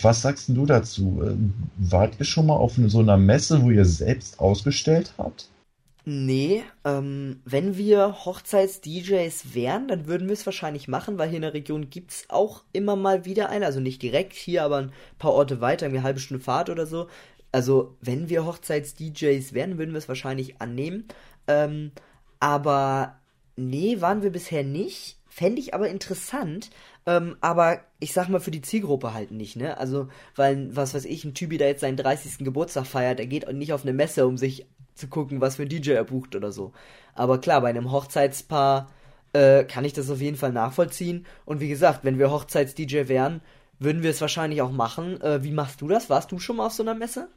Was 0.00 0.22
sagst 0.22 0.48
du 0.48 0.64
dazu? 0.64 1.22
Äh, 1.22 1.36
wart 1.76 2.14
ihr 2.18 2.24
schon 2.24 2.46
mal 2.46 2.56
auf 2.56 2.74
so 2.86 3.00
einer 3.00 3.18
Messe, 3.18 3.62
wo 3.62 3.70
ihr 3.70 3.84
selbst 3.84 4.40
ausgestellt 4.40 5.12
habt? 5.18 5.48
Nee, 6.04 6.64
ähm, 6.84 7.40
wenn 7.44 7.76
wir 7.76 8.24
Hochzeits-DJs 8.24 9.54
wären, 9.54 9.86
dann 9.86 10.06
würden 10.06 10.26
wir 10.26 10.32
es 10.32 10.46
wahrscheinlich 10.46 10.88
machen, 10.88 11.16
weil 11.16 11.28
hier 11.28 11.36
in 11.36 11.42
der 11.42 11.54
Region 11.54 11.90
gibt's 11.90 12.24
auch 12.28 12.64
immer 12.72 12.96
mal 12.96 13.24
wieder 13.24 13.50
eine, 13.50 13.66
also 13.66 13.78
nicht 13.78 14.02
direkt 14.02 14.32
hier, 14.32 14.64
aber 14.64 14.78
ein 14.78 14.92
paar 15.18 15.32
Orte 15.32 15.60
weiter, 15.60 15.86
eine 15.86 16.02
halbe 16.02 16.18
Stunde 16.18 16.42
Fahrt 16.42 16.70
oder 16.70 16.86
so. 16.86 17.06
Also, 17.52 17.96
wenn 18.00 18.28
wir 18.28 18.46
Hochzeits-DJs 18.46 19.52
wären, 19.52 19.78
würden 19.78 19.92
wir 19.92 19.98
es 19.98 20.08
wahrscheinlich 20.08 20.60
annehmen. 20.60 21.04
Ähm, 21.46 21.92
aber 22.40 23.20
nee, 23.56 24.00
waren 24.00 24.22
wir 24.22 24.32
bisher 24.32 24.64
nicht. 24.64 25.18
Fände 25.28 25.60
ich 25.60 25.72
aber 25.72 25.88
interessant, 25.88 26.70
ähm, 27.06 27.36
aber 27.40 27.80
ich 27.98 28.12
sag 28.12 28.28
mal 28.28 28.40
für 28.40 28.50
die 28.50 28.62
Zielgruppe 28.62 29.14
halt 29.14 29.30
nicht, 29.32 29.56
ne? 29.56 29.76
Also, 29.78 30.08
weil, 30.36 30.74
was 30.74 30.94
weiß 30.94 31.04
ich, 31.04 31.24
ein 31.24 31.34
Typi, 31.34 31.58
der 31.58 31.68
jetzt 31.68 31.80
seinen 31.80 31.96
30. 31.96 32.38
Geburtstag 32.44 32.86
feiert, 32.86 33.18
der 33.18 33.26
geht 33.26 33.50
nicht 33.52 33.72
auf 33.72 33.82
eine 33.82 33.92
Messe, 33.92 34.26
um 34.26 34.38
sich 34.38 34.66
zu 34.94 35.08
gucken, 35.08 35.40
was 35.40 35.56
für 35.56 35.62
ein 35.62 35.68
DJ 35.68 35.92
er 35.92 36.04
bucht 36.04 36.36
oder 36.36 36.52
so. 36.52 36.72
Aber 37.14 37.40
klar, 37.40 37.60
bei 37.60 37.70
einem 37.70 37.90
Hochzeitspaar 37.90 38.88
äh, 39.32 39.64
kann 39.64 39.84
ich 39.84 39.92
das 39.92 40.10
auf 40.10 40.20
jeden 40.20 40.36
Fall 40.36 40.52
nachvollziehen. 40.52 41.26
Und 41.44 41.60
wie 41.60 41.68
gesagt, 41.68 42.00
wenn 42.04 42.18
wir 42.18 42.30
Hochzeits-DJ 42.30 43.08
wären, 43.08 43.40
würden 43.78 44.02
wir 44.02 44.10
es 44.10 44.20
wahrscheinlich 44.20 44.62
auch 44.62 44.70
machen. 44.70 45.20
Äh, 45.20 45.42
wie 45.42 45.52
machst 45.52 45.80
du 45.80 45.88
das? 45.88 46.10
Warst 46.10 46.30
du 46.32 46.38
schon 46.38 46.56
mal 46.56 46.66
auf 46.66 46.72
so 46.72 46.82
einer 46.82 46.94
Messe? 46.94 47.28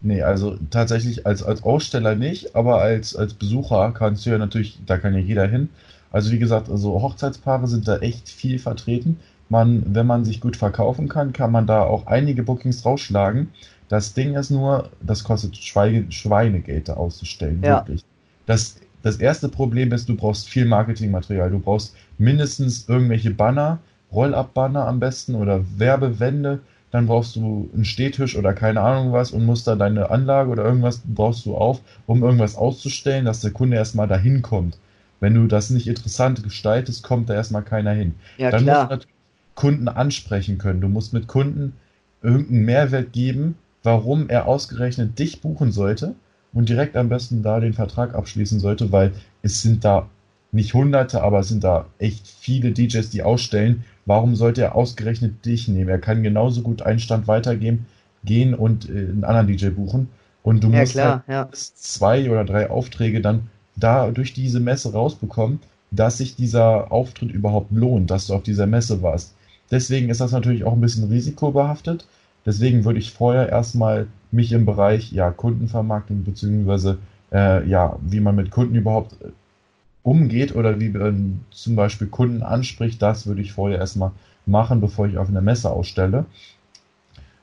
Nee, 0.00 0.22
also 0.22 0.58
tatsächlich 0.70 1.26
als, 1.26 1.42
als 1.42 1.62
Aussteller 1.62 2.14
nicht, 2.14 2.54
aber 2.54 2.82
als, 2.82 3.16
als 3.16 3.32
Besucher 3.32 3.92
kannst 3.96 4.26
du 4.26 4.30
ja 4.30 4.38
natürlich, 4.38 4.78
da 4.84 4.98
kann 4.98 5.14
ja 5.14 5.20
jeder 5.20 5.46
hin. 5.46 5.70
Also 6.14 6.30
wie 6.30 6.38
gesagt, 6.38 6.70
also 6.70 7.02
Hochzeitspaare 7.02 7.66
sind 7.66 7.88
da 7.88 7.96
echt 7.96 8.28
viel 8.28 8.60
vertreten. 8.60 9.18
Man, 9.48 9.82
wenn 9.96 10.06
man 10.06 10.24
sich 10.24 10.40
gut 10.40 10.56
verkaufen 10.56 11.08
kann, 11.08 11.32
kann 11.32 11.50
man 11.50 11.66
da 11.66 11.82
auch 11.82 12.06
einige 12.06 12.44
Bookings 12.44 12.84
rausschlagen. 12.84 13.48
Das 13.88 14.14
Ding 14.14 14.36
ist 14.36 14.50
nur, 14.50 14.90
das 15.02 15.24
kostet 15.24 15.56
Schweine, 15.56 16.12
Schweinegeld 16.12 16.88
da 16.88 16.94
auszustellen, 16.94 17.60
Ja. 17.64 17.78
wirklich. 17.78 18.02
Das, 18.46 18.76
das 19.02 19.16
erste 19.16 19.48
Problem 19.48 19.90
ist, 19.90 20.08
du 20.08 20.14
brauchst 20.14 20.48
viel 20.48 20.66
Marketingmaterial. 20.66 21.50
Du 21.50 21.58
brauchst 21.58 21.96
mindestens 22.16 22.88
irgendwelche 22.88 23.32
Banner, 23.32 23.80
Roll-Up-Banner 24.12 24.86
am 24.86 25.00
besten 25.00 25.34
oder 25.34 25.64
Werbewände. 25.78 26.60
Dann 26.92 27.06
brauchst 27.08 27.34
du 27.34 27.68
einen 27.74 27.84
Stehtisch 27.84 28.36
oder 28.36 28.52
keine 28.52 28.82
Ahnung 28.82 29.12
was 29.12 29.32
und 29.32 29.44
musst 29.44 29.66
da 29.66 29.74
deine 29.74 30.10
Anlage 30.10 30.48
oder 30.50 30.64
irgendwas 30.64 31.02
brauchst 31.04 31.44
du 31.44 31.56
auf, 31.56 31.80
um 32.06 32.22
irgendwas 32.22 32.54
auszustellen, 32.54 33.24
dass 33.24 33.40
der 33.40 33.50
Kunde 33.50 33.76
erstmal 33.76 34.06
dahin 34.06 34.42
kommt. 34.42 34.78
Wenn 35.24 35.34
du 35.34 35.46
das 35.46 35.70
nicht 35.70 35.86
interessant 35.88 36.42
gestaltest, 36.42 37.02
kommt 37.02 37.28
da 37.30 37.34
erstmal 37.34 37.62
keiner 37.64 37.92
hin. 37.92 38.14
Ja, 38.36 38.50
Dann 38.50 38.66
musst 38.66 38.72
klar. 38.72 38.88
du 38.88 38.94
natürlich 38.94 39.14
Kunden 39.54 39.88
ansprechen 39.88 40.58
können. 40.58 40.80
Du 40.80 40.88
musst 40.88 41.12
mit 41.12 41.26
Kunden 41.28 41.74
irgendeinen 42.22 42.64
Mehrwert 42.64 43.12
geben, 43.12 43.56
warum 43.82 44.28
er 44.28 44.46
ausgerechnet 44.46 45.18
dich 45.18 45.40
buchen 45.40 45.72
sollte 45.72 46.14
und 46.52 46.68
direkt 46.68 46.96
am 46.96 47.08
besten 47.08 47.42
da 47.42 47.60
den 47.60 47.74
Vertrag 47.74 48.14
abschließen 48.14 48.60
sollte, 48.60 48.92
weil 48.92 49.12
es 49.42 49.62
sind 49.62 49.84
da 49.84 50.08
nicht 50.52 50.74
Hunderte, 50.74 51.22
aber 51.22 51.40
es 51.40 51.48
sind 51.48 51.64
da 51.64 51.86
echt 51.98 52.28
viele 52.28 52.72
DJs, 52.72 53.10
die 53.10 53.22
ausstellen. 53.22 53.84
Warum 54.06 54.36
sollte 54.36 54.62
er 54.62 54.74
ausgerechnet 54.76 55.44
dich 55.44 55.68
nehmen? 55.68 55.88
Er 55.90 55.98
kann 55.98 56.22
genauso 56.22 56.62
gut 56.62 56.82
einen 56.82 57.00
Stand 57.00 57.26
weitergehen 57.26 57.86
gehen 58.24 58.54
und 58.54 58.88
äh, 58.88 58.92
einen 58.92 59.24
anderen 59.24 59.46
DJ 59.48 59.68
buchen. 59.70 60.08
Und 60.42 60.62
du 60.62 60.68
Ja, 60.70 60.84
musst 60.84 60.92
klar, 60.92 61.24
halt 61.24 61.24
ja. 61.26 61.48
zwei 61.52 62.30
oder 62.30 62.44
drei 62.44 62.70
Aufträge 62.70 63.20
dann 63.20 63.48
da 63.76 64.10
durch 64.10 64.32
diese 64.32 64.60
Messe 64.60 64.92
rausbekommen, 64.92 65.60
dass 65.90 66.18
sich 66.18 66.36
dieser 66.36 66.90
Auftritt 66.92 67.32
überhaupt 67.32 67.72
lohnt, 67.72 68.10
dass 68.10 68.26
du 68.26 68.34
auf 68.34 68.42
dieser 68.42 68.66
Messe 68.66 69.02
warst. 69.02 69.34
Deswegen 69.70 70.10
ist 70.10 70.20
das 70.20 70.32
natürlich 70.32 70.64
auch 70.64 70.72
ein 70.72 70.80
bisschen 70.80 71.08
risikobehaftet. 71.08 72.06
Deswegen 72.46 72.84
würde 72.84 72.98
ich 72.98 73.12
vorher 73.12 73.48
erstmal 73.48 74.06
mich 74.30 74.52
im 74.52 74.66
Bereich 74.66 75.12
ja, 75.12 75.30
Kundenvermarktung 75.30 76.24
beziehungsweise 76.24 76.98
äh, 77.32 77.66
ja, 77.68 77.96
wie 78.02 78.20
man 78.20 78.36
mit 78.36 78.50
Kunden 78.50 78.74
überhaupt 78.74 79.14
äh, 79.22 79.30
umgeht 80.02 80.54
oder 80.54 80.78
wie 80.80 80.90
man 80.90 81.40
zum 81.50 81.76
Beispiel 81.76 82.06
Kunden 82.08 82.42
anspricht, 82.42 83.00
das 83.00 83.26
würde 83.26 83.40
ich 83.40 83.52
vorher 83.52 83.78
erstmal 83.78 84.12
machen, 84.46 84.80
bevor 84.80 85.06
ich 85.06 85.16
auf 85.16 85.28
einer 85.28 85.40
Messe 85.40 85.70
ausstelle. 85.70 86.26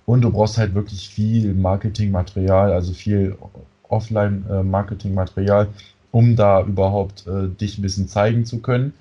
Und 0.05 0.21
du 0.21 0.31
brauchst 0.31 0.57
halt 0.57 0.75
wirklich 0.75 1.09
viel 1.09 1.53
Marketingmaterial, 1.53 2.71
also 2.71 2.93
viel 2.93 3.35
Offline-Marketingmaterial, 3.89 5.67
um 6.11 6.35
da 6.35 6.61
überhaupt 6.63 7.25
äh, 7.27 7.47
dich 7.49 7.77
ein 7.77 7.81
bisschen 7.81 8.07
zeigen 8.07 8.45
zu 8.45 8.59
können. 8.59 8.93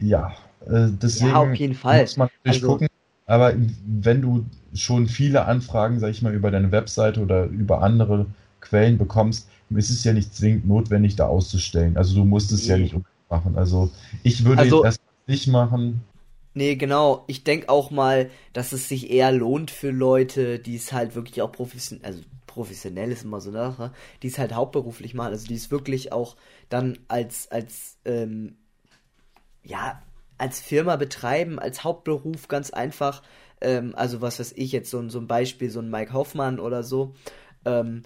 Ja, 0.00 0.32
äh, 0.66 0.88
deswegen 0.90 1.30
Ja, 1.30 1.36
auf 1.36 1.54
jeden 1.54 1.74
Fall. 1.74 2.02
muss 2.02 2.16
man 2.16 2.28
natürlich 2.44 2.62
Also- 2.62 2.72
gucken. 2.72 2.86
Aber 3.26 3.54
wenn 3.86 4.22
du 4.22 4.44
schon 4.74 5.06
viele 5.06 5.44
Anfragen, 5.44 6.00
sag 6.00 6.10
ich 6.10 6.20
mal, 6.20 6.34
über 6.34 6.50
deine 6.50 6.72
Webseite 6.72 7.20
oder 7.20 7.44
über 7.44 7.80
andere 7.82 8.26
Quellen 8.60 8.98
bekommst, 8.98 9.48
ist 9.70 9.90
es 9.90 10.02
ja 10.02 10.12
nicht 10.12 10.34
zwingend 10.34 10.66
notwendig, 10.66 11.14
da 11.14 11.26
auszustellen. 11.26 11.96
Also 11.96 12.16
du 12.16 12.24
musst 12.24 12.50
es 12.50 12.66
ja 12.66 12.76
Nee. 12.76 12.82
nicht 12.84 12.94
unbedingt 12.94 13.30
machen. 13.30 13.56
Also 13.56 13.90
ich 14.24 14.44
würde 14.44 14.62
Also- 14.62 14.84
erstmal 14.84 15.06
nicht 15.28 15.46
machen. 15.46 16.00
Nee, 16.54 16.74
genau. 16.74 17.22
Ich 17.28 17.44
denke 17.44 17.68
auch 17.68 17.92
mal, 17.92 18.28
dass 18.52 18.72
es 18.72 18.88
sich 18.88 19.10
eher 19.12 19.30
lohnt 19.30 19.70
für 19.70 19.90
Leute, 19.92 20.58
die 20.58 20.74
es 20.74 20.92
halt 20.92 21.14
wirklich 21.14 21.40
auch 21.42 21.52
professionell, 21.52 22.04
also 22.04 22.20
professionell 22.50 23.12
ist 23.12 23.24
immer 23.24 23.40
so 23.40 23.50
eine 23.50 23.58
Sache, 23.70 23.92
die 24.22 24.26
es 24.28 24.38
halt 24.38 24.52
hauptberuflich 24.54 25.14
machen, 25.14 25.32
also 25.32 25.46
die 25.46 25.54
es 25.54 25.70
wirklich 25.70 26.12
auch 26.12 26.36
dann 26.68 26.98
als, 27.08 27.50
als, 27.50 27.96
ähm, 28.04 28.56
ja, 29.62 30.02
als 30.38 30.60
Firma 30.60 30.96
betreiben, 30.96 31.58
als 31.58 31.84
Hauptberuf 31.84 32.48
ganz 32.48 32.70
einfach. 32.70 33.22
Ähm, 33.60 33.94
also 33.94 34.20
was 34.20 34.40
weiß 34.40 34.52
ich 34.56 34.72
jetzt, 34.72 34.90
so, 34.90 34.98
ein- 34.98 35.10
so 35.10 35.20
ein 35.20 35.26
Beispiel, 35.28 35.70
so 35.70 35.80
ein 35.80 35.90
Mike 35.90 36.12
Hoffmann 36.12 36.58
oder 36.58 36.82
so. 36.82 37.14
Ähm, 37.64 38.02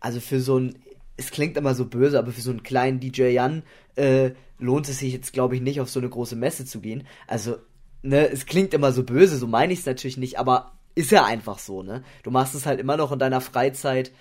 also 0.00 0.20
für 0.20 0.40
so 0.40 0.58
ein, 0.58 0.74
es 1.16 1.30
klingt 1.30 1.56
immer 1.56 1.74
so 1.74 1.86
böse, 1.86 2.18
aber 2.18 2.32
für 2.32 2.40
so 2.40 2.50
einen 2.50 2.62
kleinen 2.62 3.00
DJ 3.00 3.28
Jan 3.32 3.62
äh, 3.96 4.32
lohnt 4.58 4.88
es 4.88 4.98
sich 4.98 5.12
jetzt, 5.12 5.32
glaube 5.32 5.54
ich, 5.56 5.62
nicht 5.62 5.80
auf 5.80 5.90
so 5.90 6.00
eine 6.00 6.08
große 6.08 6.36
Messe 6.36 6.64
zu 6.64 6.80
gehen. 6.80 7.06
Also, 7.26 7.56
ne, 8.02 8.28
es 8.30 8.46
klingt 8.46 8.74
immer 8.74 8.92
so 8.92 9.04
böse, 9.04 9.36
so 9.38 9.46
meine 9.46 9.72
ich 9.72 9.80
es 9.80 9.86
natürlich 9.86 10.16
nicht, 10.16 10.38
aber 10.38 10.72
ist 10.94 11.10
ja 11.10 11.24
einfach 11.24 11.58
so, 11.58 11.82
ne? 11.82 12.02
Du 12.22 12.30
machst 12.30 12.54
es 12.54 12.66
halt 12.66 12.80
immer 12.80 12.96
noch 12.96 13.12
in 13.12 13.18
deiner 13.18 13.40
Freizeit, 13.40 14.12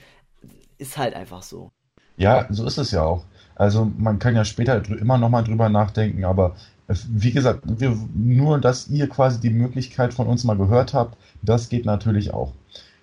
ist 0.77 0.97
halt 0.97 1.15
einfach 1.15 1.43
so. 1.43 1.71
Ja, 2.17 2.47
so 2.49 2.65
ist 2.65 2.77
es 2.77 2.91
ja 2.91 3.03
auch. 3.03 3.25
Also 3.55 3.91
man 3.97 4.19
kann 4.19 4.36
ja 4.36 4.45
später 4.45 4.84
immer 4.89 5.17
noch 5.17 5.29
mal 5.29 5.43
drüber 5.43 5.69
nachdenken, 5.69 6.25
aber 6.25 6.55
äh, 6.88 6.95
wie 7.10 7.31
gesagt, 7.31 7.62
wir, 7.65 7.97
nur, 8.13 8.60
dass 8.60 8.88
ihr 8.88 9.07
quasi 9.07 9.39
die 9.39 9.49
Möglichkeit 9.49 10.13
von 10.13 10.27
uns 10.27 10.43
mal 10.43 10.57
gehört 10.57 10.93
habt, 10.93 11.17
das 11.41 11.69
geht 11.69 11.86
natürlich 11.86 12.34
auch. 12.34 12.53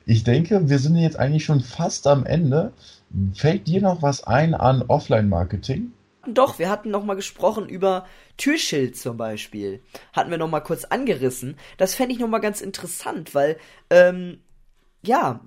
Ich 0.04 0.24
denke, 0.24 0.68
wir 0.68 0.78
sind 0.78 0.96
jetzt 0.96 1.18
eigentlich 1.18 1.44
schon 1.44 1.60
fast 1.60 2.06
am 2.06 2.24
Ende. 2.24 2.72
Fällt 3.34 3.66
dir 3.66 3.82
noch 3.82 4.02
was 4.02 4.24
ein 4.24 4.54
an 4.54 4.82
Offline-Marketing? 4.88 5.92
Doch, 6.34 6.58
wir 6.58 6.68
hatten 6.68 6.90
noch 6.90 7.04
mal 7.04 7.14
gesprochen 7.14 7.68
über 7.68 8.06
Türschild 8.36 8.96
zum 8.96 9.16
Beispiel. 9.16 9.82
Hatten 10.12 10.30
wir 10.30 10.38
noch 10.38 10.50
mal 10.50 10.60
kurz 10.60 10.84
angerissen. 10.84 11.56
Das 11.76 11.94
fände 11.94 12.14
ich 12.14 12.20
noch 12.20 12.28
mal 12.28 12.38
ganz 12.38 12.60
interessant, 12.60 13.34
weil, 13.34 13.58
ähm, 13.90 14.40
ja, 15.02 15.44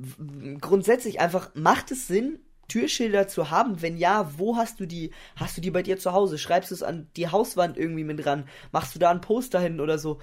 grundsätzlich 0.60 1.20
einfach, 1.20 1.52
macht 1.54 1.92
es 1.92 2.08
Sinn, 2.08 2.40
Türschilder 2.72 3.28
zu 3.28 3.52
haben? 3.52 3.82
Wenn 3.82 3.98
ja, 3.98 4.32
wo 4.38 4.56
hast 4.56 4.80
du 4.80 4.86
die? 4.86 5.12
Hast 5.36 5.58
du 5.58 5.62
die 5.62 5.72
bei 5.72 5.84
dir 5.84 5.98
zu 5.98 6.14
Hause? 6.14 6.38
Schreibst 6.38 6.72
du 6.72 6.76
es 6.76 6.84
an 6.84 7.10
die 7.18 7.28
Hauswand 7.28 7.78
irgendwie 7.78 8.06
mit 8.06 8.24
dran? 8.24 8.48
Machst 8.72 8.96
du 8.96 9.00
da 9.00 9.12
ein 9.12 9.20
Poster 9.20 9.60
hin 9.60 9.82
oder 9.82 9.98
so? 9.98 10.20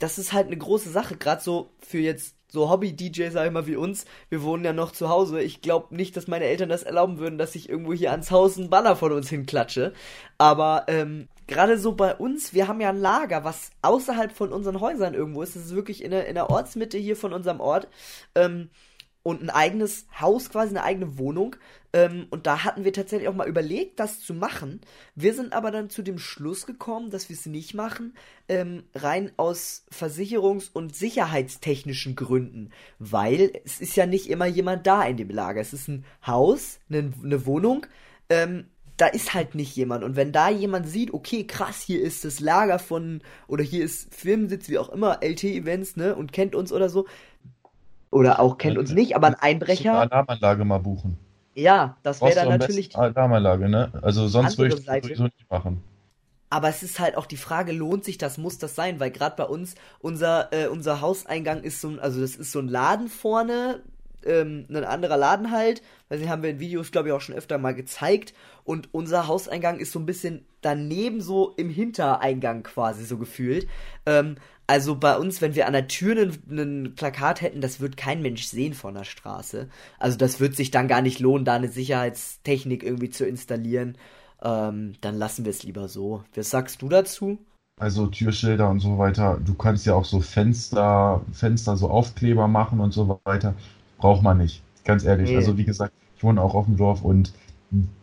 Das 0.00 0.18
ist 0.18 0.32
halt 0.32 0.48
eine 0.48 0.58
große 0.58 0.90
Sache, 0.90 1.16
gerade 1.16 1.40
so 1.40 1.70
für 1.78 1.98
jetzt 1.98 2.36
so 2.52 2.68
Hobby-DJ, 2.68 3.30
sag 3.30 3.46
ich 3.46 3.52
mal, 3.52 3.66
wie 3.66 3.76
uns, 3.76 4.04
wir 4.28 4.42
wohnen 4.42 4.62
ja 4.62 4.74
noch 4.74 4.92
zu 4.92 5.08
Hause. 5.08 5.40
Ich 5.40 5.62
glaube 5.62 5.96
nicht, 5.96 6.14
dass 6.16 6.28
meine 6.28 6.44
Eltern 6.44 6.68
das 6.68 6.82
erlauben 6.82 7.18
würden, 7.18 7.38
dass 7.38 7.54
ich 7.54 7.68
irgendwo 7.68 7.94
hier 7.94 8.10
ans 8.10 8.30
Haus 8.30 8.58
einen 8.58 8.68
Banner 8.68 8.94
von 8.94 9.10
uns 9.12 9.30
hinklatsche. 9.30 9.94
Aber 10.36 10.84
ähm, 10.88 11.28
gerade 11.46 11.78
so 11.78 11.92
bei 11.92 12.14
uns, 12.14 12.52
wir 12.52 12.68
haben 12.68 12.82
ja 12.82 12.90
ein 12.90 13.00
Lager, 13.00 13.42
was 13.44 13.70
außerhalb 13.80 14.32
von 14.32 14.52
unseren 14.52 14.80
Häusern 14.80 15.14
irgendwo 15.14 15.40
ist. 15.40 15.56
Das 15.56 15.64
ist 15.64 15.74
wirklich 15.74 16.04
in 16.04 16.10
der, 16.10 16.26
in 16.26 16.34
der 16.34 16.50
Ortsmitte 16.50 16.98
hier 16.98 17.16
von 17.16 17.32
unserem 17.32 17.60
Ort. 17.60 17.88
Ähm, 18.34 18.68
und 19.22 19.42
ein 19.42 19.50
eigenes 19.50 20.06
Haus, 20.20 20.50
quasi 20.50 20.70
eine 20.70 20.84
eigene 20.84 21.18
Wohnung. 21.18 21.56
Ähm, 21.92 22.26
und 22.30 22.46
da 22.46 22.64
hatten 22.64 22.84
wir 22.84 22.92
tatsächlich 22.92 23.28
auch 23.28 23.34
mal 23.34 23.48
überlegt, 23.48 24.00
das 24.00 24.20
zu 24.20 24.34
machen. 24.34 24.80
Wir 25.14 25.34
sind 25.34 25.52
aber 25.52 25.70
dann 25.70 25.90
zu 25.90 26.02
dem 26.02 26.18
Schluss 26.18 26.66
gekommen, 26.66 27.10
dass 27.10 27.28
wir 27.28 27.36
es 27.36 27.46
nicht 27.46 27.74
machen, 27.74 28.14
ähm, 28.48 28.84
rein 28.94 29.30
aus 29.36 29.84
versicherungs- 29.92 30.70
und 30.72 30.96
sicherheitstechnischen 30.96 32.16
Gründen. 32.16 32.70
Weil 32.98 33.52
es 33.64 33.80
ist 33.80 33.96
ja 33.96 34.06
nicht 34.06 34.28
immer 34.28 34.46
jemand 34.46 34.86
da 34.86 35.04
in 35.04 35.16
dem 35.16 35.30
Lager. 35.30 35.60
Es 35.60 35.72
ist 35.72 35.88
ein 35.88 36.04
Haus, 36.26 36.80
eine, 36.88 37.12
eine 37.22 37.46
Wohnung. 37.46 37.86
Ähm, 38.30 38.66
da 38.96 39.06
ist 39.06 39.34
halt 39.34 39.54
nicht 39.54 39.74
jemand. 39.74 40.04
Und 40.04 40.16
wenn 40.16 40.32
da 40.32 40.48
jemand 40.48 40.88
sieht, 40.88 41.12
okay, 41.12 41.44
krass, 41.44 41.82
hier 41.82 42.00
ist 42.00 42.24
das 42.24 42.40
Lager 42.40 42.78
von, 42.78 43.20
oder 43.48 43.64
hier 43.64 43.84
ist 43.84 44.14
Firmensitz, 44.14 44.68
wie 44.68 44.78
auch 44.78 44.90
immer, 44.90 45.20
LT-Events, 45.22 45.96
ne, 45.96 46.14
und 46.14 46.32
kennt 46.32 46.54
uns 46.54 46.72
oder 46.72 46.88
so, 46.88 47.06
oder 48.12 48.38
auch 48.38 48.58
kennt 48.58 48.78
uns 48.78 48.92
nicht, 48.92 49.16
aber 49.16 49.26
ein 49.26 49.34
Einbrecher. 49.34 49.94
Alarmanlage 49.98 50.64
mal 50.64 50.78
buchen. 50.78 51.16
Ja, 51.54 51.96
das 52.02 52.20
wäre 52.20 52.34
dann 52.34 52.48
natürlich. 52.48 52.96
Alarmanlage, 52.96 53.68
ne? 53.68 53.90
Also 54.02 54.28
sonst 54.28 54.58
würde 54.58 54.76
ich 54.76 54.84
das 54.84 55.02
sowieso 55.02 55.24
nicht 55.24 55.50
machen. 55.50 55.82
Aber 56.50 56.68
es 56.68 56.82
ist 56.82 57.00
halt 57.00 57.16
auch 57.16 57.24
die 57.24 57.38
Frage, 57.38 57.72
lohnt 57.72 58.04
sich 58.04 58.18
das, 58.18 58.36
muss 58.36 58.58
das 58.58 58.74
sein? 58.74 59.00
Weil 59.00 59.10
gerade 59.10 59.36
bei 59.36 59.44
uns, 59.44 59.74
unser, 60.00 60.52
äh, 60.52 60.68
unser 60.68 61.00
Hauseingang 61.00 61.62
ist 61.62 61.80
so 61.80 61.88
ein, 61.88 61.98
also 61.98 62.20
das 62.20 62.36
ist 62.36 62.52
so 62.52 62.58
ein 62.58 62.68
Laden 62.68 63.08
vorne, 63.08 63.80
ähm, 64.26 64.66
ein 64.68 64.84
anderer 64.84 65.16
Laden 65.16 65.50
halt. 65.50 65.80
Weil 66.10 66.18
den 66.18 66.28
haben 66.28 66.42
wir 66.42 66.50
in 66.50 66.60
Videos, 66.60 66.92
glaube 66.92 67.08
ich, 67.08 67.14
auch 67.14 67.22
schon 67.22 67.34
öfter 67.34 67.56
mal 67.56 67.74
gezeigt. 67.74 68.34
Und 68.64 68.92
unser 68.92 69.26
Hauseingang 69.26 69.78
ist 69.78 69.92
so 69.92 69.98
ein 69.98 70.04
bisschen 70.04 70.44
daneben, 70.60 71.22
so 71.22 71.54
im 71.56 71.70
Hintereingang 71.70 72.62
quasi 72.62 73.06
so 73.06 73.16
gefühlt. 73.16 73.66
Ähm, 74.04 74.36
also 74.72 74.96
bei 74.96 75.18
uns, 75.18 75.42
wenn 75.42 75.54
wir 75.54 75.66
an 75.66 75.74
der 75.74 75.86
Tür 75.86 76.16
ein 76.48 76.94
Plakat 76.96 77.42
hätten, 77.42 77.60
das 77.60 77.80
wird 77.80 77.98
kein 77.98 78.22
Mensch 78.22 78.44
sehen 78.44 78.72
von 78.72 78.94
der 78.94 79.04
Straße. 79.04 79.68
Also 79.98 80.16
das 80.16 80.40
wird 80.40 80.56
sich 80.56 80.70
dann 80.70 80.88
gar 80.88 81.02
nicht 81.02 81.20
lohnen, 81.20 81.44
da 81.44 81.56
eine 81.56 81.68
Sicherheitstechnik 81.68 82.82
irgendwie 82.82 83.10
zu 83.10 83.26
installieren. 83.26 83.98
Ähm, 84.42 84.94
dann 85.02 85.18
lassen 85.18 85.44
wir 85.44 85.50
es 85.50 85.62
lieber 85.62 85.88
so. 85.88 86.24
Was 86.34 86.48
sagst 86.48 86.80
du 86.80 86.88
dazu? 86.88 87.36
Also 87.78 88.06
Türschilder 88.06 88.70
und 88.70 88.80
so 88.80 88.96
weiter. 88.96 89.38
Du 89.44 89.52
kannst 89.52 89.84
ja 89.84 89.94
auch 89.94 90.06
so 90.06 90.20
Fenster, 90.20 91.20
Fenster, 91.34 91.76
so 91.76 91.90
Aufkleber 91.90 92.48
machen 92.48 92.80
und 92.80 92.94
so 92.94 93.20
weiter. 93.24 93.52
Braucht 93.98 94.22
man 94.22 94.38
nicht. 94.38 94.62
Ganz 94.86 95.04
ehrlich. 95.04 95.28
Nee. 95.28 95.36
Also 95.36 95.58
wie 95.58 95.64
gesagt, 95.64 95.92
ich 96.16 96.24
wohne 96.24 96.40
auch 96.40 96.54
auf 96.54 96.64
dem 96.64 96.78
Dorf 96.78 97.02
und 97.02 97.34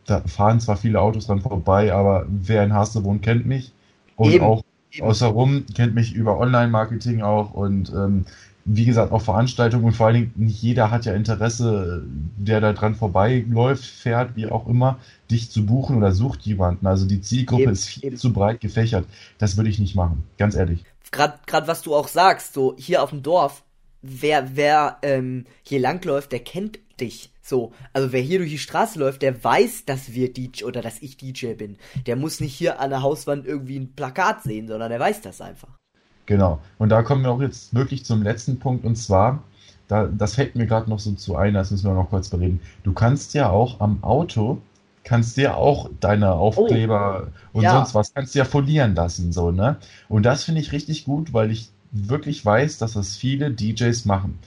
da 0.05 0.21
fahren 0.27 0.59
zwar 0.59 0.77
viele 0.77 1.01
Autos 1.01 1.25
dran 1.25 1.41
vorbei, 1.41 1.91
aber 1.91 2.27
wer 2.29 2.63
in 2.63 2.73
Haste 2.73 3.03
wohnt, 3.03 3.23
kennt 3.23 3.47
mich. 3.47 3.73
Und 4.15 4.33
Eben, 4.33 4.45
auch 4.45 4.61
eben. 4.91 5.05
außerrum 5.05 5.65
kennt 5.75 5.95
mich 5.95 6.13
über 6.13 6.39
Online-Marketing 6.39 7.21
auch 7.21 7.53
und 7.53 7.89
ähm, 7.91 8.25
wie 8.65 8.85
gesagt 8.85 9.11
auch 9.11 9.21
Veranstaltungen 9.21 9.85
und 9.85 9.93
vor 9.93 10.07
allen 10.07 10.15
Dingen 10.15 10.33
nicht 10.35 10.61
jeder 10.61 10.91
hat 10.91 11.05
ja 11.05 11.13
Interesse, 11.13 12.03
der 12.37 12.61
da 12.61 12.73
dran 12.73 12.93
vorbeiläuft, 12.95 13.83
fährt, 13.85 14.35
wie 14.35 14.47
auch 14.47 14.67
immer, 14.67 14.99
dich 15.31 15.49
zu 15.49 15.65
buchen 15.65 15.97
oder 15.97 16.11
sucht 16.11 16.41
jemanden. 16.41 16.85
Also 16.85 17.07
die 17.07 17.21
Zielgruppe 17.21 17.63
Eben, 17.63 17.71
ist 17.71 17.85
viel 17.87 18.05
eben. 18.05 18.17
zu 18.17 18.31
breit 18.31 18.61
gefächert. 18.61 19.05
Das 19.39 19.57
würde 19.57 19.69
ich 19.69 19.79
nicht 19.79 19.95
machen, 19.95 20.23
ganz 20.37 20.55
ehrlich. 20.55 20.83
Gerade 21.11 21.39
gerade 21.47 21.67
was 21.67 21.81
du 21.81 21.95
auch 21.95 22.07
sagst, 22.07 22.53
so 22.53 22.75
hier 22.77 23.01
auf 23.01 23.09
dem 23.09 23.23
Dorf, 23.23 23.63
wer 24.01 24.55
wer 24.55 24.97
ähm, 25.01 25.45
hier 25.63 25.79
langläuft, 25.79 26.31
der 26.31 26.39
kennt 26.39 26.79
dich. 26.99 27.31
So, 27.49 27.71
also 27.93 28.11
wer 28.11 28.21
hier 28.21 28.37
durch 28.37 28.51
die 28.51 28.59
Straße 28.59 28.99
läuft, 28.99 29.23
der 29.23 29.43
weiß, 29.43 29.85
dass 29.85 30.13
wir 30.13 30.31
DJ 30.31 30.65
oder 30.65 30.81
dass 30.81 31.01
ich 31.01 31.17
DJ 31.17 31.53
bin. 31.53 31.77
Der 32.05 32.15
muss 32.15 32.39
nicht 32.39 32.53
hier 32.53 32.79
an 32.79 32.91
der 32.91 33.01
Hauswand 33.01 33.47
irgendwie 33.47 33.79
ein 33.79 33.93
Plakat 33.95 34.43
sehen, 34.43 34.67
sondern 34.67 34.91
der 34.91 34.99
weiß 34.99 35.21
das 35.21 35.41
einfach. 35.41 35.79
Genau. 36.27 36.59
Und 36.77 36.89
da 36.89 37.01
kommen 37.01 37.23
wir 37.23 37.31
auch 37.31 37.41
jetzt 37.41 37.73
wirklich 37.73 38.05
zum 38.05 38.21
letzten 38.21 38.59
Punkt 38.59 38.85
und 38.85 38.95
zwar, 38.95 39.43
da, 39.87 40.05
das 40.05 40.35
fällt 40.35 40.55
mir 40.55 40.67
gerade 40.67 40.87
noch 40.91 40.99
so 40.99 41.11
zu 41.13 41.35
ein, 41.35 41.55
das 41.55 41.71
müssen 41.71 41.87
wir 41.87 41.95
noch 41.95 42.11
kurz 42.11 42.29
bereden. 42.29 42.61
Du 42.83 42.93
kannst 42.93 43.33
ja 43.33 43.49
auch 43.49 43.79
am 43.79 44.03
Auto, 44.03 44.61
kannst 45.03 45.35
dir 45.35 45.57
auch 45.57 45.89
deine 45.99 46.33
Aufkleber 46.33 47.29
und 47.51 47.63
ja. 47.63 47.71
sonst 47.71 47.95
was, 47.95 48.13
kannst 48.13 48.35
dir 48.35 48.39
ja 48.39 48.45
folieren 48.45 48.93
lassen, 48.93 49.31
so, 49.31 49.49
ne? 49.49 49.77
Und 50.07 50.21
das 50.21 50.43
finde 50.43 50.61
ich 50.61 50.71
richtig 50.71 51.05
gut, 51.05 51.33
weil 51.33 51.49
ich 51.49 51.71
wirklich 51.91 52.45
weiß, 52.45 52.77
dass 52.77 52.93
das 52.93 53.17
viele 53.17 53.49
DJs 53.49 54.05
machen. 54.05 54.37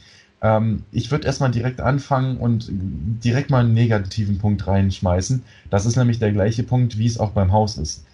Ähm, 0.42 0.84
ich 0.92 1.10
würde 1.10 1.26
erstmal 1.26 1.50
direkt 1.50 1.80
anfangen 1.80 2.36
und 2.38 2.66
direkt 2.70 3.50
mal 3.50 3.60
einen 3.64 3.74
negativen 3.74 4.38
Punkt 4.38 4.66
reinschmeißen. 4.66 5.44
Das 5.70 5.86
ist 5.86 5.96
nämlich 5.96 6.18
der 6.18 6.32
gleiche 6.32 6.64
Punkt, 6.64 6.98
wie 6.98 7.06
es 7.06 7.18
auch 7.18 7.30
beim 7.30 7.52
Haus 7.52 7.78
ist 7.78 8.04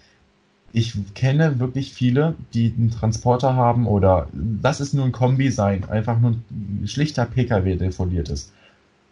ich 0.71 0.93
kenne 1.15 1.59
wirklich 1.59 1.93
viele, 1.93 2.35
die 2.53 2.73
einen 2.77 2.91
Transporter 2.91 3.55
haben 3.55 3.87
oder 3.87 4.27
lass 4.61 4.79
es 4.79 4.93
nur 4.93 5.05
ein 5.05 5.11
Kombi 5.11 5.49
sein, 5.51 5.89
einfach 5.89 6.19
nur 6.19 6.35
ein 6.51 6.87
schlichter 6.87 7.25
PKW, 7.25 7.75
der 7.75 7.91
foliert 7.91 8.29
ist. 8.29 8.51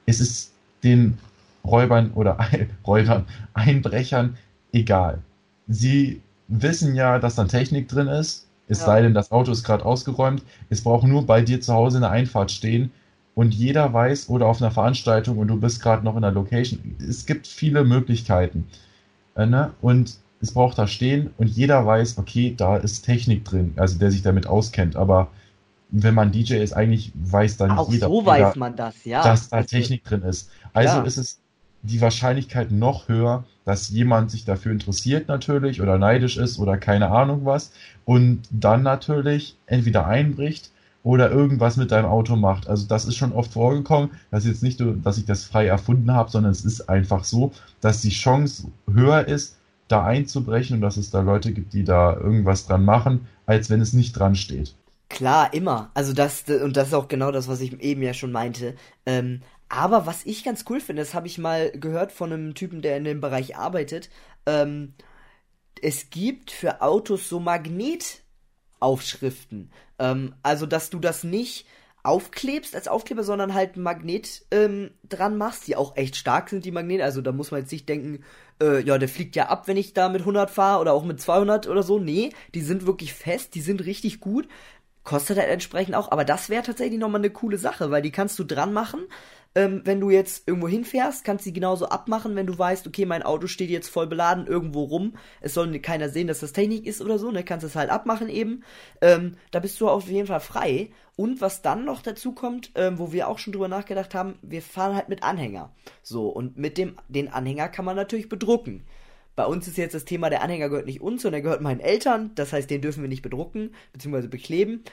Es 0.05 0.19
ist 0.21 0.51
den 0.83 1.17
Räubern 1.65 2.11
oder 2.13 2.37
Räubern, 2.87 3.25
Einbrechern 3.53 4.37
egal. 4.71 5.19
Sie 5.67 6.21
wissen 6.47 6.95
ja, 6.95 7.19
dass 7.19 7.35
da 7.35 7.45
Technik 7.45 7.87
drin 7.89 8.07
ist, 8.07 8.47
es 8.67 8.79
Ja. 8.79 8.85
sei 8.85 9.01
denn, 9.01 9.13
das 9.13 9.31
Auto 9.31 9.51
ist 9.51 9.63
gerade 9.63 9.85
ausgeräumt. 9.85 10.43
Es 10.69 10.81
braucht 10.81 11.07
nur 11.07 11.25
bei 11.25 11.41
dir 11.41 11.61
zu 11.61 11.73
Hause 11.73 11.97
eine 11.97 12.09
Einfahrt 12.09 12.51
stehen 12.51 12.91
und 13.37 13.53
jeder 13.53 13.93
weiß 13.93 14.29
oder 14.29 14.47
auf 14.47 14.63
einer 14.63 14.71
Veranstaltung 14.71 15.37
und 15.37 15.47
du 15.47 15.59
bist 15.59 15.79
gerade 15.79 16.03
noch 16.03 16.15
in 16.15 16.23
der 16.23 16.31
Location. 16.31 16.95
Es 17.07 17.27
gibt 17.27 17.45
viele 17.45 17.83
Möglichkeiten. 17.83 18.65
Äh, 19.35 19.45
ne? 19.45 19.73
Und 19.79 20.17
es 20.41 20.51
braucht 20.53 20.79
da 20.79 20.87
stehen 20.87 21.29
und 21.37 21.45
jeder 21.47 21.85
weiß, 21.85 22.17
okay, 22.17 22.55
da 22.57 22.77
ist 22.77 23.03
Technik 23.03 23.45
drin, 23.45 23.73
also 23.75 23.99
der 23.99 24.09
sich 24.09 24.23
damit 24.23 24.47
auskennt. 24.47 24.95
Aber 24.95 25.29
wenn 25.91 26.15
man 26.15 26.31
DJ 26.31 26.55
ist, 26.55 26.73
eigentlich 26.73 27.11
weiß 27.13 27.57
dann 27.57 27.77
Auch 27.77 27.91
jeder, 27.91 28.07
so 28.07 28.21
jeder 28.21 28.25
weiß 28.25 28.55
man 28.55 28.75
das, 28.75 29.05
ja. 29.05 29.21
dass 29.21 29.49
da 29.49 29.57
Also, 29.57 29.69
Technik 29.69 30.03
drin 30.03 30.23
ist. 30.23 30.49
Also 30.73 30.93
Klar. 30.93 31.05
ist 31.05 31.17
es 31.17 31.39
die 31.83 32.01
Wahrscheinlichkeit 32.01 32.71
noch 32.71 33.07
höher, 33.07 33.43
dass 33.65 33.89
jemand 33.89 34.31
sich 34.31 34.45
dafür 34.45 34.71
interessiert 34.71 35.27
natürlich 35.27 35.79
oder 35.79 35.99
neidisch 35.99 36.37
ist 36.37 36.57
oder 36.57 36.79
keine 36.79 37.11
Ahnung 37.11 37.45
was 37.45 37.71
und 38.03 38.41
dann 38.49 38.81
natürlich 38.81 39.57
entweder 39.67 40.07
einbricht 40.07 40.71
oder 41.03 41.31
irgendwas 41.31 41.77
mit 41.77 41.91
deinem 41.91 42.05
Auto 42.05 42.35
macht. 42.35 42.67
Also 42.67 42.87
das 42.87 43.05
ist 43.05 43.15
schon 43.15 43.31
oft 43.31 43.53
vorgekommen. 43.53 44.11
Das 44.31 44.43
ist 44.43 44.49
jetzt 44.49 44.63
nicht 44.63 44.79
nur, 44.79 44.93
dass 44.95 45.17
ich 45.17 45.25
das 45.25 45.45
frei 45.45 45.67
erfunden 45.67 46.11
habe, 46.11 46.29
sondern 46.29 46.51
es 46.51 46.65
ist 46.65 46.89
einfach 46.89 47.23
so, 47.23 47.51
dass 47.81 48.01
die 48.01 48.09
Chance 48.09 48.71
höher 48.91 49.27
ist, 49.27 49.57
da 49.87 50.03
einzubrechen 50.05 50.75
und 50.75 50.81
dass 50.81 50.97
es 50.97 51.09
da 51.09 51.21
Leute 51.21 51.53
gibt, 51.53 51.73
die 51.73 51.83
da 51.83 52.15
irgendwas 52.15 52.67
dran 52.67 52.83
machen, 52.83 53.27
als 53.45 53.69
wenn 53.69 53.79
es 53.79 53.93
nicht 53.93 54.13
dran 54.13 54.35
steht. 54.35 54.75
Klar, 55.09 55.53
immer. 55.53 55.91
Also 55.93 56.13
das, 56.13 56.43
und 56.43 56.75
das 56.75 56.89
ist 56.89 56.93
auch 56.93 57.07
genau 57.07 57.31
das, 57.31 57.47
was 57.47 57.61
ich 57.61 57.79
eben 57.81 58.01
ja 58.01 58.13
schon 58.13 58.31
meinte. 58.31 58.75
Ähm, 59.05 59.41
aber 59.69 60.05
was 60.05 60.25
ich 60.25 60.43
ganz 60.43 60.65
cool 60.69 60.79
finde, 60.79 61.01
das 61.01 61.13
habe 61.13 61.27
ich 61.27 61.37
mal 61.37 61.71
gehört 61.71 62.11
von 62.11 62.31
einem 62.31 62.55
Typen, 62.55 62.81
der 62.81 62.97
in 62.97 63.03
dem 63.03 63.21
Bereich 63.21 63.55
arbeitet. 63.55 64.09
Ähm, 64.45 64.93
es 65.81 66.09
gibt 66.09 66.51
für 66.51 66.81
Autos 66.81 67.29
so 67.29 67.39
Magnetaufschriften. 68.79 69.69
Ähm, 69.99 70.33
also, 70.43 70.65
dass 70.65 70.89
du 70.89 70.99
das 70.99 71.23
nicht 71.23 71.65
aufklebst 72.03 72.73
als 72.73 72.87
Aufkleber, 72.87 73.23
sondern 73.23 73.53
halt 73.53 73.75
ein 73.75 73.83
Magnet 73.83 74.45
ähm, 74.51 74.91
dran 75.09 75.37
machst, 75.37 75.67
die 75.67 75.75
auch 75.75 75.97
echt 75.97 76.15
stark 76.15 76.49
sind, 76.49 76.63
die 76.63 76.71
Magnete. 76.71 77.03
Also 77.03 77.21
da 77.21 77.33
muss 77.33 77.51
man 77.51 77.61
jetzt 77.61 77.71
nicht 77.71 77.89
denken, 77.89 78.23
äh, 78.61 78.81
ja, 78.81 78.97
der 78.97 79.09
fliegt 79.09 79.35
ja 79.35 79.47
ab, 79.47 79.67
wenn 79.67 79.75
ich 79.75 79.93
da 79.93 80.07
mit 80.07 80.21
100 80.21 80.49
fahre 80.49 80.79
oder 80.79 80.93
auch 80.93 81.03
mit 81.03 81.19
200 81.19 81.67
oder 81.67 81.83
so. 81.83 81.99
Nee, 81.99 82.29
die 82.55 82.61
sind 82.61 82.85
wirklich 82.85 83.13
fest, 83.13 83.55
die 83.55 83.61
sind 83.61 83.85
richtig 83.85 84.21
gut. 84.21 84.47
Kostet 85.07 85.37
halt 85.37 85.47
entsprechend 85.47 85.95
auch, 85.95 86.11
aber 86.11 86.25
das 86.25 86.49
wäre 86.49 86.63
tatsächlich 86.63 86.99
nochmal 86.99 87.21
eine 87.21 87.29
coole 87.29 87.57
Sache, 87.57 87.91
weil 87.91 88.01
die 88.01 88.11
kannst 88.11 88.37
du 88.39 88.43
dran 88.43 88.73
machen. 88.73 88.99
Ähm, 89.55 89.79
wenn 89.85 90.01
du 90.01 90.09
jetzt 90.09 90.45
irgendwo 90.49 90.67
hinfährst, 90.67 91.23
kannst 91.23 91.45
du 91.45 91.49
die 91.49 91.53
genauso 91.53 91.87
abmachen, 91.87 92.35
wenn 92.35 92.45
du 92.45 92.59
weißt, 92.59 92.85
okay, 92.85 93.05
mein 93.05 93.23
Auto 93.23 93.47
steht 93.47 93.69
jetzt 93.69 93.87
voll 93.87 94.07
beladen 94.07 94.47
irgendwo 94.47 94.83
rum. 94.83 95.13
Es 95.39 95.53
soll 95.53 95.79
keiner 95.79 96.09
sehen, 96.09 96.27
dass 96.27 96.41
das 96.41 96.51
Technik 96.51 96.85
ist 96.85 97.01
oder 97.01 97.19
so, 97.19 97.31
ne? 97.31 97.45
Kannst 97.45 97.65
es 97.65 97.77
halt 97.77 97.89
abmachen 97.89 98.27
eben. 98.27 98.65
Ähm, 98.99 99.37
da 99.51 99.61
bist 99.61 99.79
du 99.79 99.87
auf 99.87 100.09
jeden 100.09 100.27
Fall 100.27 100.41
frei. 100.41 100.89
Und 101.15 101.39
was 101.39 101.61
dann 101.61 101.85
noch 101.85 102.01
dazu 102.01 102.33
kommt, 102.33 102.71
ähm, 102.75 102.99
wo 102.99 103.13
wir 103.13 103.29
auch 103.29 103.39
schon 103.39 103.53
drüber 103.53 103.69
nachgedacht 103.69 104.13
haben, 104.13 104.37
wir 104.41 104.61
fahren 104.61 104.93
halt 104.93 105.07
mit 105.07 105.23
Anhänger. 105.23 105.71
So, 106.03 106.27
und 106.27 106.57
mit 106.57 106.77
dem, 106.77 106.97
den 107.07 107.29
Anhänger 107.29 107.69
kann 107.69 107.85
man 107.85 107.95
natürlich 107.95 108.27
bedrucken. 108.27 108.83
Bei 109.37 109.45
uns 109.45 109.67
ist 109.69 109.77
jetzt 109.77 109.95
das 109.95 110.05
Thema, 110.05 110.29
der 110.31 110.43
Anhänger 110.43 110.69
gehört 110.69 110.87
nicht 110.87 111.01
uns, 111.01 111.23
sondern 111.23 111.35
der 111.37 111.43
gehört 111.43 111.61
meinen 111.61 111.79
Eltern. 111.81 112.31
Das 112.35 112.53
heißt, 112.53 112.69
den 112.69 112.81
dürfen 112.81 113.03
wir 113.03 113.09
nicht 113.09 113.23
bedrucken, 113.23 113.73
beziehungsweise 113.93 114.29
bekleben. 114.29 114.83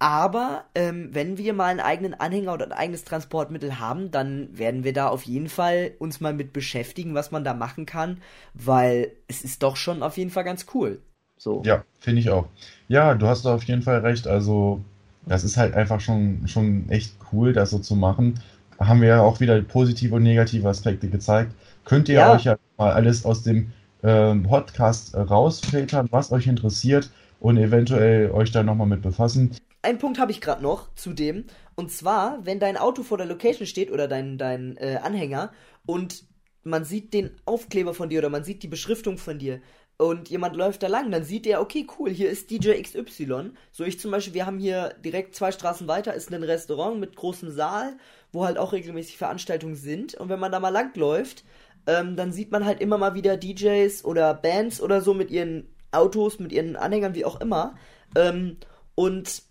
Aber 0.00 0.64
ähm, 0.74 1.10
wenn 1.14 1.38
wir 1.38 1.52
mal 1.54 1.66
einen 1.66 1.80
eigenen 1.80 2.14
Anhänger 2.14 2.54
oder 2.54 2.66
ein 2.66 2.72
eigenes 2.72 3.04
Transportmittel 3.04 3.78
haben, 3.78 4.10
dann 4.10 4.56
werden 4.58 4.84
wir 4.84 4.94
da 4.94 5.08
auf 5.08 5.24
jeden 5.24 5.48
Fall 5.50 5.92
uns 5.98 6.20
mal 6.20 6.34
mit 6.34 6.52
beschäftigen, 6.54 7.14
was 7.14 7.30
man 7.32 7.44
da 7.44 7.54
machen 7.54 7.86
kann, 7.86 8.22
weil 8.54 9.12
es 9.28 9.42
ist 9.42 9.62
doch 9.62 9.76
schon 9.76 10.02
auf 10.02 10.16
jeden 10.16 10.30
Fall 10.30 10.44
ganz 10.44 10.66
cool. 10.74 11.02
So. 11.38 11.64
Ja, 11.64 11.84
finde 11.98 12.20
ich 12.20 12.30
auch. 12.30 12.48
Ja, 12.88 13.14
du 13.14 13.26
hast 13.26 13.44
da 13.44 13.54
auf 13.54 13.64
jeden 13.64 13.82
Fall 13.82 13.98
recht. 14.00 14.26
Also 14.26 14.82
das 15.26 15.44
ist 15.44 15.56
halt 15.56 15.74
einfach 15.74 16.00
schon, 16.00 16.46
schon 16.48 16.88
echt 16.88 17.14
cool, 17.32 17.52
das 17.52 17.70
so 17.70 17.78
zu 17.78 17.96
machen. 17.96 18.40
Haben 18.78 19.02
wir 19.02 19.08
ja 19.08 19.22
auch 19.22 19.40
wieder 19.40 19.60
positive 19.62 20.14
und 20.14 20.22
negative 20.22 20.68
Aspekte 20.68 21.08
gezeigt. 21.08 21.52
Könnt 21.84 22.08
ihr 22.08 22.14
Ja. 22.14 22.30
euch 22.30 22.44
ja 22.44 22.56
mal 22.78 22.92
alles 22.92 23.24
aus 23.26 23.42
dem 23.42 23.72
ähm, 24.02 24.42
Podcast 24.42 25.14
rausfiltern, 25.14 26.08
was 26.10 26.32
euch 26.32 26.46
interessiert 26.46 27.10
und 27.40 27.56
eventuell 27.56 28.30
euch 28.30 28.52
da 28.52 28.62
nochmal 28.62 28.86
mit 28.86 29.02
befassen. 29.02 29.56
Einen 29.82 29.98
Punkt 29.98 30.18
habe 30.18 30.30
ich 30.30 30.40
gerade 30.40 30.62
noch 30.62 30.94
zu 30.94 31.12
dem. 31.12 31.44
Und 31.74 31.90
zwar, 31.90 32.44
wenn 32.44 32.60
dein 32.60 32.76
Auto 32.76 33.02
vor 33.02 33.16
der 33.16 33.26
Location 33.26 33.66
steht 33.66 33.90
oder 33.90 34.08
dein, 34.08 34.36
dein 34.36 34.76
äh, 34.76 34.98
Anhänger 35.02 35.52
und 35.86 36.24
man 36.62 36.84
sieht 36.84 37.14
den 37.14 37.30
Aufkleber 37.46 37.94
von 37.94 38.10
dir 38.10 38.18
oder 38.18 38.28
man 38.28 38.44
sieht 38.44 38.62
die 38.62 38.68
Beschriftung 38.68 39.16
von 39.16 39.38
dir 39.38 39.60
und 40.00 40.30
jemand 40.30 40.56
läuft 40.56 40.82
da 40.82 40.86
lang, 40.86 41.10
dann 41.10 41.24
sieht 41.24 41.46
er, 41.46 41.60
okay, 41.60 41.86
cool, 41.98 42.10
hier 42.10 42.30
ist 42.30 42.50
DJ 42.50 42.80
XY. 42.80 43.50
So 43.70 43.84
ich 43.84 44.00
zum 44.00 44.10
Beispiel, 44.10 44.32
wir 44.32 44.46
haben 44.46 44.58
hier 44.58 44.94
direkt 45.04 45.34
zwei 45.34 45.52
Straßen 45.52 45.88
weiter, 45.88 46.14
ist 46.14 46.32
ein 46.32 46.42
Restaurant 46.42 46.98
mit 46.98 47.16
großem 47.16 47.50
Saal, 47.50 47.98
wo 48.32 48.46
halt 48.46 48.56
auch 48.56 48.72
regelmäßig 48.72 49.18
Veranstaltungen 49.18 49.74
sind. 49.74 50.14
Und 50.14 50.30
wenn 50.30 50.40
man 50.40 50.52
da 50.52 50.58
mal 50.58 50.70
langläuft, 50.70 51.44
ähm, 51.90 52.14
dann 52.14 52.30
sieht 52.30 52.52
man 52.52 52.64
halt 52.64 52.80
immer 52.80 52.98
mal 52.98 53.14
wieder 53.14 53.36
DJs 53.36 54.04
oder 54.04 54.32
Bands 54.32 54.80
oder 54.80 55.00
so 55.00 55.12
mit 55.12 55.30
ihren 55.30 55.68
Autos, 55.90 56.38
mit 56.38 56.52
ihren 56.52 56.76
Anhängern, 56.76 57.16
wie 57.16 57.24
auch 57.24 57.40
immer. 57.40 57.74
Ähm, 58.14 58.58
und 58.94 59.42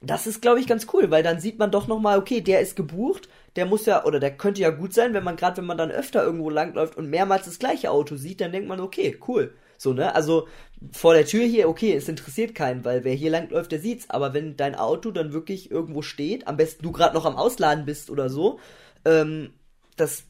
das 0.00 0.28
ist, 0.28 0.42
glaube 0.42 0.60
ich, 0.60 0.68
ganz 0.68 0.86
cool, 0.92 1.10
weil 1.10 1.24
dann 1.24 1.40
sieht 1.40 1.58
man 1.58 1.72
doch 1.72 1.88
nochmal, 1.88 2.18
okay, 2.18 2.40
der 2.40 2.60
ist 2.60 2.76
gebucht, 2.76 3.28
der 3.56 3.66
muss 3.66 3.84
ja, 3.86 4.04
oder 4.04 4.20
der 4.20 4.36
könnte 4.36 4.60
ja 4.60 4.70
gut 4.70 4.94
sein, 4.94 5.12
wenn 5.12 5.24
man 5.24 5.34
gerade, 5.34 5.56
wenn 5.56 5.66
man 5.66 5.78
dann 5.78 5.90
öfter 5.90 6.22
irgendwo 6.22 6.50
langläuft 6.50 6.96
und 6.96 7.10
mehrmals 7.10 7.46
das 7.46 7.58
gleiche 7.58 7.90
Auto 7.90 8.14
sieht, 8.14 8.40
dann 8.40 8.52
denkt 8.52 8.68
man, 8.68 8.78
okay, 8.78 9.18
cool. 9.26 9.52
So, 9.76 9.92
ne? 9.92 10.14
Also 10.14 10.46
vor 10.92 11.14
der 11.14 11.26
Tür 11.26 11.44
hier, 11.44 11.68
okay, 11.68 11.94
es 11.94 12.08
interessiert 12.08 12.54
keinen, 12.54 12.84
weil 12.84 13.02
wer 13.02 13.14
hier 13.14 13.30
langläuft, 13.30 13.72
der 13.72 13.80
sieht's. 13.80 14.08
Aber 14.08 14.34
wenn 14.34 14.56
dein 14.56 14.76
Auto 14.76 15.10
dann 15.10 15.32
wirklich 15.32 15.70
irgendwo 15.70 16.02
steht, 16.02 16.46
am 16.46 16.56
besten 16.56 16.84
du 16.84 16.92
gerade 16.92 17.14
noch 17.14 17.24
am 17.24 17.36
Ausladen 17.36 17.86
bist 17.86 18.08
oder 18.08 18.28
so, 18.28 18.60
ähm, 19.04 19.50
das, 19.96 20.24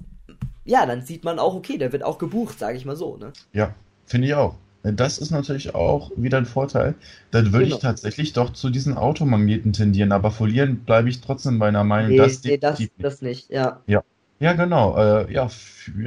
ja, 0.67 0.85
dann 0.87 1.03
sieht 1.03 1.25
man 1.25 1.39
auch, 1.39 1.55
okay, 1.55 1.79
der 1.79 1.93
wird 1.93 2.03
auch 2.05 2.19
gebucht, 2.19 2.59
sage 2.59 2.77
ich 2.77 2.85
mal 2.85 2.97
so, 2.97 3.17
ne? 3.17 3.33
Ja, 3.53 3.75
finde 4.07 4.29
ich 4.29 4.35
auch. 4.35 4.57
Das 4.83 5.19
ist 5.19 5.33
natürlich 5.33 5.75
auch 5.75 6.13
wieder 6.17 6.39
ein 6.39 6.47
Vorteil. 6.47 6.95
Dann 7.33 7.53
würde 7.53 7.65
Genau. 7.65 7.77
ich 7.77 7.83
tatsächlich 7.83 8.33
doch 8.35 8.53
zu 8.53 8.71
diesen 8.71 8.97
Automagneten 8.97 9.73
tendieren, 9.73 10.13
aber 10.13 10.31
verlieren 10.31 10.85
bleibe 10.85 11.09
ich 11.09 11.21
trotzdem 11.21 11.59
meiner 11.59 11.83
Meinung, 11.83 12.11
Nee, 12.13 12.19
dass 12.19 12.45
nee, 12.45 12.57
das, 12.57 12.81
das 12.99 13.21
nicht, 13.23 13.51
ja. 13.51 13.81
Ja, 14.39 14.53
genau. 14.53 14.97
Äh, 14.99 15.33
ja, 15.33 15.49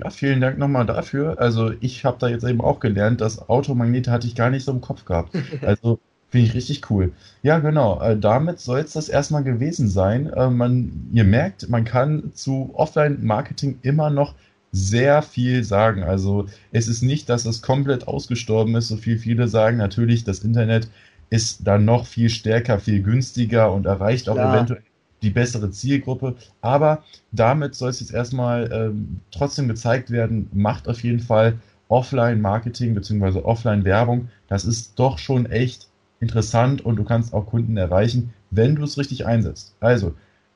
ja, 0.04 0.10
vielen 0.12 0.40
Dank 0.40 0.58
nochmal 0.60 0.86
dafür. 0.86 1.40
Also 1.40 1.72
ich 1.82 2.06
habe 2.06 2.18
da 2.20 2.28
jetzt 2.28 2.44
eben 2.44 2.62
auch 2.62 2.80
gelernt, 2.80 3.22
dass 3.22 3.50
Automagnete 3.50 4.12
hatte 4.12 4.28
ich 4.28 4.36
gar 4.36 4.50
nicht 4.52 4.64
so 4.66 4.72
im 4.72 4.82
Kopf 4.82 5.06
gehabt. 5.06 5.34
Also 5.64 6.00
finde 6.30 6.46
ich 6.46 6.54
richtig 6.54 6.90
cool. 6.92 7.12
Ja, 7.42 7.58
genau. 7.60 8.00
Äh, 8.02 8.18
damit 8.20 8.60
soll 8.60 8.80
es 8.82 8.94
das 8.94 9.10
erstmal 9.10 9.44
gewesen 9.44 9.90
sein. 9.90 10.28
Äh, 10.28 10.50
man, 10.52 11.10
ihr 11.12 11.24
merkt, 11.24 11.70
man 11.70 11.86
kann 11.86 12.32
zu 12.36 12.70
Offline-Marketing 12.76 13.80
immer 13.82 14.12
noch 14.12 14.36
sehr 14.72 15.22
viel 15.22 15.64
sagen. 15.64 16.04
Also 16.04 16.48
es 16.72 16.88
ist 16.88 17.02
nicht, 17.02 17.30
dass 17.30 17.46
es 17.46 17.62
komplett 17.62 18.08
ausgestorben 18.08 18.76
ist, 18.76 18.90
so 18.90 18.98
viel 18.98 19.18
viele 19.18 19.48
sagen. 19.48 19.78
Natürlich, 19.78 20.24
das 20.24 20.40
Internet 20.40 20.90
ist 21.30 21.68
dann 21.68 21.86
noch 21.86 22.06
viel 22.06 22.30
stärker, 22.30 22.80
viel 22.80 23.02
günstiger 23.02 23.72
und 23.72 23.86
erreicht 23.86 24.30
auch 24.30 24.36
Klar. 24.36 24.54
eventuell 24.56 24.82
die 25.22 25.30
bessere 25.30 25.70
Zielgruppe. 25.72 26.36
Aber 26.62 27.04
damit 27.32 27.76
soll 27.76 27.90
es 27.90 28.00
jetzt 28.00 28.14
erstmal 28.14 28.72
ähm, 28.72 29.20
trotzdem 29.32 29.68
gezeigt 29.68 30.12
werden, 30.12 30.50
macht 30.54 30.88
auf 30.88 31.04
jeden 31.04 31.20
Fall 31.20 31.56
Offline-Marketing 31.90 32.94
bzw. 32.94 33.40
Offline-Werbung. 33.40 34.30
Das 34.48 34.66
ist 34.66 34.98
doch 34.98 35.18
schon 35.18 35.46
echt 35.48 35.88
interessant 36.20 36.86
und 36.86 36.96
du 36.96 37.04
kannst 37.04 37.34
auch 37.34 37.48
Kunden 37.48 37.78
erreichen, 37.78 38.34
wenn 38.52 38.76
du 38.76 38.84
es 38.84 38.98
richtig 38.98 39.26
einsetzt. 39.26 39.76
Also, 39.80 40.14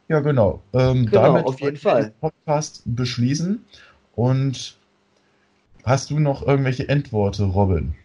ja 0.07 0.19
genau. 0.19 0.61
Ähm, 0.73 1.05
Genau, 1.05 1.21
damit 1.21 1.45
auf 1.45 1.59
jeden 1.59 1.77
Fall. 1.77 2.13
Podcast 2.19 2.83
beschließen. 2.85 3.63
Und 4.15 4.77
hast 5.83 6.09
du 6.09 6.19
noch 6.19 6.45
irgendwelche 6.45 6.87
Endworte, 6.87 7.43
Robin? 7.43 7.95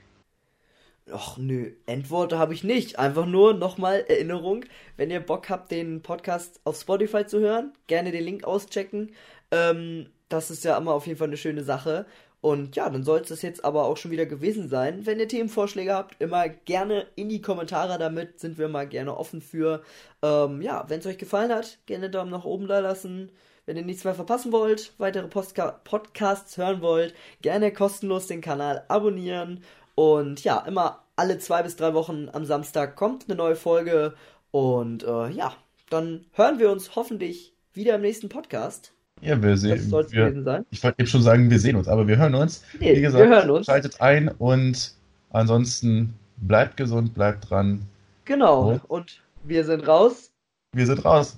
Och 1.11 1.39
nö, 1.39 1.71
Endworte 1.87 2.39
habe 2.39 2.53
ich 2.53 2.65
nicht. 2.65 2.99
Einfach 2.99 3.27
nur 3.27 3.55
nochmal 3.55 4.05
Erinnerung, 4.09 4.65
wenn 4.97 5.11
ihr 5.11 5.21
Bock 5.21 5.49
habt, 5.49 5.71
den 5.71 6.03
Podcast 6.03 6.61
auf 6.65 6.79
Spotify 6.79 7.27
zu 7.27 7.41
hören, 7.41 7.73
gerne 7.87 8.11
den 8.11 8.25
Link 8.25 8.45
auschecken. 8.45 9.13
Ähm, 9.51 10.07
das 10.29 10.51
ist 10.51 10.65
ja 10.65 10.77
immer 10.77 10.93
auf 10.93 11.07
jeden 11.07 11.19
Fall 11.19 11.29
eine 11.29 11.39
schöne 11.39 11.65
Sache. 11.65 12.07
Und 12.41 12.77
ja, 12.77 12.89
dann 12.89 13.03
soll 13.03 13.21
es 13.21 13.29
das 13.29 13.43
jetzt 13.43 13.65
aber 13.65 13.85
auch 13.85 13.97
schon 13.97 14.11
wieder 14.13 14.27
gewesen 14.27 14.69
sein. 14.69 15.07
Wenn 15.07 15.19
ihr 15.19 15.27
Themenvorschläge 15.27 15.93
habt, 15.93 16.21
immer 16.21 16.49
gerne 16.49 17.07
in 17.17 17.29
die 17.29 17.43
Kommentare 17.43 17.99
damit, 17.99 18.39
sind 18.39 18.59
wir 18.59 18.69
mal 18.69 18.87
gerne 18.87 19.17
offen 19.17 19.41
für. 19.41 19.83
Ähm, 20.23 20.63
ja, 20.63 20.85
wenn 20.89 21.01
es 21.01 21.07
euch 21.07 21.19
gefallen 21.19 21.53
hat, 21.53 21.79
gerne 21.87 22.11
Daumen 22.11 22.31
nach 22.31 22.45
oben 22.45 22.69
da 22.69 22.79
lassen. 22.79 23.31
Wenn 23.69 23.77
ihr 23.77 23.85
nichts 23.85 24.05
mehr 24.05 24.15
verpassen 24.15 24.51
wollt, 24.51 24.95
weitere 24.97 25.29
Postka 25.29 25.73
Podcasts 25.85 26.57
hören 26.57 26.81
wollt, 26.81 27.13
gerne 27.43 27.71
kostenlos 27.71 28.27
den 28.27 28.41
Kanal 28.41 28.83
abonnieren. 28.89 29.63
Und 29.95 30.43
ja, 30.43 30.65
immer 30.67 31.03
alle 31.17 31.39
zwei 31.39 31.63
bis 31.63 31.77
drei 31.77 31.93
Wochen 31.93 32.31
am 32.33 32.47
Samstag 32.47 32.97
kommt 32.97 33.27
eine 33.29 33.37
neue 33.37 33.57
Folge. 33.57 34.15
Und 34.53 35.03
äh, 35.03 35.29
ja, 35.29 35.53
dann 35.91 36.25
hören 36.33 36.59
wir 36.59 36.73
uns 36.73 36.97
hoffentlich 36.97 37.53
wieder 37.75 37.97
im 37.97 38.01
nächsten 38.01 38.31
Podcast. 38.31 38.95
Ja, 39.21 39.43
wir 39.43 39.59
sehen. 39.59 39.91
sein. 39.91 40.65
ich 40.71 40.83
wollte 40.83 41.01
eben 41.01 41.09
schon 41.11 41.21
sagen, 41.21 41.51
wir 41.51 41.61
sehen 41.61 41.77
uns, 41.77 41.89
aber 41.89 42.09
wir 42.09 42.17
hören 42.17 42.37
uns. 42.37 42.63
Nee, 42.81 42.97
Wie 42.97 43.03
gesagt, 43.03 43.23
wir 43.23 43.29
hören 43.29 43.51
uns. 43.51 43.67
schaltet 43.67 44.01
ein 44.01 44.29
und 44.39 44.95
ansonsten 45.29 46.15
bleibt 46.39 46.79
gesund, 46.79 47.13
bleibt 47.13 47.51
dran. 47.51 47.83
Genau. 48.25 48.71
Und? 48.71 48.85
Und 48.89 49.23
wir 49.45 49.63
sind 49.63 49.87
raus. 49.87 50.33
Wir 50.73 50.87
sind 50.87 51.05
raus. 51.05 51.37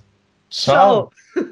Ciao. 0.49 1.11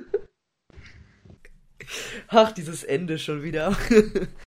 Ach, 2.27 2.51
dieses 2.51 2.83
Ende 2.83 3.17
schon 3.17 3.43
wieder. 3.43 3.75